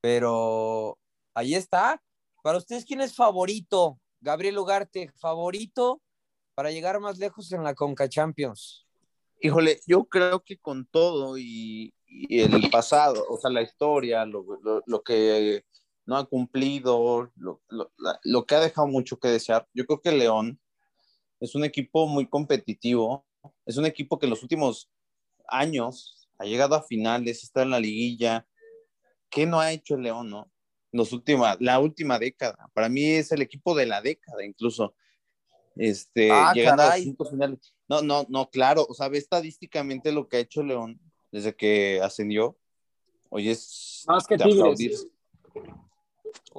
pero 0.00 0.98
ahí 1.34 1.54
está. 1.54 2.02
Para 2.46 2.58
ustedes, 2.58 2.84
¿quién 2.84 3.00
es 3.00 3.12
favorito? 3.12 3.98
Gabriel 4.20 4.56
Ugarte, 4.58 5.10
favorito 5.16 6.00
para 6.54 6.70
llegar 6.70 7.00
más 7.00 7.18
lejos 7.18 7.50
en 7.50 7.64
la 7.64 7.74
CONCA 7.74 8.08
Champions. 8.08 8.86
Híjole, 9.40 9.80
yo 9.84 10.04
creo 10.04 10.44
que 10.44 10.56
con 10.56 10.86
todo 10.86 11.36
y, 11.36 11.92
el 12.06 12.70
pasado, 12.70 13.26
o 13.28 13.36
sea, 13.36 13.50
la 13.50 13.62
historia, 13.62 14.24
lo, 14.24 14.44
que 15.04 15.64
no 16.04 16.16
ha 16.16 16.24
cumplido, 16.26 17.32
lo, 17.34 18.46
que 18.46 18.54
ha 18.54 18.60
dejado 18.60 18.86
mucho 18.86 19.18
que 19.18 19.26
desear. 19.26 19.66
Yo 19.74 19.84
creo 19.84 20.00
que 20.00 20.12
León 20.12 20.60
es 21.40 21.56
un 21.56 21.64
equipo 21.64 22.06
muy 22.06 22.28
competitivo, 22.28 23.26
es 23.64 23.76
un 23.76 23.86
equipo 23.86 24.20
que 24.20 24.26
en 24.26 24.30
los 24.30 24.44
últimos 24.44 24.88
años 25.48 26.28
ha 26.38 26.44
llegado 26.44 26.76
a 26.76 26.84
finales, 26.84 27.42
está 27.42 27.62
en 27.62 27.70
la 27.70 27.80
liguilla. 27.80 28.46
¿Qué 29.30 29.46
no 29.46 29.58
ha 29.58 29.72
hecho 29.72 29.96
el 29.96 30.02
León, 30.02 30.30
no? 30.30 30.48
Los 30.96 31.12
última, 31.12 31.56
la 31.60 31.78
última 31.78 32.18
década. 32.18 32.70
Para 32.72 32.88
mí 32.88 33.04
es 33.04 33.32
el 33.32 33.42
equipo 33.42 33.74
de 33.74 33.86
la 33.86 34.00
década, 34.00 34.44
incluso. 34.44 34.94
Este, 35.76 36.30
ah, 36.32 36.52
llegando 36.54 36.84
a 36.84 36.96
cinco 36.96 37.26
finales. 37.26 37.74
No, 37.88 38.00
no, 38.00 38.24
no, 38.28 38.48
claro, 38.48 38.86
o 38.88 38.94
sea, 38.94 39.08
ve 39.08 39.18
estadísticamente 39.18 40.10
lo 40.10 40.26
que 40.26 40.38
ha 40.38 40.40
hecho 40.40 40.62
León 40.62 40.98
desde 41.30 41.54
que 41.54 42.00
ascendió. 42.02 42.56
Hoy 43.28 43.50
es 43.50 44.04
más 44.06 44.26
que 44.26 44.38
Tigres 44.38 45.06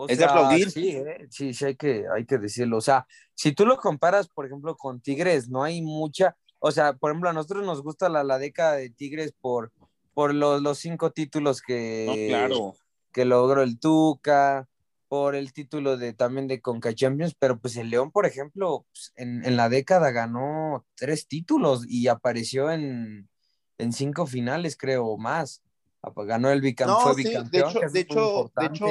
es 0.08 0.18
de 0.20 0.26
aplaudir. 0.26 0.68
¿eh? 0.76 1.28
Sí, 1.30 1.54
sí, 1.54 1.66
hay 1.66 1.76
que, 1.76 2.06
hay 2.14 2.26
que 2.26 2.38
decirlo. 2.38 2.78
O 2.78 2.82
sea, 2.82 3.08
si 3.34 3.52
tú 3.54 3.66
lo 3.66 3.78
comparas, 3.78 4.28
por 4.28 4.46
ejemplo, 4.46 4.76
con 4.76 5.02
Tigres, 5.02 5.50
no 5.50 5.64
hay 5.64 5.82
mucha. 5.82 6.38
O 6.60 6.72
sea, 6.72 6.94
por 6.94 7.12
ejemplo, 7.12 7.30
a 7.30 7.34
nosotros 7.34 7.66
nos 7.66 7.82
gusta 7.82 8.10
la, 8.10 8.24
la 8.24 8.38
década 8.38 8.74
de 8.74 8.90
Tigres 8.90 9.34
por, 9.40 9.72
por 10.14 10.34
los, 10.34 10.62
los 10.62 10.78
cinco 10.78 11.12
títulos 11.12 11.62
que, 11.62 12.28
claro. 12.30 12.76
Que 13.18 13.26
logró 13.26 13.64
el 13.64 13.80
Tuca, 13.80 14.70
por 15.08 15.34
el 15.34 15.52
título 15.52 15.98
de 15.98 16.14
también 16.14 16.48
de 16.48 16.62
Conca 16.62 16.94
Champions, 16.94 17.34
pero 17.40 17.58
pues 17.60 17.76
el 17.76 17.90
León, 17.90 18.12
por 18.12 18.28
ejemplo, 18.28 18.86
pues, 18.92 19.12
en, 19.16 19.44
en, 19.44 19.58
la 19.58 19.70
década 19.70 20.12
ganó 20.12 20.86
tres 20.94 21.28
títulos 21.28 21.84
y 21.90 22.10
apareció 22.10 22.70
en, 22.70 23.28
en 23.80 23.92
cinco 23.92 24.28
finales, 24.28 24.78
creo, 24.78 25.18
más. 25.18 25.64
Ganó 26.16 26.52
el 26.52 26.62
bicampeón. 26.62 27.08
No, 27.08 27.14
sí, 27.16 27.24
de 27.24 27.30
hecho, 27.32 27.80
de 27.92 28.00
hecho, 28.02 28.52
de 28.56 28.66
hecho 28.68 28.86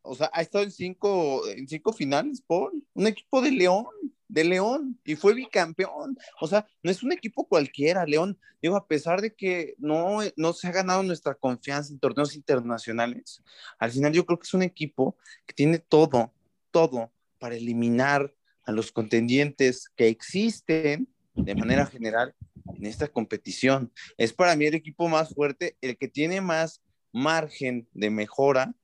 o 0.00 0.14
sea, 0.14 0.30
ha 0.32 0.40
estado 0.40 0.64
en 0.64 0.70
cinco, 0.70 1.46
en 1.48 1.68
cinco 1.68 1.92
finales, 1.92 2.42
por 2.46 2.72
un 2.94 3.06
equipo 3.06 3.42
de 3.42 3.50
León, 3.50 3.84
de 4.30 4.44
León, 4.44 4.98
y 5.04 5.16
fue 5.16 5.34
bicampeón. 5.34 6.16
O 6.40 6.46
sea, 6.46 6.66
no 6.82 6.90
es 6.90 7.02
un 7.02 7.12
equipo 7.12 7.46
cualquiera, 7.46 8.06
León. 8.06 8.38
Digo, 8.62 8.76
a 8.76 8.86
pesar 8.86 9.20
de 9.20 9.34
que 9.34 9.74
no, 9.78 10.18
no 10.36 10.52
se 10.52 10.68
ha 10.68 10.72
ganado 10.72 11.02
nuestra 11.02 11.34
confianza 11.34 11.92
en 11.92 11.98
torneos 11.98 12.34
internacionales, 12.36 13.42
al 13.78 13.90
final 13.90 14.12
yo 14.12 14.24
creo 14.24 14.38
que 14.38 14.46
es 14.46 14.54
un 14.54 14.62
equipo 14.62 15.16
que 15.46 15.54
tiene 15.54 15.78
todo, 15.78 16.32
todo 16.70 17.12
para 17.38 17.56
eliminar 17.56 18.32
a 18.64 18.72
los 18.72 18.92
contendientes 18.92 19.88
que 19.96 20.08
existen 20.08 21.08
de 21.34 21.54
manera 21.54 21.86
general 21.86 22.34
en 22.74 22.86
esta 22.86 23.08
competición. 23.08 23.92
Es 24.16 24.32
para 24.32 24.54
mí 24.56 24.66
el 24.66 24.74
equipo 24.74 25.08
más 25.08 25.34
fuerte, 25.34 25.76
el 25.80 25.96
que 25.96 26.08
tiene 26.08 26.40
más 26.40 26.82
margen 27.12 27.88
de 27.92 28.10
mejora 28.10 28.74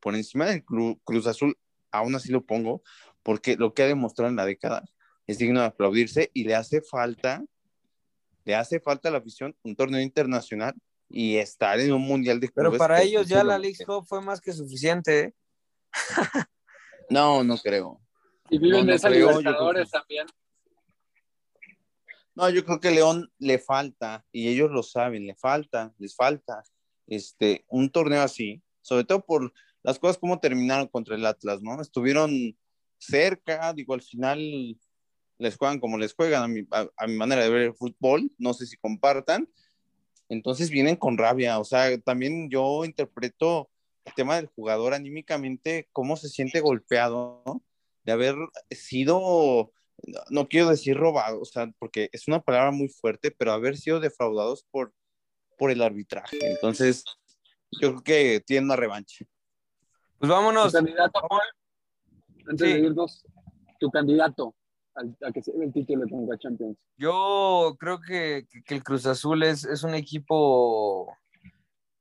por 0.00 0.14
encima 0.14 0.46
del 0.46 0.64
Cruz 0.64 1.26
Azul, 1.26 1.56
aún 1.92 2.14
así 2.14 2.32
lo 2.32 2.44
pongo, 2.44 2.82
porque 3.30 3.54
lo 3.54 3.72
que 3.72 3.84
ha 3.84 3.86
demostrado 3.86 4.28
en 4.28 4.34
la 4.34 4.44
década 4.44 4.84
es 5.24 5.38
digno 5.38 5.60
de 5.60 5.66
aplaudirse 5.66 6.32
y 6.34 6.42
le 6.42 6.56
hace 6.56 6.82
falta, 6.82 7.44
le 8.44 8.56
hace 8.56 8.80
falta 8.80 9.08
a 9.08 9.12
la 9.12 9.18
afición 9.18 9.54
un 9.62 9.76
torneo 9.76 10.00
internacional 10.00 10.74
y 11.08 11.36
estar 11.36 11.78
en 11.78 11.92
un 11.92 12.02
mundial 12.02 12.40
de 12.40 12.48
clubes. 12.48 12.70
Pero 12.70 12.78
para 12.78 13.02
ellos 13.02 13.28
ya 13.28 13.44
la 13.44 13.56
League 13.56 13.84
Cup 13.86 14.04
fue 14.04 14.20
más 14.20 14.40
que 14.40 14.52
suficiente. 14.52 15.20
¿eh? 15.20 15.34
no, 17.08 17.44
no 17.44 17.56
creo. 17.58 18.00
Y 18.48 18.58
viven 18.58 18.86
de 18.86 18.94
esa 18.96 19.08
Libertadores 19.08 19.88
también. 19.92 20.26
No, 22.34 22.50
yo 22.50 22.64
creo 22.64 22.80
que 22.80 22.90
León 22.90 23.30
le 23.38 23.60
falta, 23.60 24.24
y 24.32 24.48
ellos 24.48 24.72
lo 24.72 24.82
saben, 24.82 25.24
le 25.24 25.36
falta, 25.36 25.94
les 25.98 26.16
falta 26.16 26.64
este, 27.06 27.64
un 27.68 27.90
torneo 27.90 28.22
así, 28.22 28.60
sobre 28.82 29.04
todo 29.04 29.24
por 29.24 29.52
las 29.84 30.00
cosas 30.00 30.18
como 30.18 30.40
terminaron 30.40 30.88
contra 30.88 31.14
el 31.14 31.24
Atlas, 31.24 31.62
¿no? 31.62 31.80
Estuvieron 31.80 32.56
cerca, 33.00 33.72
digo, 33.72 33.94
al 33.94 34.02
final 34.02 34.78
les 35.38 35.56
juegan 35.56 35.80
como 35.80 35.98
les 35.98 36.14
juegan, 36.14 36.42
a 36.42 36.48
mi, 36.48 36.66
a, 36.70 37.06
mi 37.06 37.14
manera 37.14 37.42
de 37.42 37.50
ver 37.50 37.62
el 37.62 37.74
fútbol, 37.74 38.30
no 38.38 38.52
sé 38.52 38.66
si 38.66 38.76
compartan, 38.76 39.48
entonces 40.28 40.70
vienen 40.70 40.96
con 40.96 41.18
rabia, 41.18 41.58
o 41.58 41.64
sea, 41.64 41.98
también 42.02 42.50
yo 42.50 42.84
interpreto 42.84 43.70
el 44.04 44.14
tema 44.14 44.36
del 44.36 44.46
jugador 44.46 44.94
anímicamente, 44.94 45.88
cómo 45.92 46.16
se 46.16 46.28
siente 46.28 46.60
golpeado, 46.60 47.42
¿no? 47.46 47.62
De 48.04 48.12
haber 48.12 48.36
sido, 48.70 49.72
no 50.28 50.48
quiero 50.48 50.68
decir 50.68 50.96
robado, 50.96 51.40
o 51.40 51.44
sea, 51.44 51.72
porque 51.78 52.10
es 52.12 52.28
una 52.28 52.40
palabra 52.40 52.70
muy 52.70 52.88
fuerte, 52.88 53.30
pero 53.30 53.52
haber 53.52 53.76
sido 53.76 53.98
defraudados 53.98 54.64
por, 54.70 54.92
por 55.58 55.70
el 55.70 55.82
arbitraje. 55.82 56.38
Entonces, 56.42 57.04
yo 57.80 57.90
creo 57.90 58.02
que 58.02 58.40
tiene 58.40 58.66
una 58.66 58.76
revancha. 58.76 59.24
Pues 60.18 60.30
vámonos. 60.30 60.72
Candidato, 60.72 61.20
antes 62.50 62.74
de 62.74 62.80
irnos, 62.80 63.24
tu 63.78 63.90
candidato 63.90 64.54
a, 64.94 65.32
que 65.32 65.42
se 65.42 65.52
el 65.52 65.72
título 65.72 66.04
de 66.04 66.10
Conca 66.10 66.38
Champions. 66.38 66.76
Yo 66.96 67.76
creo 67.78 68.00
que, 68.00 68.46
que, 68.64 68.74
el 68.74 68.82
Cruz 68.82 69.06
Azul 69.06 69.42
es, 69.42 69.64
es 69.64 69.82
un 69.82 69.94
equipo 69.94 71.16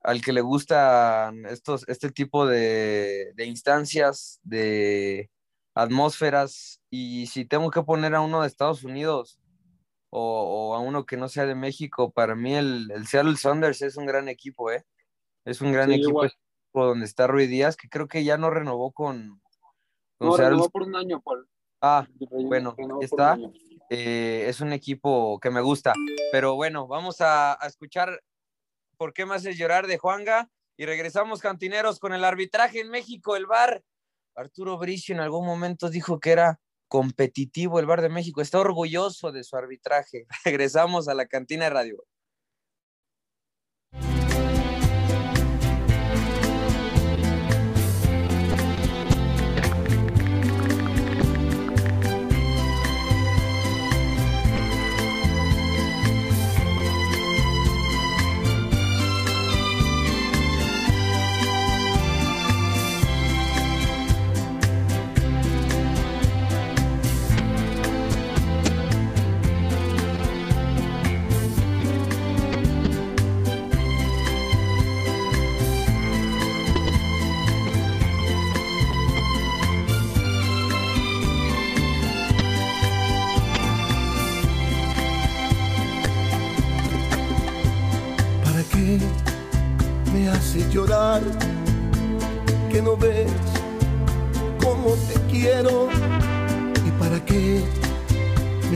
al 0.01 0.21
que 0.21 0.33
le 0.33 0.41
gustan 0.41 1.45
estos, 1.45 1.87
este 1.87 2.09
tipo 2.11 2.45
de, 2.45 3.31
de 3.35 3.45
instancias, 3.45 4.39
de 4.43 5.29
atmósferas, 5.75 6.81
y 6.89 7.27
si 7.27 7.45
tengo 7.45 7.69
que 7.69 7.83
poner 7.83 8.15
a 8.15 8.21
uno 8.21 8.41
de 8.41 8.47
Estados 8.47 8.83
Unidos 8.83 9.39
o, 10.09 10.75
a 10.75 10.79
uno 10.79 11.05
que 11.05 11.17
no 11.17 11.29
sea 11.29 11.45
de 11.45 11.55
México, 11.55 12.11
para 12.11 12.35
mí 12.35 12.55
el, 12.55 12.89
el 12.91 13.07
Seattle 13.07 13.37
Saunders 13.37 13.81
es 13.81 13.95
un 13.95 14.05
gran 14.05 14.27
equipo, 14.27 14.71
¿eh? 14.71 14.85
Es 15.45 15.61
un 15.61 15.71
gran 15.71 15.91
equipo 15.91 16.27
donde 16.73 17.05
está 17.05 17.27
Rui 17.27 17.47
Díaz, 17.47 17.77
que 17.77 17.89
creo 17.89 18.07
que 18.07 18.23
ya 18.23 18.37
no 18.37 18.49
renovó 18.49 18.91
con... 18.91 19.41
no, 20.19 20.37
renovó 20.37 20.69
por 20.69 20.83
un 20.83 20.95
año, 20.95 21.21
Paul. 21.21 21.47
Ah, 21.81 22.07
bueno, 22.29 22.75
está. 23.01 23.37
Eh, 23.89 24.45
es 24.47 24.61
un 24.61 24.73
equipo 24.73 25.39
que 25.39 25.49
me 25.49 25.61
gusta. 25.61 25.93
Pero 26.31 26.55
bueno, 26.55 26.87
vamos 26.87 27.21
a, 27.21 27.53
a 27.53 27.67
escuchar 27.67 28.19
¿Por 28.99 29.13
qué 29.13 29.25
me 29.25 29.33
haces 29.33 29.57
llorar 29.57 29.87
de 29.87 29.97
Juanga? 29.97 30.49
Y 30.75 30.85
regresamos, 30.85 31.39
cantineros, 31.39 31.99
con 31.99 32.13
el 32.13 32.25
arbitraje 32.25 32.81
en 32.81 32.89
México, 32.89 33.37
el 33.37 33.45
bar. 33.45 33.81
Arturo 34.35 34.77
Bricio 34.77 35.15
en 35.15 35.21
algún 35.21 35.45
momento 35.45 35.89
dijo 35.89 36.19
que 36.19 36.31
era 36.31 36.59
competitivo 36.89 37.79
el 37.79 37.85
bar 37.85 38.01
de 38.01 38.09
México. 38.09 38.41
Está 38.41 38.59
orgulloso 38.59 39.31
de 39.31 39.45
su 39.45 39.55
arbitraje. 39.55 40.27
Regresamos 40.43 41.07
a 41.07 41.13
la 41.13 41.27
cantina 41.27 41.63
de 41.63 41.69
radio. 41.69 42.03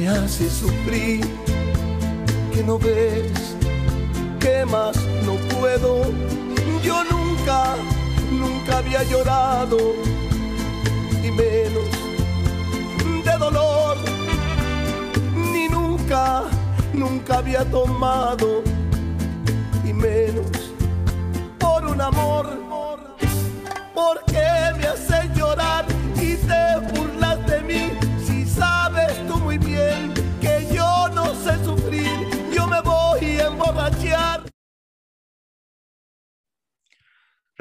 Me 0.04 0.10
haces 0.10 0.52
sufrir 0.52 1.22
que 2.54 2.62
no 2.62 2.78
ves 2.78 3.56
que 4.38 4.66
más 4.66 4.98
no 5.26 5.36
puedo 5.58 6.04
yo 6.84 7.04
nunca 7.06 7.76
nunca 8.30 8.80
había 8.80 9.04
llorado 9.04 9.78
y 11.24 11.32
menos 11.32 11.90
de 13.24 13.38
dolor 13.40 13.96
ni 15.54 15.70
nunca 15.70 16.44
nunca 16.94 17.38
había 17.38 17.64
tomado 17.72 18.62
y 19.86 19.94
menos 19.94 20.64
un 21.94 22.02
amor. 22.02 22.46
¿Por 23.94 24.24
qué 24.26 24.48
me 24.78 24.88
hace 24.88 25.33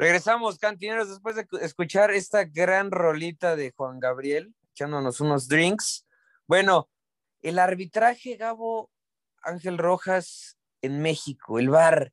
Regresamos, 0.03 0.57
cantineros, 0.57 1.07
después 1.07 1.37
de 1.37 1.47
escuchar 1.61 2.11
esta 2.11 2.43
gran 2.43 2.91
rolita 2.91 3.55
de 3.55 3.71
Juan 3.71 4.01
Gabriel, 4.01 4.53
echándonos 4.73 5.21
unos 5.21 5.47
drinks. 5.47 6.05
Bueno, 6.45 6.89
el 7.41 7.57
arbitraje, 7.57 8.35
Gabo 8.35 8.91
Ángel 9.41 9.77
Rojas 9.77 10.57
en 10.81 11.01
México, 11.01 11.57
el 11.57 11.69
bar. 11.69 12.11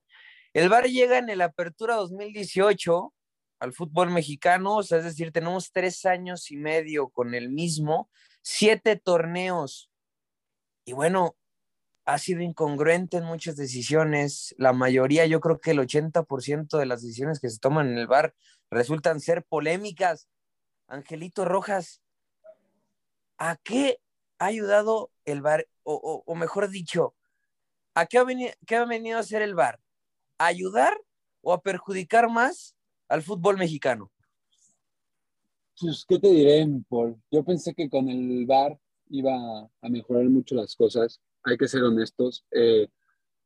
El 0.52 0.68
VAR 0.68 0.84
llega 0.84 1.18
en 1.18 1.30
el 1.30 1.40
Apertura 1.40 1.96
2018 1.96 3.12
al 3.58 3.72
fútbol 3.72 4.10
mexicano, 4.10 4.82
es 4.82 4.90
decir, 4.90 5.32
tenemos 5.32 5.72
tres 5.72 6.06
años 6.06 6.52
y 6.52 6.58
medio 6.58 7.08
con 7.08 7.34
el 7.34 7.50
mismo, 7.50 8.08
siete 8.40 8.94
torneos. 8.94 9.90
Y 10.84 10.92
bueno, 10.92 11.34
ha 12.12 12.18
sido 12.18 12.42
incongruente 12.42 13.18
en 13.18 13.24
muchas 13.24 13.56
decisiones. 13.56 14.54
La 14.58 14.72
mayoría, 14.72 15.26
yo 15.26 15.38
creo 15.38 15.60
que 15.60 15.70
el 15.70 15.78
80% 15.78 16.76
de 16.76 16.86
las 16.86 17.02
decisiones 17.02 17.38
que 17.38 17.48
se 17.48 17.60
toman 17.60 17.88
en 17.88 17.98
el 17.98 18.08
VAR 18.08 18.34
resultan 18.68 19.20
ser 19.20 19.44
polémicas. 19.44 20.28
Angelito 20.88 21.44
Rojas, 21.44 22.02
¿a 23.38 23.56
qué 23.62 24.00
ha 24.40 24.46
ayudado 24.46 25.12
el 25.24 25.40
VAR? 25.40 25.68
O, 25.84 26.34
mejor 26.34 26.68
dicho, 26.68 27.14
¿a 27.94 28.06
qué 28.06 28.18
ha, 28.18 28.24
venido, 28.24 28.52
qué 28.66 28.76
ha 28.76 28.84
venido 28.84 29.16
a 29.16 29.20
hacer 29.20 29.42
el 29.42 29.54
VAR? 29.54 29.78
ayudar 30.38 30.98
o 31.42 31.52
a 31.52 31.60
perjudicar 31.60 32.28
más 32.30 32.74
al 33.08 33.22
fútbol 33.22 33.56
mexicano? 33.56 34.10
Pues, 35.78 36.04
¿qué 36.08 36.18
te 36.18 36.28
diré, 36.28 36.66
Paul? 36.88 37.20
Yo 37.30 37.44
pensé 37.44 37.72
que 37.74 37.88
con 37.88 38.08
el 38.08 38.46
VAR 38.46 38.78
iba 39.10 39.70
a 39.80 39.88
mejorar 39.88 40.24
mucho 40.24 40.54
las 40.54 40.74
cosas. 40.74 41.20
Hay 41.44 41.56
que 41.56 41.68
ser 41.68 41.82
honestos. 41.82 42.44
Eh, 42.50 42.88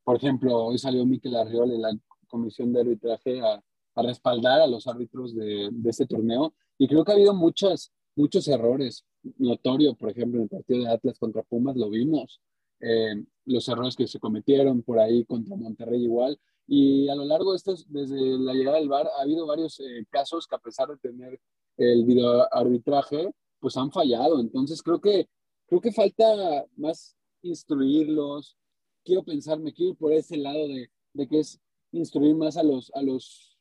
por 0.03 0.17
ejemplo, 0.17 0.67
hoy 0.67 0.79
salió 0.79 1.05
Miquel 1.07 1.37
Arriol 1.37 1.73
en 1.73 1.83
la 1.83 1.91
comisión 2.27 2.73
de 2.73 2.81
arbitraje 2.81 3.41
a, 3.41 3.63
respaldar 3.97 4.61
a 4.61 4.67
los 4.67 4.89
árbitros 4.89 5.37
de, 5.37 5.69
de, 5.71 5.91
este 5.91 6.05
torneo. 6.05 6.53
Y 6.79 6.89
creo 6.89 7.05
que 7.05 7.13
ha 7.13 7.15
habido 7.15 7.33
muchas, 7.33 7.93
muchos 8.17 8.49
errores. 8.49 9.05
Notorio, 9.39 9.95
por 9.95 10.11
ejemplo, 10.11 10.39
en 10.39 10.45
el 10.45 10.49
partido 10.49 10.81
de 10.81 10.91
Atlas 10.91 11.19
contra 11.19 11.45
Pumas 11.45 11.77
lo 11.77 11.89
vimos. 11.91 12.41
Eh, 12.81 13.25
los 13.47 13.69
errores 13.69 13.97
que 13.97 14.07
se 14.07 14.19
cometieron 14.19 14.83
por 14.83 14.99
ahí 14.99 15.25
contra 15.25 15.57
Monterrey 15.57 16.03
igual. 16.03 16.39
Y 16.67 17.09
a 17.09 17.15
lo 17.15 17.25
largo 17.25 17.53
de 17.53 17.59
estos, 17.59 17.87
desde 17.91 18.19
la 18.39 18.53
llegada 18.55 18.79
del 18.79 18.89
VAR, 18.89 19.07
ha 19.07 19.23
habido 19.23 19.47
varios 19.47 19.79
eh, 19.81 20.05
casos 20.11 20.47
que 20.47 20.57
a 20.57 20.59
pesar 20.59 20.89
de 20.89 20.97
tener 20.97 21.41
el 21.77 22.05
videoarbitraje, 22.05 23.33
pues 23.61 23.77
han 23.77 23.91
fallado. 23.91 24.41
Entonces 24.41 24.83
creo 24.83 25.01
que, 25.01 25.29
creo 25.67 25.81
que 25.81 25.93
falta 25.93 26.65
más 26.77 27.17
instruirlos. 27.45 28.57
Quiero 29.05 29.23
pensar, 29.23 29.59
me 29.61 29.73
quiero 29.73 29.93
ir 29.93 29.99
por 29.99 30.13
ese 30.13 30.37
lado 30.37 30.67
de, 30.69 30.91
de 31.13 31.29
que 31.29 31.41
es 31.41 31.61
instruir 31.93 32.35
más 32.35 32.57
a 32.57 32.63
los, 32.63 32.91
a 32.95 33.03
los 33.03 33.57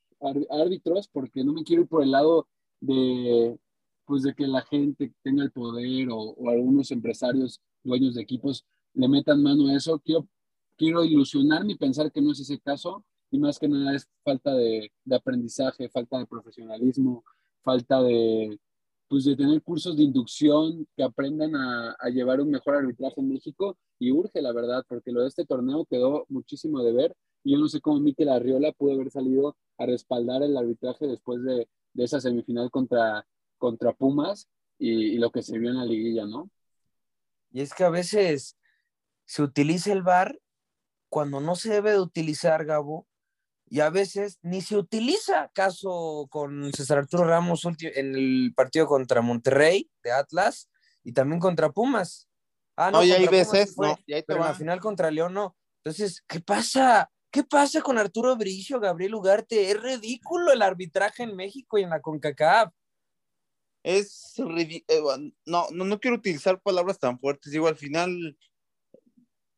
árbitros, 0.50 1.08
porque 1.08 1.44
no 1.44 1.54
me 1.54 1.64
quiero 1.64 1.84
ir 1.84 1.88
por 1.88 2.04
el 2.04 2.12
lado 2.12 2.48
de, 2.80 3.58
pues 4.06 4.24
de 4.24 4.34
que 4.34 4.48
la 4.48 4.62
gente 4.62 5.14
tenga 5.22 5.44
el 5.44 5.52
poder 5.52 6.10
o, 6.10 6.18
o 6.18 6.50
algunos 6.50 6.92
empresarios, 6.92 7.62
dueños 7.84 8.16
de 8.16 8.22
equipos, 8.22 8.66
le 8.94 9.08
metan 9.08 9.44
mano 9.44 9.68
a 9.68 9.76
eso. 9.76 10.00
Quiero 10.00 10.28
quiero 10.78 11.04
ilusionarme 11.04 11.74
y 11.74 11.78
pensar 11.78 12.12
que 12.12 12.22
no 12.22 12.32
es 12.32 12.40
ese 12.40 12.60
caso, 12.60 13.06
y 13.32 13.40
más 13.40 13.60
que 13.60 13.68
nada 13.68 13.96
es 13.96 14.08
falta 14.24 14.54
de, 14.54 14.92
aprendizaje, 15.12 15.90
falta 15.90 16.20
de 16.20 16.28
profesionalismo, 16.28 17.24
falta 17.64 18.02
de, 18.02 18.60
pues 19.14 19.26
de 19.26 19.36
tener 19.36 19.62
cursos 19.62 19.96
de 19.96 20.02
inducción 20.02 20.88
que 20.98 21.04
aprendan 21.04 21.56
a, 21.56 21.96
llevar 22.10 22.42
un 22.42 22.50
mejor 22.50 22.78
arbitraje 22.78 23.22
en 23.22 23.30
México 23.30 23.78
y 24.00 24.12
urge, 24.12 24.42
la 24.42 24.52
verdad, 24.52 24.84
porque 24.88 25.12
lo 25.12 25.22
de 25.22 25.28
este 25.28 25.46
torneo 25.46 25.86
quedó 25.86 26.26
muchísimo 26.30 26.82
de 26.82 26.94
ver 26.94 27.16
y 27.44 27.52
yo 27.52 27.60
no 27.60 27.68
sé 27.68 27.80
cómo 27.80 28.00
Miquel 28.00 28.30
Arriola 28.30 28.72
pudo 28.72 28.94
haber 28.94 29.12
salido 29.12 29.56
a 29.78 29.86
respaldar 29.86 30.42
el 30.42 30.58
arbitraje 30.58 31.06
después 31.06 31.44
de, 31.44 31.70
esa 31.94 32.20
semifinal 32.20 32.72
contra, 32.72 33.24
contra 33.60 33.94
Pumas 33.94 34.50
y, 34.80 34.90
y, 34.90 35.18
lo 35.20 35.30
que 35.30 35.44
se 35.44 35.60
vio 35.60 35.70
en 35.70 35.78
la 35.78 35.86
liguilla, 35.86 36.26
¿no? 36.26 36.50
Y 37.52 37.62
es 37.62 37.76
que 37.76 37.84
a 37.84 37.92
veces 37.92 38.58
se 39.26 39.44
utiliza 39.44 39.94
el 39.94 40.02
VAR 40.02 40.40
cuando 41.10 41.40
no 41.40 41.56
se 41.56 41.72
debe 41.72 41.92
de 41.92 42.00
utilizar, 42.00 42.66
Gabo, 42.66 43.06
y 43.74 43.80
a 43.80 43.90
veces 43.90 44.38
ni 44.44 44.62
se 44.62 44.78
utiliza, 44.78 45.50
caso 45.52 46.28
con 46.30 46.72
César 46.74 47.00
Arturo 47.00 47.24
Ramos 47.24 47.66
en 47.66 48.16
el 48.16 48.54
partido 48.56 48.86
contra 48.86 49.24
Monterrey 49.24 49.90
de 50.04 50.12
Atlas 50.12 50.70
y 51.04 51.12
también 51.12 51.40
contra 51.40 51.72
Pumas. 51.72 52.30
Ah, 52.76 52.92
no, 52.92 53.04
y 53.04 53.12
hay 53.12 53.26
veces, 53.26 53.76
no, 53.80 53.98
pero 54.06 54.42
en 54.42 54.46
la 54.46 54.54
final 54.54 54.80
contra 54.80 55.10
León 55.10 55.34
no. 55.34 55.58
Entonces, 55.84 56.24
¿qué 56.28 56.40
pasa? 56.40 57.10
¿Qué 57.32 57.44
pasa 57.44 57.82
con 57.82 57.98
Arturo 57.98 58.36
Bricio, 58.36 58.80
Gabriel 58.80 59.16
Ugarte? 59.16 59.72
Es 59.72 59.82
ridículo 59.82 60.52
el 60.52 60.62
arbitraje 60.62 61.24
en 61.24 61.36
México 61.36 61.80
y 61.80 61.82
en 61.82 61.90
la 61.90 62.00
CONCACAF. 62.00 62.72
Es 63.82 64.36
ridículo. 64.38 65.16
Eh, 65.16 65.34
no, 65.48 65.66
no, 65.72 65.84
no 65.84 66.00
quiero 66.00 66.18
utilizar 66.18 66.62
palabras 66.62 67.00
tan 67.00 67.18
fuertes. 67.18 67.52
Digo, 67.52 67.68
al 67.68 67.78
final 67.78 68.38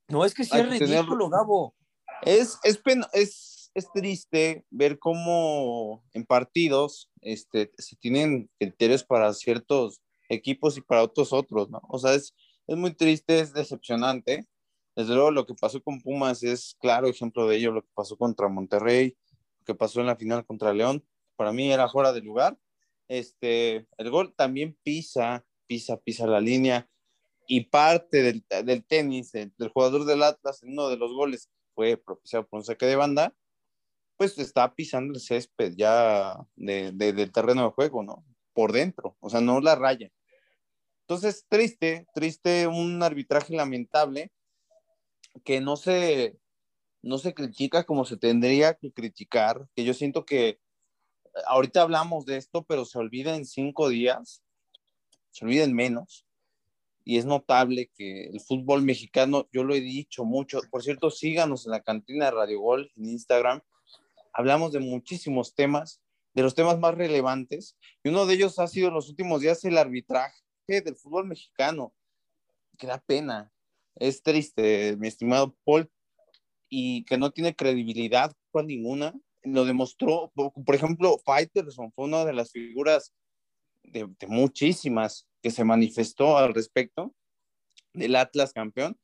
no, 0.07 0.23
es 0.23 0.33
que 0.33 0.45
sí 0.45 0.57
es 0.57 0.69
ridículo, 0.69 1.29
Gabo. 1.29 1.75
Es, 2.21 2.57
es, 2.63 2.81
es, 3.11 3.54
es 3.75 3.91
triste 3.91 4.65
ver 4.69 4.97
cómo 4.97 6.03
en 6.13 6.25
partidos 6.25 7.11
este, 7.21 7.71
se 7.77 7.97
tienen 7.97 8.49
criterios 8.57 9.03
para 9.03 9.33
ciertos 9.33 10.01
equipos 10.29 10.77
y 10.77 10.81
para 10.81 11.03
otros 11.03 11.33
otros, 11.33 11.69
¿no? 11.69 11.81
O 11.89 11.99
sea, 11.99 12.13
es, 12.13 12.33
es 12.67 12.77
muy 12.77 12.93
triste, 12.93 13.39
es 13.39 13.53
decepcionante. 13.53 14.47
Desde 14.95 15.13
luego 15.13 15.29
lo 15.31 15.45
que 15.45 15.53
pasó 15.53 15.83
con 15.83 16.01
Pumas 16.01 16.41
es 16.41 16.77
claro 16.79 17.07
ejemplo 17.07 17.47
de 17.47 17.57
ello, 17.57 17.73
lo 17.73 17.81
que 17.81 17.91
pasó 17.93 18.17
contra 18.17 18.47
Monterrey, 18.47 19.17
lo 19.59 19.65
que 19.65 19.75
pasó 19.75 19.99
en 19.99 20.07
la 20.07 20.15
final 20.15 20.45
contra 20.45 20.73
León, 20.73 21.05
para 21.35 21.51
mí 21.51 21.69
era 21.69 21.89
fuera 21.89 22.13
de 22.13 22.21
lugar. 22.21 22.57
Este, 23.09 23.87
el 23.97 24.09
gol 24.09 24.33
también 24.35 24.77
pisa, 24.83 25.45
pisa, 25.67 25.97
pisa 25.97 26.25
la 26.25 26.39
línea 26.39 26.89
y 27.45 27.65
parte 27.65 28.23
del, 28.23 28.45
del 28.63 28.85
tenis, 28.85 29.33
del, 29.33 29.51
jugador 29.73 30.05
del 30.05 30.23
Atlas 30.23 30.63
en 30.63 30.71
uno 30.71 30.89
de 30.89 30.97
los 30.97 31.11
goles 31.13 31.49
fue 31.75 31.97
propiciado 31.97 32.47
por 32.47 32.59
un 32.59 32.65
saque 32.65 32.85
de 32.85 32.95
banda, 32.95 33.35
pues 34.17 34.37
está 34.37 34.73
pisando 34.73 35.13
el 35.13 35.19
césped 35.19 35.73
ya 35.75 36.37
de, 36.55 36.91
del 36.91 37.31
terreno 37.31 37.63
de 37.63 37.71
juego, 37.71 38.03
¿no? 38.03 38.25
Por 38.53 38.71
dentro, 38.71 39.17
o 39.19 39.29
sea, 39.29 39.41
no 39.41 39.59
la 39.59 39.75
raya. 39.75 40.11
Entonces, 41.01 41.45
triste, 41.47 42.07
triste, 42.15 42.67
un 42.67 43.03
arbitraje 43.03 43.55
lamentable 43.55 44.31
que 45.43 45.61
no 45.61 45.75
se, 45.75 46.39
no 47.01 47.17
se 47.17 47.33
critica 47.33 47.83
como 47.83 48.05
se 48.05 48.17
tendría 48.17 48.73
que 48.73 48.91
criticar, 48.91 49.67
que 49.75 49.83
yo 49.83 49.93
siento 49.93 50.25
que 50.25 50.59
ahorita 51.45 51.81
hablamos 51.81 52.25
de 52.25 52.37
esto, 52.37 52.63
pero 52.63 52.85
se 52.85 52.97
olvida 52.97 53.35
en 53.35 53.45
cinco 53.45 53.89
días, 53.89 54.41
se 55.31 55.45
olvida 55.45 55.63
en 55.63 55.73
menos, 55.73 56.25
y 57.03 57.17
es 57.17 57.25
notable 57.25 57.91
que 57.95 58.25
el 58.25 58.41
fútbol 58.41 58.81
mexicano, 58.81 59.47
yo 59.51 59.63
lo 59.63 59.75
he 59.75 59.81
dicho 59.81 60.25
mucho, 60.25 60.61
por 60.71 60.81
cierto, 60.81 61.11
síganos 61.11 61.65
en 61.65 61.71
la 61.71 61.83
cantina 61.83 62.25
de 62.25 62.31
Radio 62.31 62.61
Gol 62.61 62.91
en 62.95 63.05
Instagram, 63.09 63.61
hablamos 64.35 64.73
de 64.73 64.79
muchísimos 64.79 65.55
temas, 65.55 66.01
de 66.33 66.43
los 66.43 66.53
temas 66.53 66.77
más 66.77 66.93
relevantes, 66.93 67.77
y 68.03 68.09
uno 68.09 68.25
de 68.25 68.33
ellos 68.33 68.59
ha 68.59 68.67
sido 68.67 68.89
en 68.89 68.93
los 68.93 69.09
últimos 69.09 69.39
días 69.39 69.63
el 69.63 69.77
arbitraje 69.77 70.35
del 70.67 70.97
fútbol 70.97 71.25
mexicano, 71.25 71.93
que 72.77 72.85
da 72.85 72.97
pena, 72.99 73.49
es 73.95 74.21
triste, 74.21 74.97
mi 74.97 75.07
estimado 75.07 75.55
Paul, 75.63 75.89
y 76.67 77.05
que 77.05 77.17
no 77.17 77.31
tiene 77.31 77.55
credibilidad 77.55 78.35
con 78.51 78.67
ninguna, 78.67 79.13
lo 79.43 79.63
demostró, 79.63 80.33
por 80.35 80.75
ejemplo, 80.75 81.17
Fighterson 81.23 81.93
fue 81.93 82.05
una 82.05 82.25
de 82.25 82.33
las 82.33 82.51
figuras 82.51 83.13
de, 83.83 84.09
de 84.19 84.27
muchísimas 84.27 85.27
que 85.41 85.51
se 85.51 85.63
manifestó 85.63 86.37
al 86.37 86.53
respecto 86.53 87.15
del 87.93 88.17
Atlas 88.17 88.51
campeón, 88.51 88.99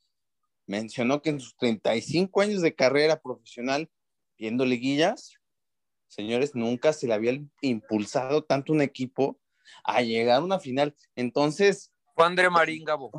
mencionó 0.66 1.22
que 1.22 1.30
en 1.30 1.40
sus 1.40 1.56
35 1.56 2.42
años 2.42 2.60
de 2.60 2.74
carrera 2.74 3.22
profesional 3.22 3.88
viendo 4.42 4.64
liguillas, 4.64 5.38
señores, 6.08 6.56
nunca 6.56 6.92
se 6.92 7.06
le 7.06 7.14
había 7.14 7.40
impulsado 7.60 8.42
tanto 8.42 8.72
un 8.72 8.82
equipo 8.82 9.38
a 9.84 10.02
llegar 10.02 10.38
a 10.38 10.44
una 10.44 10.58
final. 10.58 10.96
Entonces. 11.14 11.92
Fue 12.16 12.26
André 12.26 12.50
Marín, 12.50 12.82
Gabo. 12.84 13.12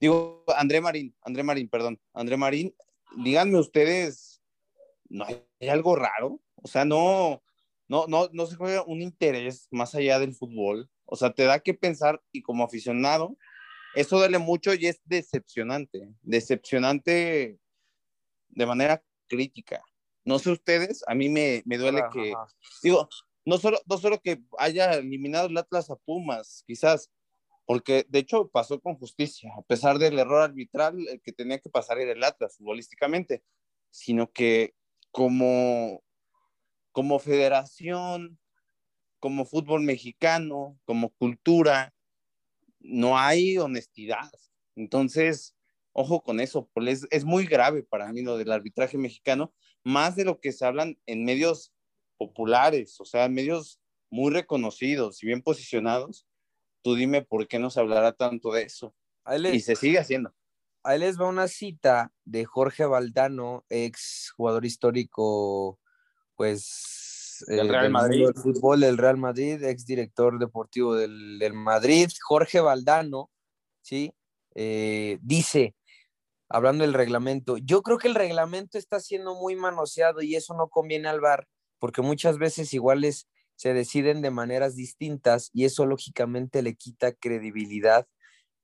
Digo, 0.00 0.42
André 0.56 0.80
Marín, 0.80 1.14
André 1.22 1.44
Marín, 1.44 1.68
perdón. 1.68 2.00
André 2.12 2.36
Marín, 2.36 2.74
díganme 3.18 3.56
ustedes, 3.56 4.42
¿no 5.08 5.26
hay 5.26 5.46
algo 5.68 5.94
raro? 5.94 6.40
O 6.56 6.66
sea, 6.66 6.84
no, 6.84 7.40
no, 7.86 8.06
no, 8.08 8.28
no 8.32 8.46
se 8.46 8.56
juega 8.56 8.82
un 8.82 9.00
interés 9.00 9.68
más 9.70 9.94
allá 9.94 10.18
del 10.18 10.34
fútbol. 10.34 10.90
O 11.04 11.14
sea, 11.14 11.32
te 11.32 11.44
da 11.44 11.60
que 11.60 11.72
pensar 11.72 12.20
y 12.32 12.42
como 12.42 12.64
aficionado, 12.64 13.36
eso 13.94 14.18
duele 14.18 14.38
mucho 14.38 14.74
y 14.74 14.86
es 14.86 15.00
decepcionante, 15.04 16.08
decepcionante 16.20 17.60
de 18.48 18.66
manera 18.66 19.04
crítica. 19.28 19.84
No 20.24 20.38
sé 20.38 20.50
ustedes, 20.50 21.02
a 21.06 21.14
mí 21.14 21.28
me, 21.28 21.62
me 21.66 21.78
duele 21.78 22.02
que, 22.12 22.32
digo, 22.82 23.08
no 23.44 23.58
solo, 23.58 23.80
no 23.86 23.98
solo 23.98 24.20
que 24.20 24.40
haya 24.58 24.94
eliminado 24.94 25.48
el 25.48 25.56
Atlas 25.56 25.90
a 25.90 25.96
Pumas, 25.96 26.62
quizás, 26.66 27.10
porque 27.64 28.06
de 28.08 28.20
hecho 28.20 28.48
pasó 28.48 28.80
con 28.80 28.96
justicia, 28.96 29.52
a 29.58 29.62
pesar 29.62 29.98
del 29.98 30.18
error 30.18 30.42
arbitral, 30.42 30.96
el 31.08 31.20
que 31.20 31.32
tenía 31.32 31.58
que 31.58 31.70
pasar 31.70 31.98
era 31.98 32.12
el 32.12 32.22
Atlas 32.22 32.56
futbolísticamente, 32.56 33.42
sino 33.90 34.30
que 34.30 34.74
como, 35.10 36.02
como 36.92 37.18
federación, 37.18 38.38
como 39.18 39.44
fútbol 39.44 39.82
mexicano, 39.82 40.78
como 40.84 41.10
cultura, 41.10 41.94
no 42.80 43.18
hay 43.18 43.58
honestidad. 43.58 44.30
Entonces, 44.74 45.54
ojo 45.92 46.22
con 46.22 46.40
eso, 46.40 46.68
es, 46.86 47.06
es 47.10 47.24
muy 47.24 47.46
grave 47.46 47.82
para 47.82 48.12
mí 48.12 48.22
lo 48.22 48.38
del 48.38 48.52
arbitraje 48.52 48.98
mexicano, 48.98 49.52
más 49.84 50.16
de 50.16 50.24
lo 50.24 50.40
que 50.40 50.52
se 50.52 50.64
hablan 50.64 50.98
en 51.06 51.24
medios 51.24 51.72
populares, 52.16 53.00
o 53.00 53.04
sea, 53.04 53.28
medios 53.28 53.80
muy 54.10 54.32
reconocidos 54.32 55.22
y 55.22 55.26
bien 55.26 55.42
posicionados. 55.42 56.26
Tú 56.82 56.94
dime 56.94 57.22
por 57.22 57.46
qué 57.48 57.58
no 57.58 57.70
se 57.70 57.80
hablará 57.80 58.12
tanto 58.12 58.52
de 58.52 58.62
eso. 58.62 58.94
y 59.52 59.60
se 59.60 59.76
sigue 59.76 59.98
haciendo. 59.98 60.34
Ahí 60.84 60.98
les 60.98 61.20
va 61.20 61.28
una 61.28 61.46
cita 61.46 62.12
de 62.24 62.44
Jorge 62.44 62.84
Valdano, 62.84 63.64
ex 63.68 64.32
jugador 64.36 64.64
histórico, 64.64 65.78
pues 66.34 67.44
del 67.46 67.68
eh, 67.68 67.70
Real 67.70 67.90
Madrid. 67.90 68.26
Del 68.26 68.34
fútbol 68.34 68.80
del 68.80 68.98
Real 68.98 69.16
Madrid, 69.16 69.62
ex 69.62 69.86
director 69.86 70.38
deportivo 70.38 70.94
del, 70.94 71.38
del 71.38 71.54
Madrid, 71.54 72.10
Jorge 72.20 72.60
Valdano, 72.60 73.30
¿sí? 73.80 74.12
Eh, 74.54 75.18
dice, 75.22 75.74
hablando 76.52 76.84
del 76.84 76.92
reglamento, 76.92 77.56
yo 77.56 77.82
creo 77.82 77.96
que 77.96 78.08
el 78.08 78.14
reglamento 78.14 78.76
está 78.76 79.00
siendo 79.00 79.34
muy 79.34 79.56
manoseado 79.56 80.20
y 80.20 80.36
eso 80.36 80.54
no 80.54 80.68
conviene 80.68 81.08
al 81.08 81.20
VAR, 81.20 81.48
porque 81.78 82.02
muchas 82.02 82.36
veces 82.36 82.74
iguales 82.74 83.26
se 83.56 83.72
deciden 83.72 84.20
de 84.20 84.30
maneras 84.30 84.76
distintas 84.76 85.48
y 85.54 85.64
eso 85.64 85.86
lógicamente 85.86 86.60
le 86.60 86.74
quita 86.74 87.12
credibilidad 87.12 88.06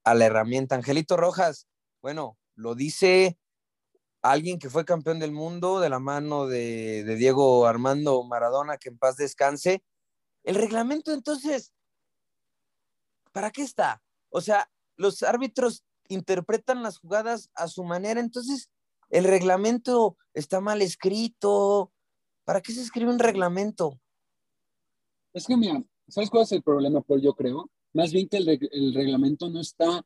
a 0.04 0.14
la 0.14 0.26
herramienta. 0.26 0.74
Angelito 0.74 1.16
Rojas, 1.16 1.66
bueno, 2.02 2.38
lo 2.56 2.74
dice 2.74 3.38
alguien 4.20 4.58
que 4.58 4.68
fue 4.68 4.84
campeón 4.84 5.18
del 5.18 5.32
mundo 5.32 5.80
de 5.80 5.88
la 5.88 5.98
mano 5.98 6.46
de, 6.46 7.04
Diego 7.16 7.66
Armando 7.66 8.22
Maradona, 8.22 8.76
que 8.76 8.90
en 8.90 8.98
paz 8.98 9.16
descanse. 9.16 9.82
El 10.44 10.56
reglamento 10.56 11.12
entonces, 11.14 11.72
¿para 13.32 13.50
qué 13.50 13.62
está? 13.62 14.02
O 14.28 14.42
sea, 14.42 14.70
los 14.96 15.22
árbitros 15.22 15.84
interpretan 16.08 16.82
las 16.82 16.98
jugadas 16.98 17.50
a 17.54 17.68
su 17.68 17.84
manera, 17.84 18.20
entonces 18.20 18.70
el 19.10 19.24
reglamento 19.24 20.16
está 20.34 20.60
mal 20.60 20.82
escrito. 20.82 21.92
¿Para 22.44 22.60
qué 22.60 22.72
se 22.72 22.82
escribe 22.82 23.10
un 23.10 23.18
reglamento? 23.18 23.98
Es 25.32 25.46
que, 25.46 25.56
mira, 25.56 25.82
¿sabes 26.08 26.30
cuál 26.30 26.44
es 26.44 26.52
el 26.52 26.62
problema, 26.62 27.00
Paul? 27.00 27.20
Yo 27.20 27.34
creo. 27.34 27.70
Más 27.92 28.12
bien 28.12 28.28
que 28.28 28.38
el, 28.38 28.94
reglamento 28.94 29.48
no 29.48 29.60
está 29.60 30.02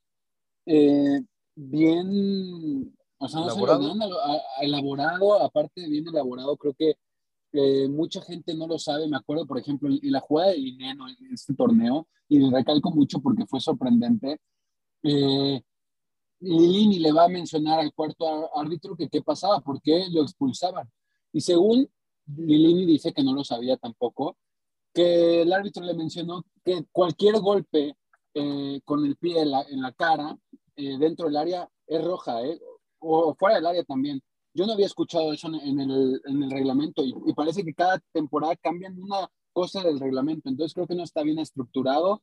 eh, 0.67 1.21
bien 1.55 2.95
o 3.23 3.29
sea, 3.29 3.41
no 3.41 3.47
¿Elaborado? 3.47 3.95
Se 3.95 4.65
elaborado, 4.67 5.43
aparte 5.43 5.81
de 5.81 5.89
bien 5.89 6.09
elaborado, 6.09 6.57
creo 6.57 6.75
que 6.75 6.97
mucha 7.89 8.21
gente 8.23 8.53
no 8.55 8.67
lo 8.67 8.81
sabe. 8.81 9.07
Me 9.07 9.17
acuerdo, 9.17 9.47
por 9.47 9.59
ejemplo, 9.59 9.89
en, 9.89 10.01
la 10.11 10.19
jugada 10.19 10.51
de 10.51 10.57
Dineno 10.57 11.09
en 11.09 11.33
este 11.33 11.55
torneo, 11.55 12.09
y 12.29 12.51
recalco 12.51 12.91
mucho 12.91 13.21
porque 13.21 13.47
fue 13.47 13.61
sorprendente. 13.61 14.41
Eh, 15.05 15.63
Lini 16.43 16.99
le 16.99 17.13
va 17.13 17.25
a 17.25 17.29
mencionar 17.29 17.79
al 17.79 17.93
cuarto 17.95 18.51
árbitro 18.59 18.97
que 18.97 19.09
qué 19.09 19.23
pasaba, 19.23 19.61
por 19.61 19.81
qué 19.81 20.07
lo 20.11 20.23
expulsaban. 20.23 20.91
Y 21.33 21.41
según 21.41 21.89
Lini 22.27 22.85
dice 22.85 23.13
que 23.13 23.23
no 23.23 23.33
lo 23.33 23.45
sabía 23.45 23.77
tampoco, 23.77 24.37
que 24.93 25.43
el 25.43 25.53
árbitro 25.53 25.85
le 25.85 25.95
mencionó 25.95 26.45
que 26.65 26.85
cualquier 26.93 27.41
golpe 27.41 27.97
eh, 28.35 28.81
con 28.85 29.05
el 29.05 29.17
pie 29.17 29.43
en 29.43 29.81
la, 29.83 29.93
cara 29.93 30.37
eh, 30.77 30.99
dentro 30.99 31.27
del 31.27 31.37
área 31.37 31.69
es 31.87 32.05
roja, 32.05 32.43
¿eh? 32.45 32.61
o 32.99 33.35
fuera 33.35 33.57
del 33.57 33.67
área 33.67 33.85
también. 33.85 34.21
Yo 34.55 34.67
no 34.67 34.73
había 34.73 34.87
escuchado 34.87 35.33
eso 35.33 35.49
en 35.49 35.81
el, 35.81 36.21
en 36.27 36.43
el 36.43 36.51
reglamento 36.51 37.03
y, 37.05 37.15
parece 37.35 37.65
que 37.65 37.73
cada 37.73 37.99
temporada 38.13 38.55
cambian 38.57 39.01
una 39.01 39.31
cosa 39.53 39.83
del 39.83 39.99
reglamento. 39.99 40.49
Entonces 40.49 40.75
creo 40.75 40.87
que 40.87 40.95
no 40.95 41.05
está 41.05 41.23
bien 41.23 41.39
estructurado, 41.39 42.23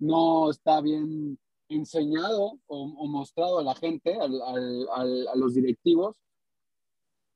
no 0.00 0.50
está 0.50 0.80
bien 0.80 1.38
enseñado 1.68 2.58
o, 2.66 3.06
mostrado 3.08 3.58
a 3.58 3.62
la 3.62 3.74
gente, 3.74 4.18
al, 4.18 4.40
al, 4.42 5.28
a 5.28 5.36
los 5.36 5.54
directivos. 5.54 6.16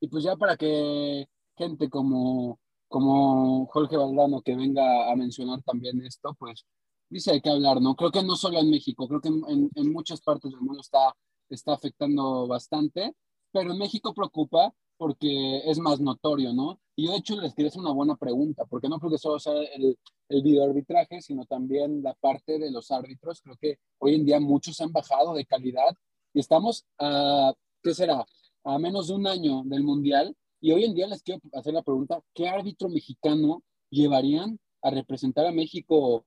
Y 0.01 0.09
pues 0.09 0.25
ya 0.25 0.37
para 0.37 0.57
que 0.57 1.27
gente 1.57 1.89
como, 1.89 2.59
como 2.89 3.67
Jorge 3.67 3.97
Valdano 3.97 4.43
que 4.43 4.57
venga 4.57 5.11
a 5.11 5.17
mencionar 5.17 5.63
también 5.63 6.01
esto, 6.05 6.35
pues 6.39 6.67
dice 7.09 7.33
hay 7.33 7.41
que 7.41 7.51
hablar, 7.51 7.81
¿no? 7.81 7.95
Creo 7.95 8.11
que 8.11 8.23
no 8.23 8.37
solo 8.37 8.59
en 8.59 8.71
México, 8.71 9.07
creo 9.07 9.21
que 9.21 9.29
en, 9.29 9.71
en 9.75 9.93
muchas 9.93 10.21
partes 10.21 10.51
del 10.51 10.61
mundo 10.61 10.81
está 10.81 11.15
está 11.55 11.75
afectando 11.75 12.47
bastante, 12.47 13.15
pero 13.53 13.73
en 13.73 13.79
México 13.79 14.15
preocupa 14.15 14.73
porque 15.03 15.69
es 15.69 15.81
más 15.81 16.01
notorio, 16.01 16.53
¿no? 16.53 16.79
Y 16.95 17.07
yo 17.07 17.11
de 17.11 17.19
hecho 17.19 17.35
les 17.41 17.53
quería 17.57 17.71
hacer 17.71 17.81
una 17.81 17.91
buena 17.91 18.15
pregunta, 18.15 18.65
porque 18.67 18.89
no 18.89 19.01
creo 19.01 19.11
que 19.11 19.19
solo 19.19 19.41
sea 19.41 19.53
el, 19.75 19.99
el 20.29 20.43
videoarbitraje, 20.45 21.21
sino 21.21 21.45
también 21.45 22.05
la 22.05 22.15
parte 22.15 22.57
de 22.57 22.71
los 22.71 22.89
árbitros. 22.93 23.41
Creo 23.43 23.57
que 23.61 23.81
hoy 23.99 24.15
en 24.15 24.25
día 24.25 24.39
muchos 24.39 24.81
han 24.81 24.93
bajado 24.93 25.35
de 25.35 25.45
calidad 25.45 25.97
y 26.33 26.39
estamos 26.39 26.87
a, 27.01 27.53
¿qué 27.83 27.95
será? 27.95 28.25
A 28.63 28.79
menos 28.79 29.09
de 29.09 29.15
un 29.15 29.27
año 29.27 29.65
del 29.65 29.83
Mundial 29.83 30.37
Y 30.61 30.71
hoy 30.71 30.85
en 30.85 30.95
día 30.95 31.09
les 31.09 31.25
quiero 31.25 31.41
hacer 31.53 31.75
la 31.75 31.83
pregunta, 31.83 32.23
¿qué 32.33 32.49
árbitro 32.49 32.89
mexicano 32.89 33.65
llevarían 33.91 34.61
a 34.83 34.91
representar 34.91 35.47
a 35.47 35.51
México 35.51 36.25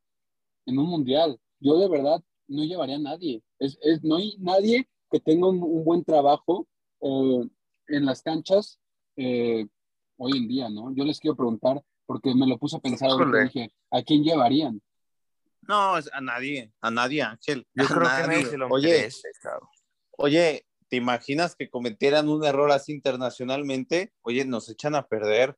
en 0.66 0.80
un 0.80 0.90
mundial? 0.90 1.40
Yo 1.62 1.80
de 1.80 1.88
verdad 1.88 2.22
no 2.50 2.66
llevaría 2.66 2.98
a 2.98 3.00
nadie. 3.00 3.42
Es, 3.58 3.80
no 4.04 4.18
hay 4.18 4.36
nadie 4.38 4.90
que 5.10 5.22
tenga 5.22 5.48
un, 5.48 5.86
buen 5.86 6.04
trabajo 6.04 6.68
eh, 7.00 7.50
en 7.88 8.06
las 8.06 8.22
canchas 8.22 8.80
eh, 9.16 9.66
hoy 10.18 10.38
en 10.38 10.48
día, 10.48 10.70
¿no? 10.70 10.94
Yo 10.96 11.04
les 11.04 11.20
quiero 11.20 11.36
preguntar, 11.36 11.82
porque 12.06 12.34
me 12.34 12.48
lo 12.48 12.58
puse 12.58 12.78
a 12.78 12.80
pensar 12.80 13.10
y 13.10 13.44
dije, 13.44 13.72
¿a 13.92 14.02
quién 14.04 14.24
llevarían? 14.24 14.82
No, 15.68 15.96
a 15.96 16.22
nadie, 16.22 16.72
a 16.82 16.92
nadie, 16.92 17.24
Ángel. 17.24 17.68
Yo 17.74 17.86
creo 17.86 18.02
que 18.02 18.28
nadie 18.28 18.46
se 18.46 18.58
lo 18.58 18.68
oye, 18.68 19.10
oye, 20.12 20.66
¿te 20.90 20.98
imaginas 20.98 21.56
que 21.56 21.70
cometieran 21.70 22.30
un 22.30 22.46
error 22.46 22.72
así 22.72 22.92
internacionalmente? 22.92 24.14
Oye, 24.22 24.46
nos 24.46 24.70
echan 24.70 24.96
a 24.96 25.08
perder 25.08 25.58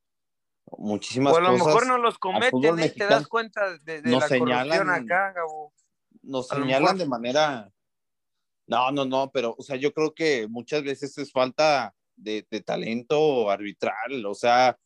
muchísimas 0.78 1.34
cosas. 1.34 1.46
O 1.46 1.50
a 1.50 1.58
lo 1.58 1.66
mejor 1.66 1.88
no 1.88 1.98
los 1.98 2.18
cometen, 2.18 2.80
¿eh? 2.80 2.90
te 2.90 3.06
das 3.06 3.28
cuenta 3.28 3.78
de, 3.80 4.02
de 4.02 4.12
la 4.12 4.28
corrupción 4.28 4.90
acá, 4.90 5.34
Gabo. 5.34 5.74
Nos 6.22 6.48
señalan 6.48 6.98
de 6.98 7.06
manera... 7.06 7.72
No, 8.70 8.92
no, 8.92 9.06
no, 9.06 9.32
pero, 9.32 9.56
o 9.58 9.64
sea, 9.64 9.78
yo 9.78 9.94
creo 9.94 10.14
que 10.14 10.46
muchas 10.50 10.84
veces 10.84 11.18
es 11.18 11.32
falta 11.32 11.96
de, 12.18 12.44
talento 12.66 13.50
arbitral, 13.50 14.26
o 14.26 14.34
sea, 14.34 14.78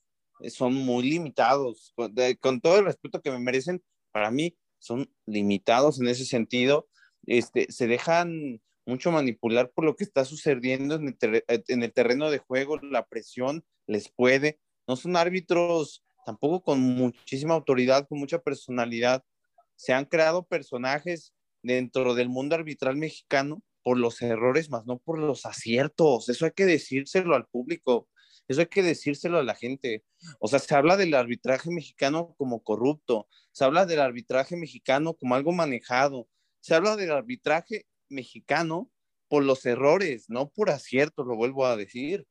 son 0.49 0.73
muy 0.73 1.09
limitados. 1.09 1.93
con 2.39 2.61
todo 2.61 2.79
el 2.79 2.85
respeto 2.85 3.21
que 3.21 3.31
me 3.31 3.39
merecen, 3.39 3.83
para 4.11 4.29
mí 4.31 4.55
son 4.79 5.11
limitados 5.25 5.99
en 5.99 6.07
ese 6.07 6.25
sentido. 6.25 6.87
Este, 7.25 7.71
se 7.71 7.87
dejan 7.87 8.61
mucho 8.85 9.11
manipular 9.11 9.71
por 9.71 9.85
lo 9.85 9.95
que 9.95 10.03
está 10.03 10.25
sucediendo 10.25 10.95
en 10.95 11.15
el, 11.19 11.43
en 11.47 11.83
el 11.83 11.93
terreno 11.93 12.29
de 12.29 12.39
juego, 12.39 12.77
la 12.79 13.05
presión 13.07 13.63
les 13.87 14.09
puede. 14.09 14.59
No 14.87 14.95
son 14.95 15.15
árbitros 15.15 16.03
tampoco 16.25 16.63
con 16.63 16.79
muchísima 16.81 17.53
autoridad, 17.53 18.07
con 18.07 18.19
mucha 18.19 18.39
personalidad. 18.39 19.23
Se 19.75 19.93
han 19.93 20.05
creado 20.05 20.43
personajes 20.43 21.33
dentro 21.63 22.15
del 22.15 22.29
mundo 22.29 22.55
arbitral 22.55 22.97
mexicano 22.97 23.61
por 23.83 23.97
los 23.97 24.21
errores, 24.21 24.69
más 24.69 24.85
no 24.85 24.99
por 24.99 25.19
los 25.19 25.45
aciertos. 25.45 26.29
Eso 26.29 26.45
hay 26.45 26.51
que 26.51 26.65
decírselo 26.65 27.35
al 27.35 27.47
público, 27.47 28.09
eso 28.47 28.61
hay 28.61 28.67
que 28.67 28.83
decírselo 28.83 29.39
a 29.39 29.43
la 29.43 29.55
gente. 29.55 30.03
O 30.39 30.47
sea, 30.47 30.59
se 30.59 30.75
habla 30.75 30.97
del 30.97 31.13
arbitraje 31.13 31.71
mexicano 31.71 32.35
como 32.37 32.63
corrupto, 32.63 33.27
se 33.51 33.63
habla 33.65 33.85
del 33.85 33.99
arbitraje 33.99 34.55
mexicano 34.55 35.13
como 35.13 35.35
algo 35.35 35.51
manejado, 35.51 36.27
se 36.59 36.75
habla 36.75 36.95
del 36.95 37.11
arbitraje 37.11 37.85
mexicano 38.09 38.91
por 39.27 39.43
los 39.43 39.65
errores, 39.65 40.25
no 40.27 40.49
por 40.49 40.69
aciertos, 40.69 41.25
lo 41.25 41.35
vuelvo 41.35 41.65
a 41.65 41.77
decir. 41.77 42.27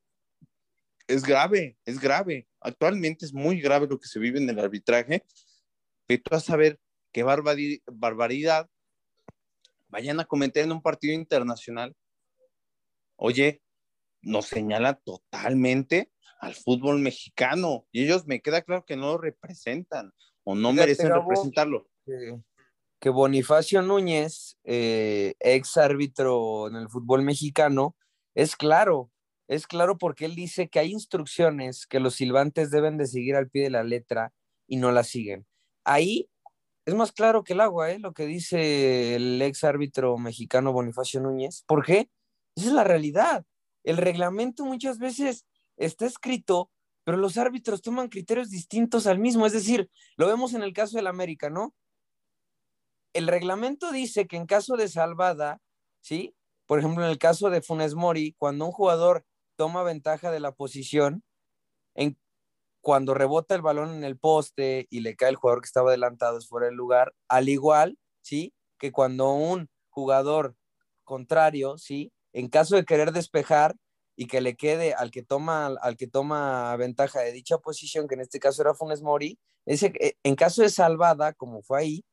Es 1.07 1.25
grave, 1.25 1.77
es 1.85 1.99
grave. 1.99 2.47
Actualmente 2.61 3.25
es 3.25 3.33
muy 3.33 3.61
grave 3.61 3.89
lo 3.89 3.99
que 3.99 4.07
se 4.07 4.21
vive 4.21 4.39
en 4.39 4.49
el 4.49 4.59
arbitraje. 4.59 5.25
Vas 6.31 6.43
a 6.43 6.47
saber 6.47 6.79
qué 7.13 7.23
barbaridad 7.23 8.69
vayan 9.91 10.21
a 10.21 10.25
cometer 10.25 10.65
en 10.65 10.73
un 10.73 10.83
partido 10.83 11.15
internacional, 11.15 11.95
oye, 13.17 13.63
nos 14.23 14.47
señala 14.47 14.95
totalmente 14.95 16.11
al 16.41 16.55
fútbol 16.55 16.99
mexicano 16.99 17.87
y 17.93 18.05
ellos 18.05 18.27
me 18.27 18.41
queda 18.41 18.63
claro 18.63 18.85
que 18.85 18.97
no 18.97 19.13
lo 19.13 19.19
representan 19.19 20.13
o 20.45 20.55
no 20.55 20.73
merecen 20.73 21.13
representarlo. 21.13 21.89
Que, 22.99 23.09
Bonifacio 23.09 23.83
Núñez, 23.83 24.59
eh, 24.65 25.35
ex 25.41 25.77
árbitro 25.77 26.69
en 26.69 26.77
el 26.77 26.89
fútbol 26.89 27.23
mexicano, 27.23 27.97
es 28.35 28.57
claro, 28.57 29.11
es 29.49 29.67
claro 29.67 29.99
porque 29.99 30.27
él 30.27 30.35
dice 30.35 30.69
que 30.69 30.79
hay 30.79 30.93
instrucciones 30.93 31.87
que 31.87 32.01
los 32.01 32.15
silbantes 32.15 32.71
deben 32.71 32.97
de 32.99 33.07
seguir 33.07 33.37
al 33.37 33.51
pie 33.51 33.65
de 33.65 33.71
la 33.71 33.85
letra 33.85 34.33
y 34.67 34.77
no 34.77 34.93
las 34.93 35.09
siguen. 35.09 35.47
Ahí 35.85 36.31
es 36.87 36.95
más 36.95 37.13
claro 37.13 37.45
que 37.45 37.53
el 37.53 37.61
agua, 37.61 37.91
¿eh? 37.91 37.99
lo 37.99 38.13
que 38.13 38.27
dice 38.27 39.15
el 39.15 39.41
ex 39.43 39.65
árbitro 39.65 40.17
mexicano 40.19 40.73
Bonifacio 40.73 41.21
Núñez. 41.21 41.63
¿Por 41.67 41.85
qué? 41.85 42.11
Esa 42.57 42.69
es 42.69 42.73
la 42.73 42.85
realidad. 42.85 43.45
El 43.85 43.97
reglamento 43.97 44.65
muchas 44.65 44.99
veces 44.99 45.47
está 45.77 46.07
escrito, 46.07 46.71
pero 47.05 47.17
los 47.17 47.37
árbitros 47.39 47.83
toman 47.83 48.09
criterios 48.09 48.51
distintos 48.51 49.07
al 49.07 49.19
mismo. 49.19 49.47
Es 49.47 49.53
decir, 49.53 49.91
lo 50.17 50.27
vemos 50.27 50.55
en 50.55 50.63
el 50.63 50.73
caso 50.73 50.97
del 50.97 51.07
América, 51.07 51.51
¿no? 51.51 51.75
El 53.13 53.27
reglamento 53.27 53.93
dice 53.93 54.27
que 54.27 54.37
en 54.37 54.47
caso 54.47 54.77
de 54.77 54.89
salvada, 54.89 55.61
¿sí? 56.01 56.35
Por 56.67 56.79
ejemplo, 56.79 57.05
en 57.05 57.11
el 57.11 57.19
caso 57.19 57.51
de 57.51 57.63
Funes 57.63 57.95
Mori, 57.95 58.35
cuando 58.39 58.67
un 58.67 58.73
jugador 58.73 59.25
toma 59.57 59.83
ventaja 59.83 60.31
de 60.31 60.41
la 60.41 60.53
posición, 60.53 61.25
en, 61.95 62.17
cuando 62.81 63.15
rebota 63.15 63.55
el 63.55 63.63
balón 63.63 63.95
en 63.95 64.05
el 64.05 64.19
poste 64.19 64.87
y 64.91 65.01
le 65.01 65.17
cae 65.17 65.31
el 65.31 65.37
jugador 65.37 65.61
que 65.63 65.67
estaba 65.67 65.91
adelantado 65.91 66.39
es 66.39 66.49
fuera 66.49 66.67
del 66.67 66.77
lugar, 66.77 67.15
al 67.29 67.49
igual, 67.49 67.99
¿sí? 68.23 68.55
Que 68.79 68.93
cuando 68.93 69.33
un 69.33 69.69
jugador 69.91 70.55
contrario, 71.05 71.77
¿sí? 71.79 72.13
En 72.33 72.49
caso 72.49 72.77
de 72.77 72.85
querer 72.85 73.13
despejar 73.13 73.77
y 74.17 74.27
que 74.27 74.41
le 74.41 74.57
quede 74.57 74.95
al 74.95 75.11
que 75.11 75.23
toma, 75.23 75.67
al 75.67 75.97
que 75.97 76.07
toma 76.07 76.77
ventaja 76.77 77.21
de 77.21 77.33
dicha 77.33 77.59
posición, 77.59 78.09
que 78.09 78.15
en 78.15 78.21
este 78.23 78.41
caso 78.41 78.63
era 78.63 78.75
Funes 78.75 79.03
Mori, 79.03 79.39
ese, 79.67 79.93
eh, 80.01 80.15
en 80.23 80.37
caso 80.37 80.63
de 80.63 80.71
salvada, 80.71 81.33
como 81.33 81.63
fue 81.63 81.81
ahí, 81.81 82.05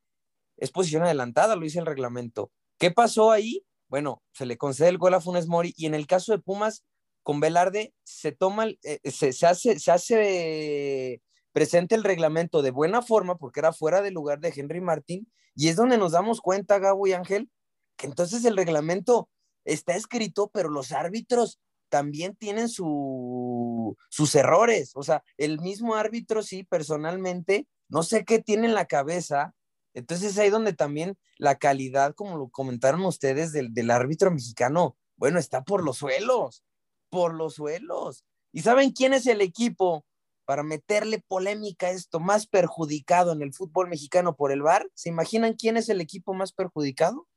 es 0.58 0.72
posición 0.72 1.04
adelantada, 1.04 1.56
lo 1.56 1.64
dice 1.64 1.80
el 1.80 1.86
reglamento. 1.86 2.52
¿Qué 2.80 2.92
pasó 2.92 3.32
ahí? 3.32 3.64
Bueno, 3.90 4.22
se 4.34 4.46
le 4.46 4.58
concede 4.58 4.90
el 4.90 4.98
gol 4.98 5.14
a 5.14 5.22
Funes 5.22 5.48
Mori 5.48 5.74
y 5.78 5.86
en 5.86 5.94
el 5.94 6.08
caso 6.08 6.32
de 6.32 6.40
Pumas, 6.40 6.84
con 7.28 7.42
Velarde 7.42 7.94
se 8.06 8.32
toma, 8.32 8.68
eh, 8.84 9.12
se, 9.12 9.46
hace, 9.46 9.80
se 9.80 9.92
hace 9.92 11.22
presente 11.52 11.94
el 11.94 12.06
reglamento 12.06 12.62
de 12.62 12.72
buena 12.72 13.02
forma 13.02 13.38
porque 13.38 13.60
era 13.60 13.74
fuera 13.74 14.02
del 14.02 14.14
lugar 14.14 14.40
de 14.40 14.54
Henry 14.56 14.80
Martín 14.80 15.30
y 15.54 15.68
es 15.68 15.76
donde 15.76 15.98
nos 15.98 16.14
damos 16.14 16.40
cuenta, 16.40 16.80
Gabo 16.80 17.06
y 17.06 17.12
Ángel, 17.12 17.52
que 17.98 18.08
entonces 18.08 18.46
el 18.46 18.56
reglamento 18.56 19.28
está 19.66 19.98
escrito, 19.98 20.50
pero 20.54 20.70
los 20.70 20.94
árbitros 20.94 21.60
también 21.90 22.34
tienen 22.38 22.70
su, 22.70 23.98
sus 24.10 24.34
errores. 24.34 24.94
O 24.96 25.04
sea, 25.04 25.22
el 25.36 25.60
mismo 25.60 25.96
árbitro, 25.96 26.42
sí, 26.44 26.64
personalmente, 26.64 27.68
no 27.90 28.04
sé 28.04 28.24
qué 28.24 28.40
tiene 28.40 28.68
en 28.68 28.74
la 28.74 28.86
cabeza. 28.86 29.54
Entonces 29.94 30.38
ahí 30.38 30.50
donde 30.50 30.72
también 30.72 31.18
la 31.40 31.58
calidad, 31.58 32.16
como 32.16 32.38
lo 32.38 32.48
comentaron 32.48 33.04
ustedes, 33.04 33.52
del, 33.52 33.74
del 33.74 33.92
árbitro 33.92 34.32
mexicano, 34.32 34.96
bueno, 35.18 35.40
está 35.40 35.66
por 35.66 35.84
los 35.84 35.98
suelos 35.98 36.64
por 37.10 37.34
los 37.34 37.56
suelos. 37.56 38.24
¿Y 38.52 38.62
saben 38.62 38.92
quién 38.92 39.14
es 39.14 39.28
el 39.28 39.42
equipo 39.42 40.06
para 40.46 40.64
meterle 40.64 41.24
polémica 41.28 41.88
a 41.88 41.92
esto 41.92 42.20
más 42.20 42.48
perjudicado 42.48 43.34
en 43.34 43.42
el 43.42 43.54
fútbol 43.54 43.90
mexicano 43.90 44.36
por 44.36 44.52
el 44.52 44.62
VAR? 44.62 44.90
¿Se 44.94 45.10
imaginan 45.10 45.54
quién 45.54 45.78
es 45.78 45.90
el 45.90 46.02
equipo 46.02 46.34
más 46.34 46.54
perjudicado? 46.54 47.28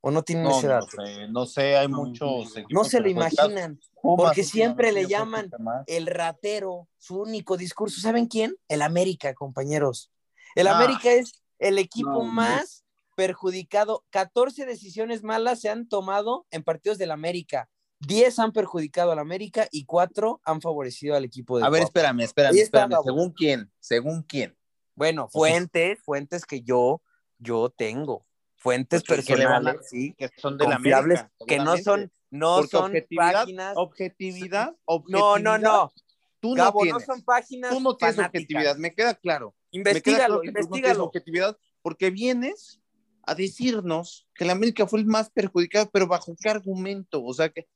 ¿O 0.00 0.10
no 0.10 0.22
tienen 0.22 0.46
ese 0.46 0.68
dato? 0.68 0.86
No 0.96 1.04
sé, 1.04 1.28
no 1.28 1.46
sé 1.46 1.76
hay 1.76 1.88
muchos. 1.88 2.54
No 2.70 2.84
se 2.84 3.00
lo 3.00 3.08
imaginan, 3.08 3.80
porque 4.00 4.44
siempre 4.44 4.92
le 4.92 5.06
llaman 5.06 5.50
el 5.86 6.06
ratero, 6.06 6.88
su 6.98 7.20
único 7.20 7.56
discurso. 7.56 8.00
¿Saben 8.00 8.26
quién? 8.26 8.54
El 8.68 8.82
América, 8.82 9.34
compañeros. 9.34 10.12
El 10.54 10.68
ah. 10.68 10.76
América 10.76 11.10
es 11.10 11.42
el 11.58 11.78
equipo 11.78 12.22
más 12.22 12.84
perjudicado, 13.18 14.04
14 14.10 14.64
decisiones 14.64 15.24
malas 15.24 15.60
se 15.60 15.68
han 15.68 15.88
tomado 15.88 16.46
en 16.52 16.62
partidos 16.62 16.98
del 16.98 17.10
América. 17.10 17.68
10 17.98 18.38
han 18.38 18.52
perjudicado 18.52 19.10
al 19.10 19.18
América 19.18 19.66
y 19.72 19.86
4 19.86 20.40
han 20.44 20.60
favorecido 20.60 21.16
al 21.16 21.24
equipo 21.24 21.58
de 21.58 21.64
A 21.64 21.68
ver, 21.68 21.82
espérame, 21.82 22.20
espérame, 22.20 22.54
espérame. 22.58 22.94
¿Según 23.02 23.32
quién? 23.32 23.72
¿Según 23.80 24.22
quién? 24.22 24.56
Bueno, 24.94 25.28
fuentes, 25.32 25.98
fuentes 26.04 26.46
que 26.46 26.62
yo, 26.62 27.02
yo 27.38 27.70
tengo. 27.70 28.24
Fuentes 28.54 29.02
pues 29.04 29.26
personales, 29.26 29.88
sí, 29.90 30.14
que 30.16 30.30
son 30.36 30.56
de 30.56 30.66
confiables, 30.66 31.18
la 31.40 31.46
que 31.48 31.58
no 31.58 31.76
son, 31.76 32.12
no 32.30 32.62
son 32.68 32.84
objetividad, 32.84 33.32
páginas. 33.32 33.72
Objetividad, 33.76 34.76
objetividad. 34.84 35.38
No, 35.42 35.58
no, 35.58 35.58
no. 35.58 35.92
Tú 36.38 36.54
no, 36.54 36.72
tienes, 36.72 36.92
no 36.92 37.00
son 37.00 37.22
páginas. 37.22 37.72
Tú 37.72 37.80
no 37.80 37.96
tienes 37.96 38.18
objetividad, 38.20 38.76
me 38.76 38.94
queda 38.94 39.14
claro. 39.14 39.56
Investígalo, 39.72 40.44
investigalo. 40.44 41.02
objetividad 41.02 41.58
porque 41.82 42.10
vienes 42.10 42.80
a 43.28 43.34
decirnos 43.34 44.26
que 44.34 44.46
la 44.46 44.52
América 44.52 44.86
fue 44.86 45.00
el 45.00 45.06
más 45.06 45.28
perjudicado, 45.30 45.90
pero 45.92 46.06
bajo 46.06 46.34
qué 46.40 46.48
argumento, 46.48 47.22
o 47.22 47.34
sea, 47.34 47.50
que, 47.50 47.66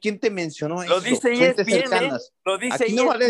¿quién, 0.00 0.20
te 0.20 0.30
mencionó 0.30 0.80
eso? 0.80 0.94
Lo 0.94 1.00
dice 1.00 1.36
fuentes 1.36 1.66
¿eh? 1.66 1.72
cercanas. 1.72 2.32
Lo 2.44 2.56
dice 2.56 2.84
Aquí 2.84 2.92
no 2.94 3.06
vale 3.06 3.28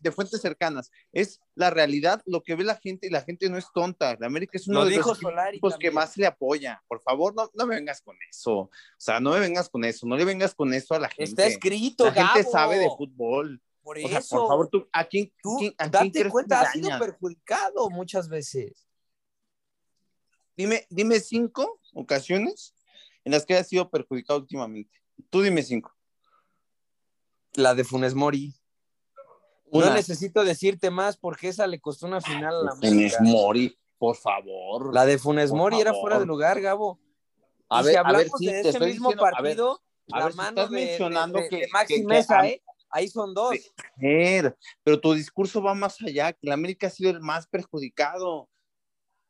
de, 0.00 0.12
fuentes 0.12 0.40
cercanas, 0.40 0.90
es 1.12 1.38
la 1.54 1.68
realidad, 1.68 2.22
lo 2.24 2.42
que 2.42 2.54
ve 2.54 2.64
la 2.64 2.76
gente 2.76 3.08
y 3.08 3.10
la 3.10 3.20
gente 3.20 3.50
no 3.50 3.58
es 3.58 3.66
tonta. 3.74 4.16
La 4.18 4.26
América 4.26 4.52
es 4.54 4.66
uno 4.68 4.86
de 4.86 4.96
los 4.96 5.18
equipos 5.50 5.76
que 5.78 5.90
más 5.90 6.16
le 6.16 6.26
apoya. 6.26 6.82
Por 6.88 7.02
favor, 7.02 7.34
no, 7.34 7.50
no 7.52 7.66
me 7.66 7.74
vengas 7.74 8.00
con 8.00 8.16
eso. 8.30 8.52
O 8.52 8.70
sea, 8.96 9.20
no 9.20 9.32
me 9.32 9.40
vengas 9.40 9.68
con 9.68 9.84
eso, 9.84 10.06
no 10.06 10.16
le 10.16 10.24
vengas 10.24 10.54
con 10.54 10.72
eso 10.72 10.94
a 10.94 10.98
la 10.98 11.08
gente. 11.08 11.24
Está 11.24 11.46
escrito, 11.46 12.06
La 12.06 12.12
gente 12.12 12.50
sabe 12.50 12.78
de 12.78 12.88
fútbol. 12.96 13.60
Por 13.82 13.98
eso. 13.98 14.36
por 14.36 14.48
favor, 14.48 14.68
tú, 14.68 14.88
¿a 14.92 15.04
quién, 15.04 15.32
tú, 15.42 15.58
a 15.76 15.88
date 15.88 16.30
cuenta, 16.30 16.62
ha 16.62 16.72
sido 16.72 16.88
perjudicado 16.98 17.90
muchas 17.90 18.28
veces. 18.28 18.86
Dime, 20.62 20.86
dime 20.90 21.18
cinco 21.18 21.80
ocasiones 21.92 22.72
en 23.24 23.32
las 23.32 23.44
que 23.44 23.54
haya 23.54 23.64
sido 23.64 23.90
perjudicado 23.90 24.38
últimamente. 24.38 25.02
Tú 25.28 25.42
dime 25.42 25.60
cinco. 25.64 25.92
La 27.54 27.74
de 27.74 27.82
Funes 27.82 28.14
Mori. 28.14 28.54
No 29.72 29.92
necesito 29.92 30.44
decirte 30.44 30.90
más 30.92 31.16
porque 31.16 31.48
esa 31.48 31.66
le 31.66 31.80
costó 31.80 32.06
una 32.06 32.20
final 32.20 32.54
a 32.54 32.62
la 32.62 32.76
Funes 32.76 33.20
Mori, 33.20 33.76
por 33.98 34.14
favor. 34.14 34.94
La 34.94 35.04
de 35.04 35.18
Funes 35.18 35.50
Mori 35.50 35.80
era 35.80 35.94
fuera 35.94 36.20
de 36.20 36.26
lugar, 36.26 36.60
Gabo. 36.60 37.00
A 37.68 37.82
ver, 37.82 37.94
si 37.94 37.96
hablamos 37.98 38.38
de 38.38 38.60
ese 38.60 38.78
mismo 38.78 39.10
partido, 39.16 39.82
la 40.06 40.30
mano 40.30 40.68
de, 40.68 40.70
mencionando 40.70 41.40
que, 41.50 41.66
Maxi 41.72 42.04
Mesa, 42.04 42.46
¿eh? 42.46 42.62
Ahí 42.88 43.08
son 43.08 43.34
dos. 43.34 43.56
Pero 44.84 45.00
tu 45.00 45.12
discurso 45.14 45.60
va 45.60 45.74
más 45.74 46.00
allá, 46.02 46.32
que 46.32 46.46
la 46.46 46.54
América 46.54 46.86
ha 46.86 46.90
sido 46.90 47.10
el 47.10 47.20
más 47.20 47.48
perjudicado. 47.48 48.48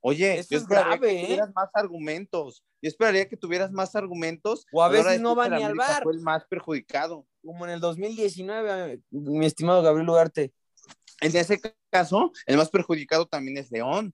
Oye, 0.05 0.41
Eso 0.41 0.57
es 0.57 0.67
grave, 0.67 0.99
que 0.99 1.23
tuvieras 1.23 1.55
más 1.55 1.71
argumentos. 1.75 2.65
Yo 2.83 2.89
esperaría 2.89 3.29
que 3.29 3.37
tuvieras 3.37 3.71
más 3.71 3.95
argumentos. 3.95 4.67
O 4.73 4.83
a 4.83 4.89
veces 4.89 5.21
no 5.21 5.37
va 5.37 5.49
ni 5.49 5.63
al 5.63 5.77
bar. 5.77 6.03
Fue 6.03 6.13
el 6.13 6.21
más 6.21 6.45
perjudicado. 6.47 7.25
Como 7.41 7.65
en 7.65 7.71
el 7.71 7.81
2019, 7.81 9.01
mi 9.11 9.47
estimado 9.47 9.81
Gabriel 9.81 10.09
Ugarte. 10.09 10.53
En 11.21 11.35
ese 11.37 11.61
caso, 11.89 12.33
el 12.47 12.57
más 12.57 12.69
perjudicado 12.69 13.27
también 13.27 13.59
es 13.59 13.71
León. 13.71 14.13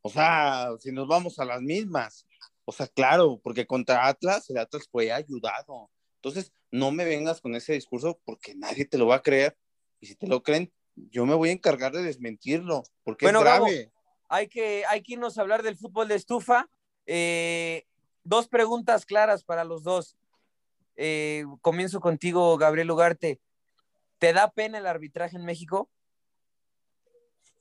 O 0.00 0.08
sea, 0.08 0.70
si 0.80 0.90
nos 0.90 1.06
vamos 1.06 1.38
a 1.38 1.44
las 1.44 1.60
mismas. 1.60 2.26
O 2.64 2.72
sea, 2.72 2.86
claro, 2.86 3.38
porque 3.42 3.66
contra 3.66 4.06
Atlas, 4.06 4.48
el 4.48 4.56
Atlas 4.56 4.88
fue 4.90 5.12
ayudado. 5.12 5.90
Entonces, 6.22 6.50
no 6.70 6.92
me 6.92 7.04
vengas 7.04 7.42
con 7.42 7.54
ese 7.54 7.74
discurso 7.74 8.18
porque 8.24 8.54
nadie 8.54 8.86
te 8.86 8.96
lo 8.96 9.06
va 9.06 9.16
a 9.16 9.22
creer. 9.22 9.54
Y 10.00 10.06
si 10.06 10.14
te 10.14 10.26
lo 10.26 10.42
creen, 10.42 10.72
yo 10.94 11.26
me 11.26 11.34
voy 11.34 11.50
a 11.50 11.52
encargar 11.52 11.92
de 11.92 12.02
desmentirlo, 12.02 12.84
porque 13.04 13.26
es 13.26 13.32
grave 13.32 13.92
hay 14.28 14.48
que, 14.48 14.84
hay 14.86 15.02
que 15.02 15.14
irnos 15.14 15.38
a 15.38 15.42
hablar 15.42 15.62
del 15.62 15.76
fútbol 15.76 16.08
de 16.08 16.14
estufa. 16.14 16.68
Eh, 17.06 17.84
dos 18.24 18.48
preguntas 18.48 19.06
claras 19.06 19.42
para 19.42 19.64
los 19.64 19.82
dos. 19.82 20.16
Eh, 20.96 21.44
comienzo 21.60 22.00
contigo, 22.00 22.56
Gabriel 22.58 22.90
Ugarte. 22.90 23.40
¿Te 24.18 24.32
da 24.32 24.50
pena 24.50 24.78
el 24.78 24.86
arbitraje 24.86 25.36
en 25.36 25.44
México? 25.44 25.88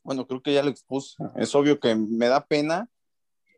Bueno, 0.03 0.25
creo 0.27 0.41
que 0.41 0.53
ya 0.53 0.63
lo 0.63 0.69
expuse. 0.69 1.15
Es 1.35 1.53
obvio 1.55 1.79
que 1.79 1.95
me 1.95 2.27
da 2.27 2.45
pena 2.45 2.89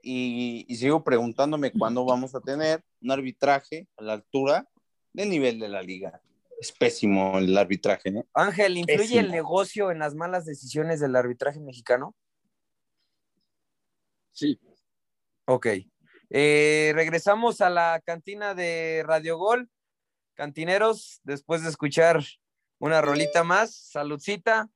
y, 0.02 0.66
sigo 0.76 1.04
preguntándome 1.04 1.72
cuándo 1.72 2.06
vamos 2.06 2.36
a 2.36 2.42
tener 2.42 2.84
un 3.02 3.12
arbitraje 3.12 3.88
a 3.98 4.04
la 4.04 4.14
altura 4.14 4.68
del 5.14 5.30
nivel 5.30 5.60
de 5.60 5.70
la 5.70 5.82
liga. 5.82 6.22
Es 6.60 6.72
pésimo 6.72 7.38
el 7.38 7.58
arbitraje. 7.58 8.10
¿eh? 8.10 8.26
Ángel, 8.34 8.78
¿influye 8.78 9.20
el 9.20 9.32
negocio 9.32 9.92
en 9.92 10.00
las 10.00 10.16
malas 10.16 10.46
decisiones 10.46 11.00
del 11.00 11.16
arbitraje 11.16 11.60
mexicano? 11.60 12.16
Sí. 14.40 14.58
Ok. 15.46 15.68
Eh, 16.30 16.92
regresamos 16.96 17.60
a 17.60 17.70
la 17.70 18.02
cantina 18.06 18.56
de 18.56 19.04
Radio 19.06 19.38
Gol. 19.38 19.70
Cantineros, 20.34 21.20
después 21.24 21.62
de 21.64 21.70
escuchar 21.70 22.24
una 22.78 23.02
rolita 23.02 23.44
más, 23.44 23.76
saludcita, 23.76 24.70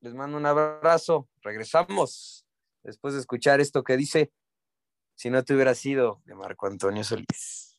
les 0.00 0.12
mando 0.12 0.36
un 0.36 0.44
abrazo. 0.44 1.30
Regresamos 1.40 2.44
después 2.82 3.14
de 3.14 3.20
escuchar 3.20 3.62
esto 3.62 3.82
que 3.82 3.96
dice, 3.96 4.30
si 5.14 5.30
no 5.30 5.42
te 5.42 5.54
hubiera 5.54 5.74
sido 5.74 6.20
de 6.26 6.34
Marco 6.34 6.66
Antonio 6.66 7.02
Solís. 7.02 7.78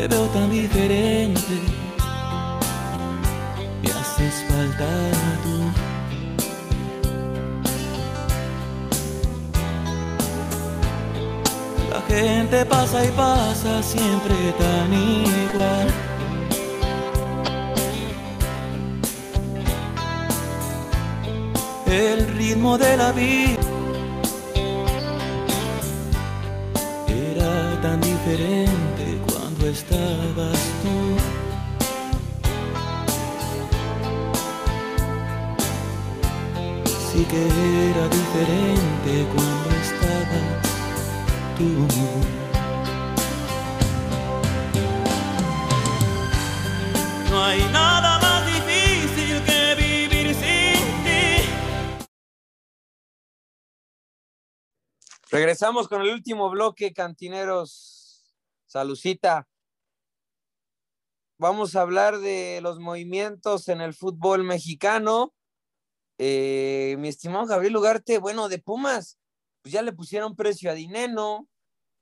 te 0.00 0.08
veo 0.08 0.26
tan 0.28 0.50
diferente. 0.50 1.54
Me 3.82 3.90
haces 3.90 4.34
falta 4.48 4.88
tú. 5.44 5.56
La 11.90 12.00
gente 12.08 12.64
pasa 12.64 13.04
y 13.04 13.08
pasa 13.08 13.82
siempre 13.82 14.34
tan 14.58 14.90
igual. 14.94 15.88
El 21.86 22.26
ritmo 22.38 22.78
de 22.78 22.96
la 22.96 23.12
vida 23.12 23.60
era 27.08 27.80
tan 27.82 28.00
diferente 28.00 28.99
estabas 29.66 30.58
tú. 30.82 31.16
Sí 37.12 37.24
que 37.24 37.42
era 37.90 38.08
diferente 38.08 39.26
cuando 39.34 39.70
estabas 39.82 40.62
tú. 41.58 41.86
No 47.30 47.44
hay 47.44 47.60
nada 47.72 48.18
más 48.18 48.46
difícil 48.46 49.42
que 49.44 49.74
vivir 49.76 50.34
sin 50.34 51.04
ti. 51.04 51.48
Regresamos 55.30 55.88
con 55.88 56.02
el 56.02 56.12
último 56.12 56.48
bloque, 56.50 56.92
cantineros. 56.92 58.34
Salucita. 58.66 59.49
Vamos 61.40 61.74
a 61.74 61.80
hablar 61.80 62.18
de 62.18 62.60
los 62.62 62.80
movimientos 62.80 63.68
en 63.68 63.80
el 63.80 63.94
fútbol 63.94 64.44
mexicano. 64.44 65.32
Eh, 66.18 66.96
mi 66.98 67.08
estimado 67.08 67.46
Gabriel 67.46 67.78
Ugarte, 67.78 68.18
bueno, 68.18 68.50
de 68.50 68.58
Pumas, 68.58 69.18
pues 69.62 69.72
ya 69.72 69.80
le 69.80 69.94
pusieron 69.94 70.36
precio 70.36 70.70
a 70.70 70.74
Dineno. 70.74 71.48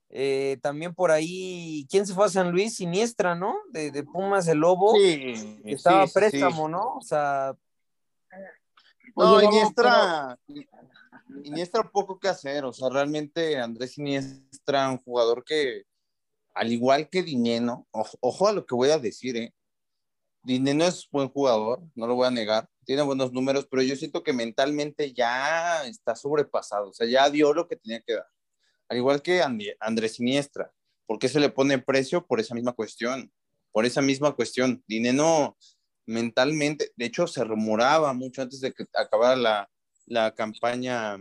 Eh, 0.09 0.59
también 0.61 0.93
por 0.93 1.13
ahí, 1.13 1.87
¿quién 1.89 2.05
se 2.05 2.15
fue 2.15 2.27
a 2.27 2.31
San 2.31 2.51
Luis? 2.51 2.75
Siniestra, 2.75 3.37
¿no? 3.37 3.55
De, 3.71 4.03
Pumas, 4.03 4.49
el 4.49 4.59
Lobo. 4.59 4.93
Sí, 4.95 5.61
estaba 5.67 6.09
préstamo, 6.09 6.69
¿no? 6.69 6.97
O 6.97 7.01
sea. 7.01 7.55
No, 9.15 9.41
Iniestra, 9.41 10.37
Iniestra 11.45 11.89
poco 11.89 12.19
que 12.19 12.27
hacer, 12.27 12.65
o 12.65 12.73
sea, 12.73 12.89
realmente 12.89 13.57
Andrés 13.57 13.99
Iniestra, 13.99 14.91
un 14.91 14.99
jugador 14.99 15.45
que 15.45 15.85
al 16.59 16.73
igual 16.73 17.09
que 17.09 17.23
Dineno, 17.23 17.87
ojo, 17.93 18.49
a 18.49 18.53
lo 18.53 18.67
que 18.67 18.75
voy 18.75 18.91
a 18.91 18.99
decir, 18.99 19.37
¿eh? 19.37 19.55
Dineno 20.43 20.85
es 20.85 21.09
buen 21.09 21.29
jugador, 21.29 21.83
no 21.95 22.09
lo 22.09 22.17
voy 22.17 22.27
a 22.27 22.33
negar, 22.33 22.69
tiene 22.85 23.03
buenos 23.03 23.33
números, 23.33 23.69
pero 23.71 23.81
yo 23.83 23.95
siento 23.95 24.25
que 24.25 24.33
mentalmente 24.33 25.13
ya 25.13 25.87
está 25.87 26.17
sobrepasado, 26.17 26.91
o 26.91 26.93
sea, 26.93 27.07
ya 27.07 27.31
dio 27.31 27.55
lo 27.55 27.69
que 27.69 27.77
tenía 27.77 28.01
que 28.01 28.15
dar. 28.15 28.27
Al 28.89 28.97
igual 28.97 29.23
que 29.23 29.41
Andrés 29.79 30.15
Siniestra, 30.15 30.73
¿por 31.07 31.21
qué 31.21 31.29
se 31.29 31.39
le 31.39 31.49
pone 31.49 31.79
precio? 31.79 32.27
Por 32.27 32.41
esa 32.41 32.57
misma 32.57 32.73
cuestión, 32.73 33.33
por 33.71 33.87
esa 33.87 34.03
misma 34.03 34.35
cuestión. 34.35 34.83
Dineno 34.89 35.57
mentalmente, 36.07 36.91
de 36.97 37.05
hecho, 37.05 37.29
se 37.29 37.45
rumoraba 37.45 38.13
mucho 38.15 38.43
antes 38.43 38.61
de 38.61 38.73
que 38.73 38.85
acabara 38.95 39.37
la, 39.37 39.71
la 40.07 40.35
campaña, 40.35 41.19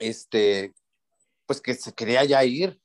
este, 0.00 0.74
pues 1.46 1.60
que 1.60 1.74
se 1.74 1.92
quería 1.92 2.24
ya 2.24 2.42
ir, 2.44 2.80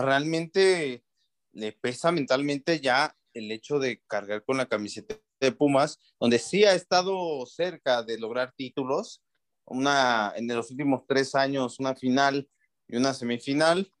realmente 0.00 1.04
le 1.52 1.72
pesa 1.72 2.10
mentalmente 2.12 2.80
ya 2.80 3.14
el 3.34 3.50
hecho 3.50 3.78
de 3.78 4.02
cargar 4.06 4.44
con 4.44 4.56
la 4.56 4.66
camiseta 4.66 5.16
de 5.40 5.52
Pumas, 5.52 5.98
donde 6.18 6.38
sí 6.38 6.64
ha 6.64 6.74
estado 6.74 7.44
cerca 7.46 8.02
de 8.02 8.18
lograr 8.18 8.54
títulos, 8.56 9.22
una 9.64 10.32
en 10.36 10.48
los 10.48 10.70
últimos 10.70 11.02
tres 11.06 11.34
años 11.34 11.78
una 11.78 11.94
final 11.94 12.48
y 12.88 12.96
una 12.96 13.12
semifinal. 13.12 13.92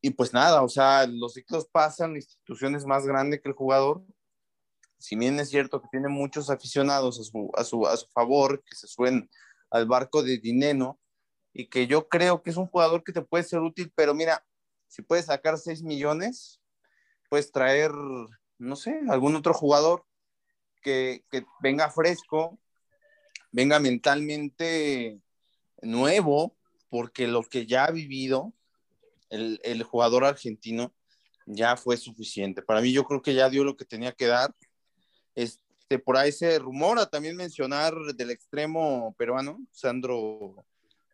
Y 0.00 0.10
pues 0.10 0.32
nada, 0.32 0.62
o 0.62 0.68
sea, 0.68 1.06
los 1.06 1.34
ciclos 1.34 1.66
pasan, 1.70 2.12
la 2.12 2.18
institución 2.18 2.74
es 2.74 2.84
más 2.84 3.06
grande 3.06 3.40
que 3.40 3.48
el 3.48 3.54
jugador. 3.54 4.04
si 4.98 5.16
bien 5.16 5.38
es 5.38 5.50
cierto 5.50 5.82
que 5.82 5.88
tiene 5.90 6.08
muchos 6.08 6.48
aficionados 6.50 7.20
a 7.20 7.24
su, 7.24 7.50
a 7.54 7.64
su, 7.64 7.86
a 7.86 7.96
su 7.96 8.06
favor, 8.08 8.62
que 8.64 8.74
se 8.74 8.86
suben 8.86 9.28
al 9.70 9.86
barco 9.86 10.22
de 10.22 10.38
Dineno, 10.38 10.98
y 11.54 11.68
que 11.68 11.86
yo 11.86 12.08
creo 12.08 12.42
que 12.42 12.50
es 12.50 12.56
un 12.56 12.66
jugador 12.66 13.04
que 13.04 13.12
te 13.12 13.22
puede 13.22 13.44
ser 13.44 13.60
útil, 13.60 13.90
pero 13.94 14.12
mira, 14.12 14.44
si 14.88 15.02
puedes 15.02 15.26
sacar 15.26 15.56
6 15.56 15.82
millones, 15.84 16.60
puedes 17.30 17.52
traer, 17.52 17.92
no 18.58 18.74
sé, 18.74 19.00
algún 19.08 19.36
otro 19.36 19.54
jugador 19.54 20.04
que, 20.82 21.24
que 21.30 21.46
venga 21.62 21.90
fresco, 21.90 22.58
venga 23.52 23.78
mentalmente 23.78 25.20
nuevo, 25.80 26.56
porque 26.90 27.28
lo 27.28 27.44
que 27.44 27.66
ya 27.66 27.84
ha 27.84 27.90
vivido 27.92 28.52
el, 29.30 29.60
el, 29.62 29.84
jugador 29.84 30.24
argentino 30.24 30.92
ya 31.46 31.76
fue 31.76 31.96
suficiente. 31.96 32.62
Para 32.62 32.80
mí 32.80 32.92
yo 32.92 33.04
creo 33.04 33.22
que 33.22 33.34
ya 33.34 33.48
dio 33.48 33.62
lo 33.62 33.76
que 33.76 33.84
tenía 33.84 34.12
que 34.12 34.26
dar. 34.26 34.54
Este, 35.36 35.98
por 36.00 36.16
ahí 36.16 36.32
se 36.32 36.58
rumora 36.58 37.06
también 37.06 37.36
mencionar 37.36 37.94
del 38.16 38.30
extremo 38.30 39.14
peruano, 39.16 39.58
Sandro 39.70 40.64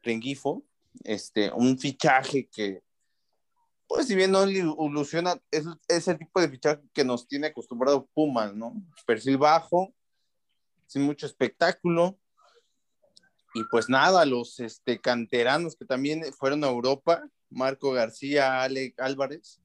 Rengifo, 0.03 0.65
este, 1.05 1.51
un 1.53 1.79
fichaje 1.79 2.49
que, 2.49 2.83
pues 3.87 4.07
si 4.07 4.15
bien 4.15 4.31
no 4.31 4.49
ilusiona, 4.49 5.41
es, 5.51 5.65
es, 5.89 6.09
el 6.09 6.19
tipo 6.19 6.41
de 6.41 6.49
fichaje 6.49 6.83
que 6.93 7.05
nos 7.05 7.27
tiene 7.27 7.49
acostumbrado 7.49 8.09
Pumas, 8.15 8.55
¿no? 8.55 8.75
Perfil 9.07 9.39
bajo, 9.39 9.93
sin 10.87 11.03
mucho 11.03 11.27
espectáculo. 11.27 12.19
Y 13.55 13.65
pues 13.65 13.89
nada, 13.89 14.25
los 14.25 14.61
este, 14.61 15.01
canteranos 15.01 15.75
que 15.77 15.85
también 15.85 16.23
fueron 16.33 16.63
a 16.63 16.69
Europa, 16.69 17.23
Marco 17.49 17.91
García, 17.91 18.63
Ale 18.63 18.95
Álvarez, 18.97 19.61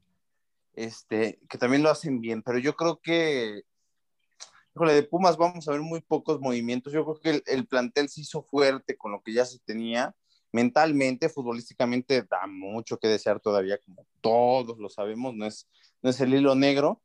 este, 0.74 1.40
que 1.48 1.58
también 1.60 1.84
lo 1.84 1.92
hacen 1.92 2.20
bien, 2.20 2.42
pero 2.42 2.58
yo 2.58 2.76
creo 2.76 3.00
que 3.00 3.64
híjole, 4.76 4.94
de 4.94 5.04
Pumas 5.04 5.38
vamos 5.38 5.68
a 5.68 5.72
ver 5.72 5.82
muy 5.82 6.02
pocos 6.02 6.40
movimientos. 6.42 6.92
Yo 6.92 7.06
creo 7.06 7.20
que 7.20 7.52
el, 7.52 7.66
plantel 7.66 8.10
se 8.10 8.22
hizo 8.22 8.44
fuerte 8.44 8.98
con 8.98 9.12
lo 9.14 9.22
que 9.22 9.34
ya 9.34 9.46
se 9.46 9.60
tenía 9.60 10.14
mentalmente, 10.56 11.28
futbolísticamente 11.28 12.24
da 12.24 12.48
mucho 12.48 12.98
que 12.98 13.10
desear 13.10 13.42
todavía, 13.42 13.78
como 13.78 14.08
todos 14.22 14.78
lo 14.80 14.88
sabemos, 14.88 15.36
no 15.36 15.46
es, 15.46 15.68
no 16.02 16.10
es 16.10 16.22
el 16.22 16.34
hilo 16.34 16.56
negro, 16.56 17.02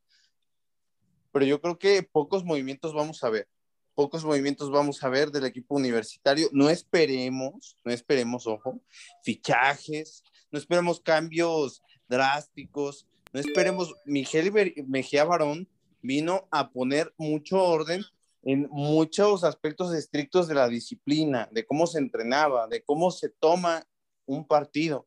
pero 1.32 1.44
yo 1.44 1.60
creo 1.60 1.76
que 1.76 2.04
pocos 2.04 2.44
movimientos 2.44 2.94
vamos 2.94 3.24
a 3.24 3.30
ver, 3.30 3.48
pocos 3.96 4.24
movimientos 4.24 4.70
vamos 4.70 5.02
a 5.02 5.08
ver 5.08 5.32
del 5.32 5.46
equipo 5.46 5.74
universitario, 5.74 6.48
no 6.52 6.70
esperemos, 6.70 7.76
no 7.84 7.90
esperemos, 7.90 8.46
ojo, 8.46 8.80
fichajes, 9.24 10.22
no 10.52 10.58
esperemos 10.60 11.00
cambios 11.00 11.82
drásticos, 12.08 13.08
no 13.32 13.40
esperemos, 13.40 13.92
Miguel 14.04 14.74
Mejía 14.86 15.24
Barón 15.24 15.66
vino 16.02 16.46
a 16.52 16.70
poner 16.70 17.12
mucho 17.18 17.60
orden 17.60 18.04
en 18.42 18.68
muchos 18.70 19.44
aspectos 19.44 19.94
estrictos 19.94 20.48
de 20.48 20.54
la 20.54 20.68
disciplina, 20.68 21.48
de 21.52 21.66
cómo 21.66 21.86
se 21.86 21.98
entrenaba, 21.98 22.66
de 22.68 22.82
cómo 22.82 23.10
se 23.10 23.28
toma 23.28 23.86
un 24.26 24.46
partido. 24.46 25.06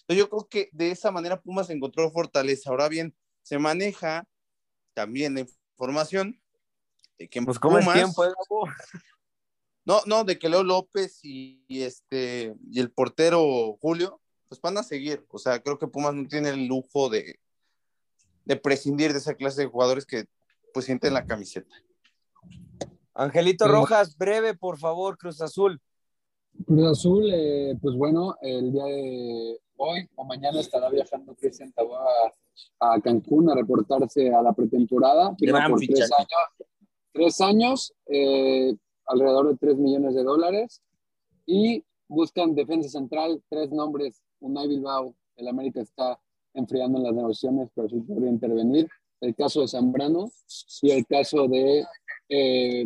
Entonces 0.00 0.18
yo 0.18 0.30
creo 0.30 0.48
que 0.48 0.68
de 0.72 0.90
esa 0.90 1.10
manera 1.10 1.40
Pumas 1.40 1.70
encontró 1.70 2.10
fortaleza. 2.10 2.70
Ahora 2.70 2.88
bien, 2.88 3.14
se 3.42 3.58
maneja 3.58 4.24
también 4.94 5.34
la 5.34 5.40
información 5.40 6.40
de 7.18 7.28
que 7.28 7.42
pues 7.42 7.58
Pumas, 7.58 7.84
¿cómo 7.84 7.92
es 7.92 7.96
tiempo, 7.96 8.24
no, 9.84 10.02
no, 10.06 10.24
de 10.24 10.38
que 10.38 10.48
Leo 10.48 10.64
López 10.64 11.20
y, 11.22 11.64
y, 11.68 11.82
este 11.82 12.54
y 12.70 12.80
el 12.80 12.90
portero 12.90 13.76
Julio, 13.80 14.20
pues 14.48 14.60
van 14.60 14.78
a 14.78 14.82
seguir. 14.82 15.24
O 15.30 15.38
sea, 15.38 15.60
creo 15.62 15.78
que 15.78 15.88
Pumas 15.88 16.14
no 16.14 16.26
tiene 16.26 16.50
el 16.50 16.66
lujo 16.66 17.08
de, 17.08 17.38
de 18.44 18.56
prescindir 18.56 19.12
de 19.12 19.18
esa 19.18 19.34
clase 19.34 19.62
de 19.62 19.68
jugadores 19.68 20.06
que 20.06 20.26
pues 20.72 20.86
sienten 20.86 21.14
la 21.14 21.26
camiseta. 21.26 21.74
Angelito 23.16 23.66
Rojas, 23.66 24.16
breve, 24.16 24.54
por 24.54 24.78
favor, 24.78 25.16
Cruz 25.16 25.40
Azul. 25.40 25.80
Cruz 26.66 26.86
Azul, 26.86 27.30
eh, 27.32 27.74
pues 27.80 27.94
bueno, 27.96 28.36
el 28.42 28.72
día 28.72 28.84
de 28.84 29.58
hoy 29.76 30.08
o 30.16 30.24
mañana 30.24 30.60
estará 30.60 30.90
viajando 30.90 31.34
Cristian 31.34 31.72
a 32.78 33.00
Cancún 33.00 33.50
a 33.50 33.54
reportarse 33.54 34.34
a 34.34 34.42
la 34.42 34.52
pretemporada. 34.52 35.30
Por 35.30 35.80
tres 35.80 36.10
años, 36.18 36.68
tres 37.12 37.40
años 37.40 37.94
eh, 38.06 38.74
alrededor 39.06 39.48
de 39.48 39.56
3 39.56 39.76
millones 39.76 40.14
de 40.14 40.22
dólares. 40.22 40.82
Y 41.46 41.84
buscan 42.08 42.54
defensa 42.54 42.88
central, 42.88 43.42
tres 43.48 43.70
nombres. 43.70 44.22
Unai 44.40 44.68
Bilbao, 44.68 45.14
el 45.36 45.48
América 45.48 45.80
está 45.80 46.20
enfriando 46.52 46.98
en 46.98 47.04
las 47.04 47.14
negociaciones, 47.14 47.70
pero 47.74 47.88
sí 47.88 48.00
podría 48.00 48.30
intervenir. 48.30 48.88
El 49.20 49.34
caso 49.34 49.62
de 49.62 49.68
Zambrano 49.68 50.30
y 50.82 50.90
el 50.90 51.06
caso 51.06 51.48
de 51.48 51.86
eh, 52.28 52.84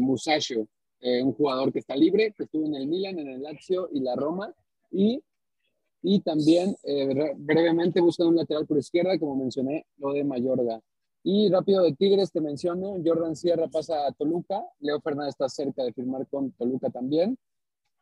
eh, 1.03 1.23
un 1.23 1.33
jugador 1.33 1.73
que 1.73 1.79
está 1.79 1.97
libre, 1.97 2.35
que 2.37 2.45
estuvo 2.45 2.67
en 2.67 2.75
el 2.75 2.87
Milan, 2.87 3.19
en 3.19 3.29
el 3.29 3.43
Lazio 3.43 3.89
y 3.93 4.01
la 4.01 4.15
Roma, 4.17 4.55
y, 4.91 5.23
y 6.03 6.21
también 6.21 6.77
eh, 6.83 7.35
brevemente 7.37 8.01
buscan 8.01 8.29
un 8.29 8.37
lateral 8.37 8.67
por 8.67 8.79
izquierda, 8.79 9.19
como 9.19 9.37
mencioné, 9.37 9.87
lo 9.97 10.13
de 10.13 10.25
Mayorga. 10.25 10.81
Y 11.23 11.51
rápido 11.51 11.83
de 11.83 11.95
Tigres 11.95 12.33
te 12.33 12.41
menciono, 12.41 12.97
Jordan 13.05 13.37
Sierra 13.37 13.69
pasa 13.69 14.07
a 14.07 14.13
Toluca, 14.13 14.65
Leo 14.81 15.01
Fernández 15.01 15.31
está 15.31 15.49
cerca 15.49 15.85
de 15.85 15.93
firmar 15.93 16.27
con 16.29 16.53
Toluca 16.53 16.91
también, 16.91 17.39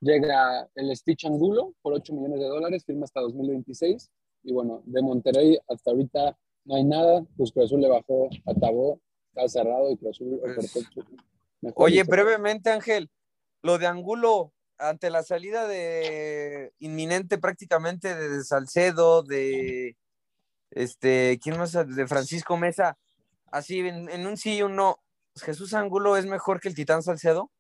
llega 0.01 0.69
el 0.75 0.95
Stitch 0.97 1.25
Angulo 1.25 1.75
por 1.83 1.95
8 1.95 2.15
millones 2.15 2.41
de 2.41 2.47
dólares, 2.47 2.85
firma 2.85 3.05
hasta 3.05 3.21
2026, 3.21 4.11
y 4.45 4.53
bueno, 4.53 4.83
de 4.87 5.03
Monterrey 5.03 5.59
hasta 5.69 5.91
ahorita 5.91 6.37
no 6.65 6.75
hay 6.75 6.85
nada, 6.85 7.25
pues 7.37 7.51
Cruz 7.51 7.67
Azul 7.67 7.81
le 7.81 7.89
bajó 7.89 8.29
a 8.47 8.55
Tabó, 8.55 9.01
está 9.29 9.49
cerrado 9.49 9.91
y 9.91 9.97
Cruz 9.97 10.17
Azul 10.17 10.41
Oye, 11.75 12.05
brevemente, 12.05 12.71
Ángel, 12.71 13.11
lo 13.63 13.79
de 13.79 13.87
Angulo 13.87 14.53
ante 14.79 15.11
la 15.11 15.23
salida 15.23 15.67
de 15.67 16.73
inminente 16.79 17.39
prácticamente 17.39 18.15
de 18.15 18.45
Salcedo, 18.45 19.23
de 19.23 19.97
este, 20.71 21.41
¿quién 21.43 21.59
más? 21.59 21.73
De 21.73 22.07
Francisco 22.07 22.57
Mesa, 22.57 22.97
así 23.51 23.81
en, 23.81 24.09
en 24.09 24.27
un 24.27 24.37
sí 24.37 24.59
y 24.59 24.63
un 24.63 24.77
no, 24.77 25.01
¿Jesús 25.41 25.75
Angulo 25.75 26.17
es 26.17 26.27
mejor 26.27 26.61
que 26.61 26.69
el 26.69 26.75
Titán 26.75 27.03
Salcedo? 27.03 27.51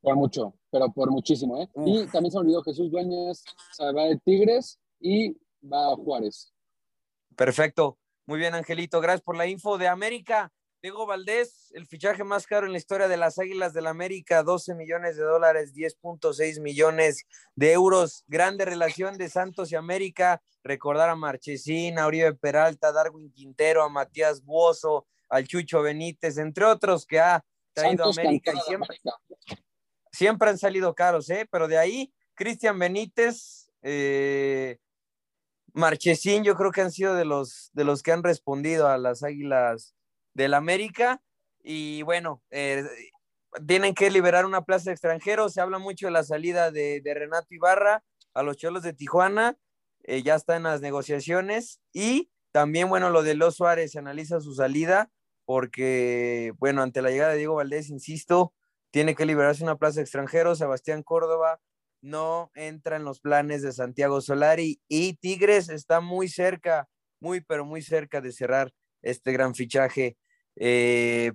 Por 0.00 0.16
mucho, 0.16 0.54
pero 0.70 0.92
por 0.92 1.10
muchísimo, 1.10 1.60
¿eh? 1.60 1.68
Y 1.84 2.06
también 2.06 2.30
se 2.30 2.38
olvidó 2.38 2.62
Jesús 2.62 2.90
Dueñas, 2.90 3.42
va 3.80 4.04
de 4.04 4.18
Tigres 4.18 4.78
y 5.00 5.32
va 5.62 5.92
a 5.92 5.96
Juárez. 5.96 6.52
Perfecto. 7.34 7.98
Muy 8.28 8.38
bien, 8.38 8.54
Angelito, 8.54 9.00
gracias 9.00 9.22
por 9.22 9.38
la 9.38 9.46
info 9.46 9.78
de 9.78 9.88
América. 9.88 10.52
Diego 10.82 11.06
Valdés, 11.06 11.72
el 11.72 11.86
fichaje 11.86 12.24
más 12.24 12.46
caro 12.46 12.66
en 12.66 12.72
la 12.72 12.78
historia 12.78 13.08
de 13.08 13.16
las 13.16 13.38
Águilas 13.38 13.72
del 13.72 13.84
la 13.84 13.90
América, 13.90 14.42
12 14.42 14.74
millones 14.74 15.16
de 15.16 15.22
dólares, 15.22 15.72
10.6 15.74 16.60
millones 16.60 17.24
de 17.54 17.72
euros. 17.72 18.24
Grande 18.26 18.66
relación 18.66 19.16
de 19.16 19.30
Santos 19.30 19.72
y 19.72 19.76
América. 19.76 20.42
Recordar 20.62 21.08
a 21.08 21.14
Marchesín, 21.14 21.98
a 21.98 22.06
Uribe 22.06 22.34
Peralta, 22.34 22.88
a 22.88 22.92
Darwin 22.92 23.32
Quintero, 23.32 23.82
a 23.82 23.88
Matías 23.88 24.44
Buoso, 24.44 25.06
al 25.30 25.48
Chucho 25.48 25.80
Benítez, 25.80 26.36
entre 26.36 26.66
otros 26.66 27.06
que 27.06 27.20
ha 27.20 27.42
traído 27.72 28.04
América 28.10 28.52
y 28.54 28.60
siempre, 28.60 28.98
siempre, 30.12 30.50
han 30.50 30.58
salido 30.58 30.94
caros, 30.94 31.30
¿eh? 31.30 31.48
Pero 31.50 31.66
de 31.66 31.78
ahí, 31.78 32.12
Cristian 32.34 32.78
Benítez, 32.78 33.70
eh, 33.80 34.76
Marchesín, 35.72 36.44
yo 36.44 36.54
creo 36.54 36.72
que 36.72 36.80
han 36.80 36.92
sido 36.92 37.14
de 37.14 37.24
los, 37.24 37.70
de 37.72 37.84
los 37.84 38.02
que 38.02 38.12
han 38.12 38.22
respondido 38.22 38.88
a 38.88 38.98
las 38.98 39.22
Águilas 39.22 39.94
del 40.34 40.54
América. 40.54 41.22
Y 41.62 42.02
bueno, 42.02 42.42
eh, 42.50 42.84
tienen 43.66 43.94
que 43.94 44.10
liberar 44.10 44.46
una 44.46 44.64
plaza 44.64 44.90
de 44.90 44.94
extranjeros. 44.94 45.52
Se 45.52 45.60
habla 45.60 45.78
mucho 45.78 46.06
de 46.06 46.12
la 46.12 46.24
salida 46.24 46.70
de, 46.70 47.00
de 47.00 47.14
Renato 47.14 47.48
Ibarra 47.50 48.04
a 48.34 48.42
los 48.42 48.56
Cholos 48.56 48.82
de 48.82 48.92
Tijuana. 48.92 49.58
Eh, 50.04 50.22
ya 50.22 50.34
está 50.34 50.56
en 50.56 50.62
las 50.64 50.80
negociaciones. 50.80 51.80
Y 51.92 52.30
también, 52.52 52.88
bueno, 52.88 53.10
lo 53.10 53.22
de 53.22 53.34
Los 53.34 53.56
Suárez 53.56 53.92
se 53.92 53.98
analiza 53.98 54.40
su 54.40 54.54
salida 54.54 55.10
porque, 55.44 56.52
bueno, 56.58 56.82
ante 56.82 57.02
la 57.02 57.10
llegada 57.10 57.32
de 57.32 57.38
Diego 57.38 57.54
Valdés, 57.54 57.88
insisto, 57.90 58.52
tiene 58.90 59.14
que 59.14 59.26
liberarse 59.26 59.62
una 59.62 59.76
plaza 59.76 59.96
de 59.96 60.02
extranjeros. 60.02 60.58
Sebastián 60.58 61.02
Córdoba 61.02 61.60
no 62.00 62.50
entra 62.54 62.96
en 62.96 63.04
los 63.04 63.20
planes 63.20 63.62
de 63.62 63.72
Santiago 63.72 64.20
Solari 64.20 64.80
y 64.88 65.14
Tigres 65.14 65.68
está 65.68 66.00
muy 66.00 66.28
cerca, 66.28 66.88
muy, 67.20 67.40
pero 67.40 67.64
muy 67.64 67.82
cerca 67.82 68.20
de 68.20 68.32
cerrar 68.32 68.72
este 69.02 69.32
gran 69.32 69.54
fichaje. 69.54 70.16
Eh, 70.56 71.32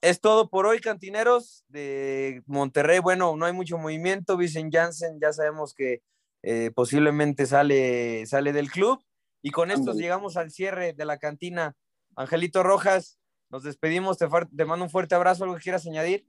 es 0.00 0.20
todo 0.20 0.48
por 0.48 0.66
hoy, 0.66 0.80
cantineros 0.80 1.64
de 1.68 2.42
Monterrey. 2.46 3.00
Bueno, 3.00 3.36
no 3.36 3.46
hay 3.46 3.52
mucho 3.52 3.78
movimiento. 3.78 4.36
Vicen 4.36 4.70
Jansen, 4.70 5.18
ya 5.20 5.32
sabemos 5.32 5.74
que 5.74 6.02
eh, 6.42 6.70
posiblemente 6.74 7.46
sale, 7.46 8.24
sale 8.26 8.52
del 8.52 8.70
club. 8.70 9.02
Y 9.42 9.50
con 9.50 9.70
esto 9.70 9.94
llegamos 9.94 10.36
al 10.36 10.50
cierre 10.50 10.92
de 10.92 11.04
la 11.04 11.18
cantina. 11.18 11.74
Angelito 12.14 12.62
Rojas, 12.62 13.18
nos 13.50 13.62
despedimos. 13.62 14.18
Te, 14.18 14.26
te 14.56 14.64
mando 14.64 14.84
un 14.84 14.90
fuerte 14.90 15.14
abrazo. 15.14 15.44
¿Algo 15.44 15.56
que 15.56 15.62
quieras 15.62 15.86
añadir? 15.86 16.26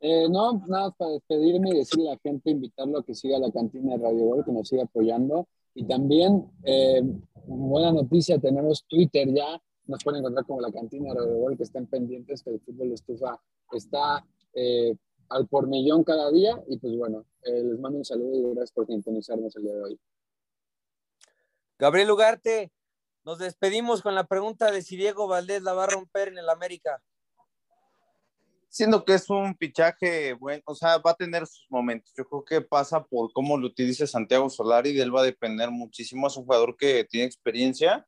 Eh, 0.00 0.28
no, 0.28 0.62
nada, 0.66 0.90
para 0.92 1.12
despedirme 1.12 1.70
y 1.70 1.78
decirle 1.78 2.08
a 2.08 2.14
la 2.14 2.18
gente, 2.18 2.50
invitarlo 2.50 2.98
a 2.98 3.04
que 3.04 3.14
siga 3.14 3.38
la 3.38 3.52
cantina 3.52 3.96
de 3.96 4.02
Radio 4.02 4.24
Gol, 4.24 4.44
que 4.44 4.52
nos 4.52 4.68
siga 4.68 4.84
apoyando. 4.84 5.46
Y 5.74 5.84
también, 5.84 6.50
eh, 6.64 7.02
buena 7.46 7.92
noticia, 7.92 8.38
tenemos 8.38 8.84
Twitter 8.88 9.28
ya, 9.32 9.60
nos 9.86 10.02
pueden 10.02 10.20
encontrar 10.20 10.46
como 10.46 10.60
la 10.60 10.72
cantina 10.72 11.12
de 11.12 11.40
Gol, 11.40 11.56
que 11.56 11.64
estén 11.64 11.86
pendientes, 11.86 12.42
que 12.42 12.50
el 12.50 12.60
fútbol 12.60 12.92
estufa 12.92 13.40
está 13.72 14.24
eh, 14.54 14.94
al 15.28 15.48
por 15.48 15.66
millón 15.66 16.04
cada 16.04 16.30
día. 16.30 16.62
Y 16.68 16.78
pues 16.78 16.96
bueno, 16.96 17.26
eh, 17.42 17.62
les 17.62 17.78
mando 17.78 17.98
un 17.98 18.04
saludo 18.04 18.34
y 18.34 18.42
gracias 18.54 18.72
por 18.72 18.86
sintonizarnos 18.86 19.54
el 19.56 19.62
día 19.62 19.74
de 19.74 19.82
hoy. 19.82 20.00
Gabriel 21.78 22.10
Ugarte, 22.10 22.70
nos 23.24 23.38
despedimos 23.38 24.02
con 24.02 24.14
la 24.14 24.24
pregunta 24.24 24.70
de 24.70 24.82
si 24.82 24.96
Diego 24.96 25.26
Valdés 25.26 25.62
la 25.62 25.72
va 25.72 25.84
a 25.84 25.88
romper 25.88 26.28
en 26.28 26.38
el 26.38 26.48
América. 26.48 27.02
Siendo 28.72 29.04
que 29.04 29.14
es 29.14 29.28
un 29.28 29.56
pichaje 29.56 30.34
bueno, 30.34 30.62
o 30.64 30.76
sea, 30.76 30.98
va 30.98 31.10
a 31.10 31.16
tener 31.16 31.44
sus 31.44 31.66
momentos. 31.70 32.12
Yo 32.16 32.24
creo 32.24 32.44
que 32.44 32.60
pasa 32.60 33.02
por 33.02 33.32
cómo 33.32 33.58
lo 33.58 33.66
utiliza 33.66 34.06
Santiago 34.06 34.48
Solari, 34.48 34.92
de 34.92 35.02
él 35.02 35.14
va 35.14 35.22
a 35.22 35.24
depender 35.24 35.72
muchísimo. 35.72 36.28
Es 36.28 36.36
un 36.36 36.44
jugador 36.44 36.76
que 36.76 37.04
tiene 37.04 37.26
experiencia 37.26 38.06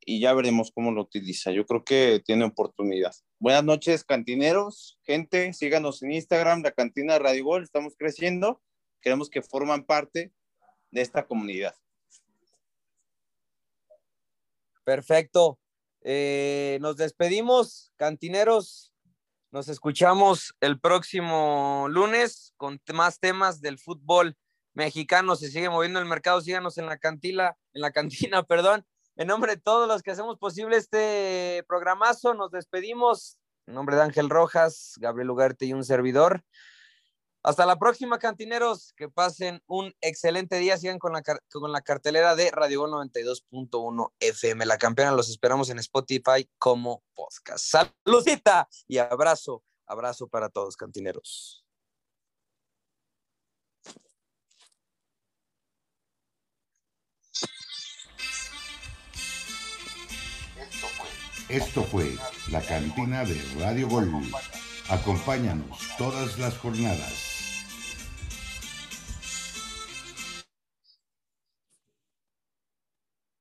y 0.00 0.20
ya 0.20 0.32
veremos 0.32 0.72
cómo 0.74 0.90
lo 0.90 1.02
utiliza. 1.02 1.50
Yo 1.50 1.66
creo 1.66 1.84
que 1.84 2.22
tiene 2.24 2.46
oportunidad. 2.46 3.14
Buenas 3.38 3.62
noches, 3.62 4.04
cantineros, 4.04 4.98
gente, 5.02 5.52
síganos 5.52 6.02
en 6.02 6.12
Instagram, 6.12 6.62
la 6.62 6.72
cantina 6.72 7.18
Radio 7.18 7.44
Gol, 7.44 7.62
estamos 7.62 7.94
creciendo, 7.94 8.62
queremos 9.02 9.28
que 9.28 9.42
forman 9.42 9.84
parte 9.84 10.32
de 10.90 11.02
esta 11.02 11.26
comunidad. 11.26 11.74
Perfecto. 14.82 15.58
Eh, 16.00 16.78
nos 16.80 16.96
despedimos, 16.96 17.92
cantineros. 17.96 18.93
Nos 19.54 19.68
escuchamos 19.68 20.52
el 20.60 20.80
próximo 20.80 21.86
lunes 21.88 22.54
con 22.56 22.80
más 22.92 23.20
temas 23.20 23.60
del 23.60 23.78
fútbol 23.78 24.36
mexicano. 24.72 25.36
Se 25.36 25.48
sigue 25.48 25.70
moviendo 25.70 26.00
el 26.00 26.06
mercado. 26.06 26.40
Síganos 26.40 26.76
en 26.76 26.86
la 26.86 26.98
cantina, 26.98 27.56
en 27.72 27.82
la 27.82 27.92
cantina, 27.92 28.42
perdón. 28.48 28.84
En 29.14 29.28
nombre 29.28 29.54
de 29.54 29.60
todos 29.60 29.86
los 29.86 30.02
que 30.02 30.10
hacemos 30.10 30.38
posible 30.38 30.76
este 30.76 31.64
programazo, 31.68 32.34
nos 32.34 32.50
despedimos. 32.50 33.38
En 33.68 33.74
nombre 33.74 33.94
de 33.94 34.02
Ángel 34.02 34.28
Rojas, 34.28 34.94
Gabriel 34.96 35.30
Ugarte 35.30 35.66
y 35.66 35.72
un 35.72 35.84
servidor. 35.84 36.42
Hasta 37.44 37.66
la 37.66 37.78
próxima, 37.78 38.18
cantineros. 38.18 38.94
Que 38.96 39.10
pasen 39.10 39.62
un 39.66 39.94
excelente 40.00 40.56
día. 40.56 40.78
Sigan 40.78 40.98
con 40.98 41.12
la, 41.12 41.22
con 41.22 41.70
la 41.70 41.82
cartelera 41.82 42.34
de 42.34 42.50
Radio 42.50 42.80
Gol 42.80 42.92
92.1 42.92 44.12
FM. 44.18 44.64
La 44.64 44.78
campeona 44.78 45.12
los 45.12 45.28
esperamos 45.28 45.68
en 45.68 45.78
Spotify 45.78 46.48
como 46.58 47.02
podcast. 47.14 47.62
Saludita 47.66 48.66
y 48.88 48.96
abrazo, 48.96 49.62
abrazo 49.86 50.26
para 50.26 50.48
todos, 50.48 50.74
cantineros. 50.74 51.66
Esto 61.50 61.84
fue 61.84 62.16
la 62.50 62.62
cantina 62.62 63.22
de 63.26 63.38
Radio 63.58 63.86
Gol. 63.86 64.10
Acompáñanos 64.88 65.78
todas 65.98 66.38
las 66.38 66.56
jornadas. 66.56 67.33